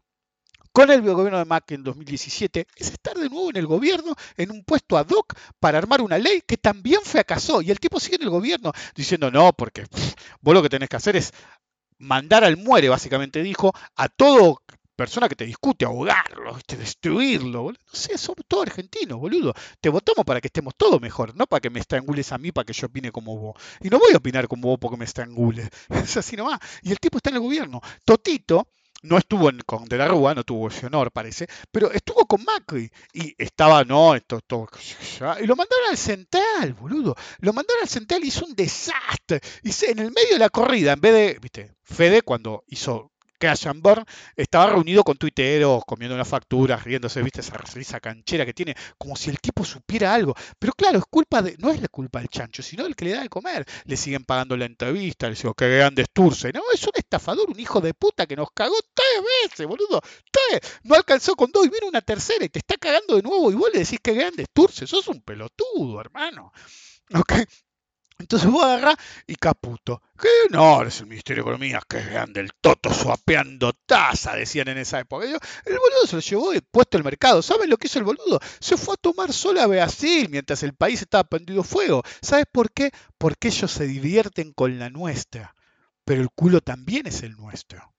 [0.72, 4.52] con el gobierno de Macri en 2017 es estar de nuevo en el gobierno en
[4.52, 7.61] un puesto ad hoc para armar una ley que también fracasó.
[7.61, 9.85] Y el tipo sigue en el gobierno diciendo, no, porque
[10.41, 11.34] vos lo que tenés que hacer es
[11.98, 14.61] mandar al muere, básicamente dijo, a todo
[14.95, 17.72] persona que te discute, ahogarlo, destruirlo.
[17.72, 19.53] No sé, somos todos argentinos, boludo.
[19.80, 22.65] Te votamos para que estemos todos mejor, no para que me estrangules a mí, para
[22.65, 23.61] que yo opine como vos.
[23.81, 25.69] Y no voy a opinar como vos porque me estrangules.
[25.89, 26.60] Es así nomás.
[26.84, 27.81] Y el tipo está en el gobierno.
[28.06, 28.68] Totito
[29.03, 32.89] no estuvo con De la Rúa, no tuvo ese honor, parece, pero estuvo con Macri
[33.13, 34.67] y estaba, no, esto, esto,
[35.41, 37.15] y lo mandaron al central, boludo.
[37.39, 39.41] Lo mandaron al central y hizo un desastre.
[39.63, 43.10] Y en el medio de la corrida, en vez de, viste, Fede cuando hizo
[43.47, 44.05] And Burn
[44.35, 49.15] estaba reunido con tuiteros, comiendo una factura, riéndose, viste esa risa canchera que tiene, como
[49.15, 50.35] si el tipo supiera algo.
[50.59, 53.11] Pero claro, es culpa de, no es la culpa del chancho, sino del que le
[53.11, 53.65] da de comer.
[53.85, 56.51] Le siguen pagando la entrevista, le digo, que grande Sturce.
[56.53, 60.01] No, es un estafador, un hijo de puta que nos cagó tres veces, boludo.
[60.31, 60.61] Tres.
[60.84, 63.55] No alcanzó con dos y viene una tercera y te está cagando de nuevo y
[63.55, 64.88] vos le decís que grande Sturce.
[64.88, 66.51] Sos un pelotudo, hermano.
[67.13, 67.34] ¿Ok?
[68.22, 68.95] Entonces vos agarrás
[69.27, 70.02] y caputo.
[70.19, 70.30] ¿Qué?
[70.52, 74.99] No, es el Ministerio de Economía, que grande el toto suapeando taza, decían en esa
[74.99, 75.26] época.
[75.26, 75.34] el
[75.77, 77.41] boludo se lo llevó y puesto el mercado.
[77.41, 78.39] ¿Saben lo que hizo el boludo?
[78.60, 82.03] Se fue a tomar sola a Brasil mientras el país estaba prendido fuego.
[82.22, 82.91] ¿Sabes por qué?
[83.18, 85.56] Porque ellos se divierten con la nuestra.
[86.06, 87.93] Pero el culo también es el nuestro.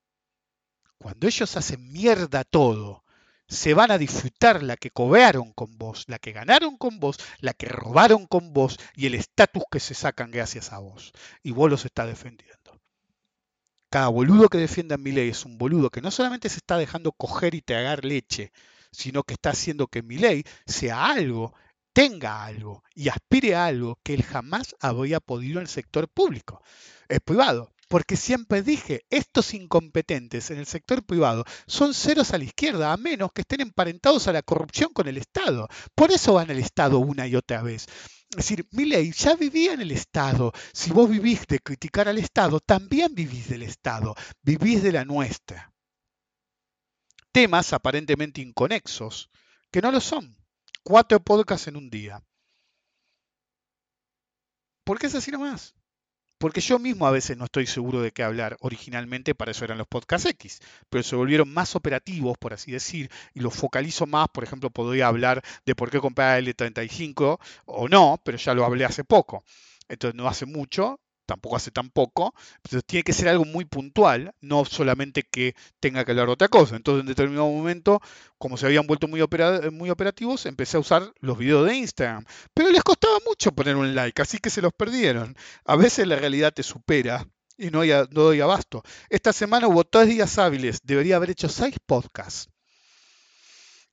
[0.98, 3.02] Cuando ellos hacen mierda todo
[3.52, 7.52] se van a disfrutar la que cobearon con vos, la que ganaron con vos, la
[7.52, 11.12] que robaron con vos y el estatus que se sacan gracias a vos.
[11.42, 12.80] Y vos los está defendiendo.
[13.90, 17.12] Cada boludo que defienda mi ley es un boludo que no solamente se está dejando
[17.12, 18.52] coger y tragar leche,
[18.90, 21.52] sino que está haciendo que mi ley sea algo,
[21.92, 26.62] tenga algo y aspire a algo que él jamás habría podido en el sector público.
[27.08, 27.70] Es privado.
[27.92, 32.96] Porque siempre dije, estos incompetentes en el sector privado son ceros a la izquierda, a
[32.96, 35.68] menos que estén emparentados a la corrupción con el Estado.
[35.94, 37.86] Por eso van al Estado una y otra vez.
[38.30, 40.52] Es decir, ley ya vivía en el Estado.
[40.72, 45.70] Si vos vivís de criticar al Estado, también vivís del Estado, vivís de la nuestra.
[47.30, 49.28] Temas aparentemente inconexos,
[49.70, 50.34] que no lo son.
[50.82, 52.24] Cuatro podcasts en un día.
[54.82, 55.74] ¿Por qué es así nomás?
[56.42, 58.56] Porque yo mismo a veces no estoy seguro de qué hablar.
[58.62, 60.58] Originalmente para eso eran los podcast X,
[60.90, 64.26] pero se volvieron más operativos, por así decir, y los focalizo más.
[64.28, 68.64] Por ejemplo, podría hablar de por qué comprar el L35 o no, pero ya lo
[68.64, 69.44] hablé hace poco.
[69.88, 70.98] Entonces no hace mucho,
[71.32, 76.04] tampoco hace tan poco, entonces tiene que ser algo muy puntual, no solamente que tenga
[76.04, 76.76] que hablar de otra cosa.
[76.76, 78.00] Entonces en determinado momento,
[78.36, 79.24] como se habían vuelto muy,
[79.72, 83.94] muy operativos, empecé a usar los videos de Instagram, pero les costaba mucho poner un
[83.94, 85.34] like, así que se los perdieron.
[85.64, 87.26] A veces la realidad te supera
[87.56, 88.82] y no, no doy abasto.
[89.08, 92.50] Esta semana hubo tres días hábiles, debería haber hecho seis podcasts.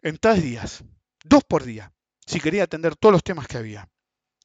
[0.02, 0.84] En tres días,
[1.24, 1.94] dos por día,
[2.26, 3.88] si quería atender todos los temas que había.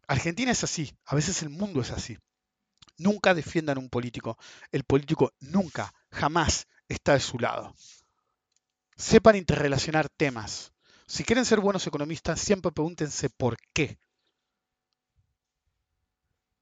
[0.07, 2.19] Argentina es así, a veces el mundo es así.
[2.99, 4.39] Nunca defiendan a un político.
[4.71, 7.75] El político nunca, jamás está de su lado.
[8.97, 10.73] Sepan interrelacionar temas.
[11.07, 13.99] Si quieren ser buenos economistas, siempre pregúntense por qué.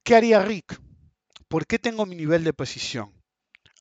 [0.03, 0.81] ¿Qué haría Rick?
[1.49, 3.13] ¿Por qué tengo mi nivel de precisión?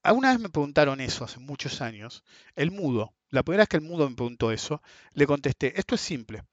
[0.04, 2.24] Alguna vez me preguntaron eso hace muchos años.
[2.56, 4.82] El mudo, la primera vez que el mudo me preguntó eso,
[5.14, 6.44] le contesté, esto es simple.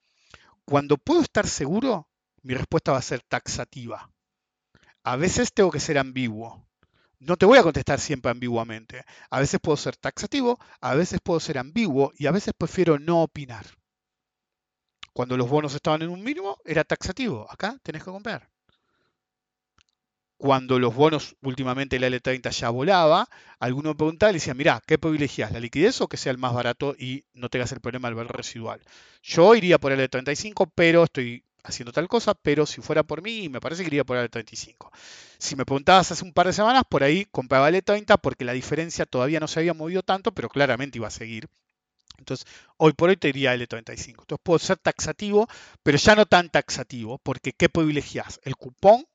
[0.65, 2.09] Cuando puedo estar seguro,
[2.43, 4.11] mi respuesta va a ser taxativa
[5.09, 6.67] a veces tengo que ser ambiguo.
[7.19, 9.05] No te voy a contestar siempre ambiguamente.
[9.31, 13.23] A veces puedo ser taxativo, a veces puedo ser ambiguo y a veces prefiero no
[13.23, 13.65] opinar.
[15.15, 17.51] Cuando los bonos estaban en un mínimo, era taxativo.
[17.51, 18.51] Acá tenés que comprar.
[20.37, 23.27] Cuando los bonos, últimamente la L30 ya volaba,
[23.61, 25.53] alguno me preguntaba y decía, mira, ¿qué privilegias?
[25.53, 28.37] ¿La liquidez o que sea el más barato y no tengas el problema del valor
[28.37, 28.83] residual?
[29.23, 33.49] Yo iría por el L35, pero estoy haciendo tal cosa, pero si fuera por mí,
[33.49, 34.91] me parece que iría por el 35.
[35.39, 38.53] Si me preguntabas hace un par de semanas, por ahí compraba el 30 porque la
[38.53, 41.49] diferencia todavía no se había movido tanto, pero claramente iba a seguir.
[42.19, 42.47] Entonces,
[42.77, 44.23] hoy por hoy te diría L35.
[44.23, 45.49] Entonces, puedo ser taxativo,
[45.83, 48.41] pero ya no tan taxativo, porque ¿qué privilegias?
[48.45, 49.07] ¿El cupón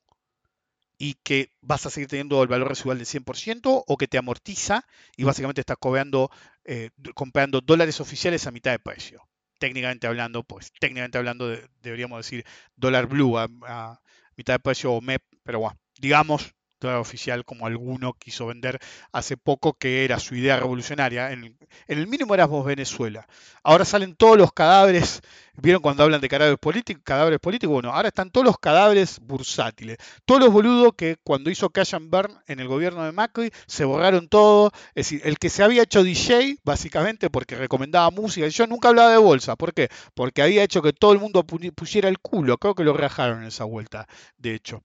[0.98, 4.86] y que vas a seguir teniendo el valor residual del 100% o que te amortiza
[5.16, 6.30] y básicamente estás cobrando,
[6.64, 9.22] eh, comprando dólares oficiales a mitad de precio?
[9.64, 11.48] Técnicamente hablando, pues técnicamente hablando
[11.80, 12.44] deberíamos decir
[12.76, 13.98] dólar blue a,
[14.36, 16.54] mitad de precio o MEP, pero bueno, digamos
[16.84, 18.78] oficial como alguno quiso vender
[19.12, 21.32] hace poco que era su idea revolucionaria.
[21.32, 21.56] En
[21.86, 23.26] el, mínimo era vos Venezuela.
[23.62, 25.22] Ahora salen todos los cadáveres,
[25.54, 26.58] ¿vieron cuando hablan de cadáveres?
[27.02, 29.98] Cadáveres políticos, bueno, ahora están todos los cadáveres bursátiles.
[30.24, 33.84] Todos los boludos que cuando hizo Cash and Burn en el gobierno de Macri se
[33.84, 34.70] borraron todo.
[34.94, 38.48] Es decir, el que se había hecho DJ, básicamente porque recomendaba música.
[38.48, 39.56] Yo nunca hablaba de bolsa.
[39.56, 39.88] ¿Por qué?
[40.14, 42.58] Porque había hecho que todo el mundo pusiera el culo.
[42.58, 44.06] Creo que lo rajaron en esa vuelta,
[44.38, 44.82] de hecho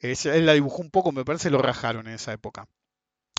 [0.00, 2.66] él la dibujó un poco, me parece, lo rajaron en esa época.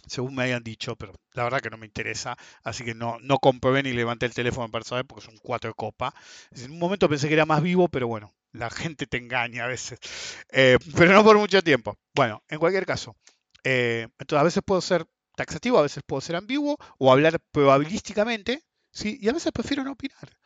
[0.08, 3.40] Según me habían dicho, pero la verdad que no me interesa, así que no, no
[3.40, 6.14] comprobé ni levanté el teléfono para saber porque es un 4 de copa.
[6.52, 9.68] En un momento pensé que era más vivo, pero bueno, la gente te engaña a
[9.68, 10.00] veces.
[10.50, 11.98] Eh, pero no por mucho tiempo.
[12.16, 13.18] Bueno, en cualquier caso,
[13.64, 15.06] eh, entonces a veces puedo ser
[15.36, 19.18] taxativo, a veces puedo ser ambiguo o hablar probabilísticamente, ¿sí?
[19.22, 20.38] y a veces prefiero no opinar.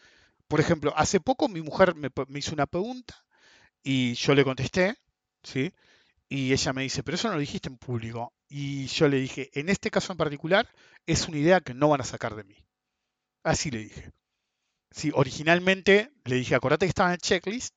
[0.47, 3.15] Por ejemplo, hace poco mi mujer me, me hizo una pregunta
[3.83, 4.95] y yo le contesté,
[5.43, 5.73] ¿sí?
[6.31, 8.31] Y ella me dice, pero eso no lo dijiste en público.
[8.47, 10.65] Y yo le dije, en este caso en particular,
[11.05, 12.55] es una idea que no van a sacar de mí.
[13.43, 14.11] Así le dije.
[14.91, 17.75] Sí, originalmente le dije, acordate que estaba en el checklist,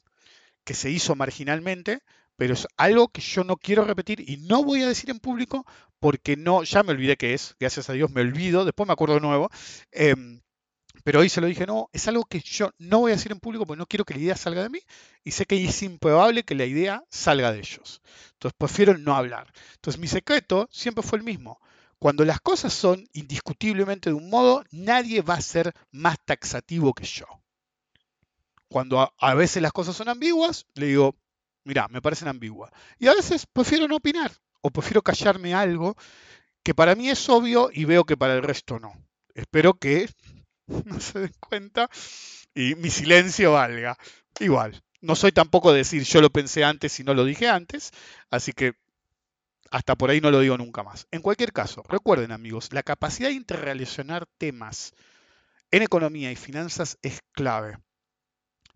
[0.63, 1.99] que se hizo marginalmente,
[2.37, 5.67] pero es algo que yo no quiero repetir y no voy a decir en público
[5.99, 9.17] porque no, ya me olvidé qué es, gracias a Dios me olvido, después me acuerdo
[9.17, 9.51] de nuevo.
[9.91, 10.41] Em,
[11.03, 13.41] pero hoy se lo dije, no, es algo que yo no voy a decir en
[13.41, 14.81] público porque no quiero que la idea salga de mí
[15.25, 18.01] y sé que es improbable que la idea salga de ellos.
[18.45, 19.51] Entonces prefiero no hablar.
[19.77, 21.59] Entonces mi secreto siempre fue el mismo.
[21.99, 27.07] Cuando las cosas son indiscutiblemente de un modo, nadie va a ser más taxativo que
[27.07, 27.25] yo.
[28.69, 31.17] Cuando a, veces las cosas son ambiguas, le digo,
[31.65, 32.71] mira, me parecen ambiguas.
[32.99, 34.31] Y a veces prefiero no opinar
[34.61, 35.97] o prefiero callarme algo
[36.63, 38.93] que para mí es obvio y veo que para el resto no.
[39.35, 40.11] Espero que
[40.85, 41.89] no se den cuenta
[42.55, 43.97] y mi silencio valga.
[44.39, 47.93] Igual, no soy tampoco de decir yo lo pensé antes y no lo dije antes,
[48.31, 48.75] así que
[49.71, 51.07] hasta por ahí no lo digo nunca más.
[51.11, 54.95] En cualquier caso, recuerden amigos, la capacidad de interrelacionar temas
[55.71, 57.77] en economía y finanzas es clave.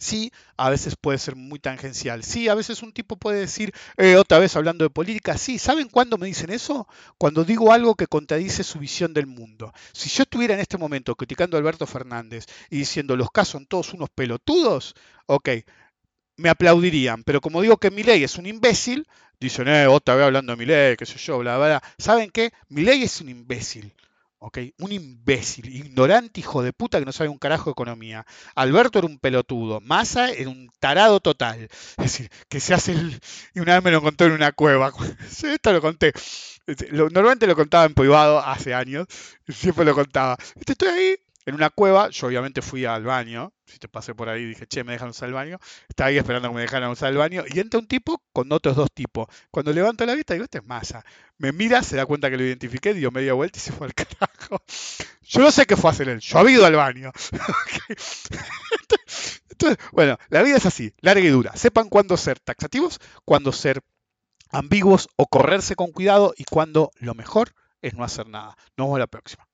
[0.00, 2.22] Sí, a veces puede ser muy tangencial.
[2.22, 5.88] Sí, a veces un tipo puede decir, eh, otra vez hablando de política, sí, ¿saben
[5.88, 6.86] cuándo me dicen eso?
[7.18, 9.72] Cuando digo algo que contradice su visión del mundo.
[9.92, 13.66] Si yo estuviera en este momento criticando a Alberto Fernández y diciendo los casos son
[13.66, 14.94] todos unos pelotudos,
[15.26, 15.48] ok,
[16.38, 17.22] me aplaudirían.
[17.24, 19.06] Pero como digo que ley es un imbécil,
[19.38, 21.82] dicen, eh, otra vez hablando de ley, qué sé yo, bla, bla.
[21.98, 22.52] ¿Saben qué?
[22.70, 23.92] ley es un imbécil.
[24.40, 24.58] ¿ok?
[24.78, 28.24] Un imbécil, ignorante, hijo de puta que no sabe un carajo de economía.
[28.54, 31.68] Alberto era un pelotudo, Massa era un tarado total.
[31.96, 33.20] Es decir, que se hace el...
[33.54, 34.92] Y una vez me lo contó en una cueva.
[35.42, 36.12] Esto lo conté.
[36.92, 39.06] Normalmente lo contaba en privado hace años,
[39.48, 40.36] siempre lo contaba.
[40.66, 41.16] Estoy ahí
[41.48, 44.84] en una cueva, yo obviamente fui al baño, si te pasé por ahí dije, che,
[44.84, 45.58] me dejan usar el baño,
[45.88, 48.76] estaba ahí esperando que me dejaran usar el baño, y entra un tipo con otros
[48.76, 49.28] dos tipos.
[49.50, 51.06] Cuando levanto la vista digo, este es masa.
[51.38, 53.94] Me mira, se da cuenta que lo identifiqué, dio media vuelta y se fue al
[53.94, 54.62] carajo.
[55.22, 57.12] Yo no sé qué fue a hacer él, yo había ido al baño.
[59.48, 61.56] Entonces, bueno, la vida es así, larga y dura.
[61.56, 63.80] Sepan cuándo ser taxativos, cuándo ser
[64.50, 68.54] ambiguos o correrse con cuidado y cuándo lo mejor es no hacer nada.
[68.76, 69.47] Nos vemos la próxima.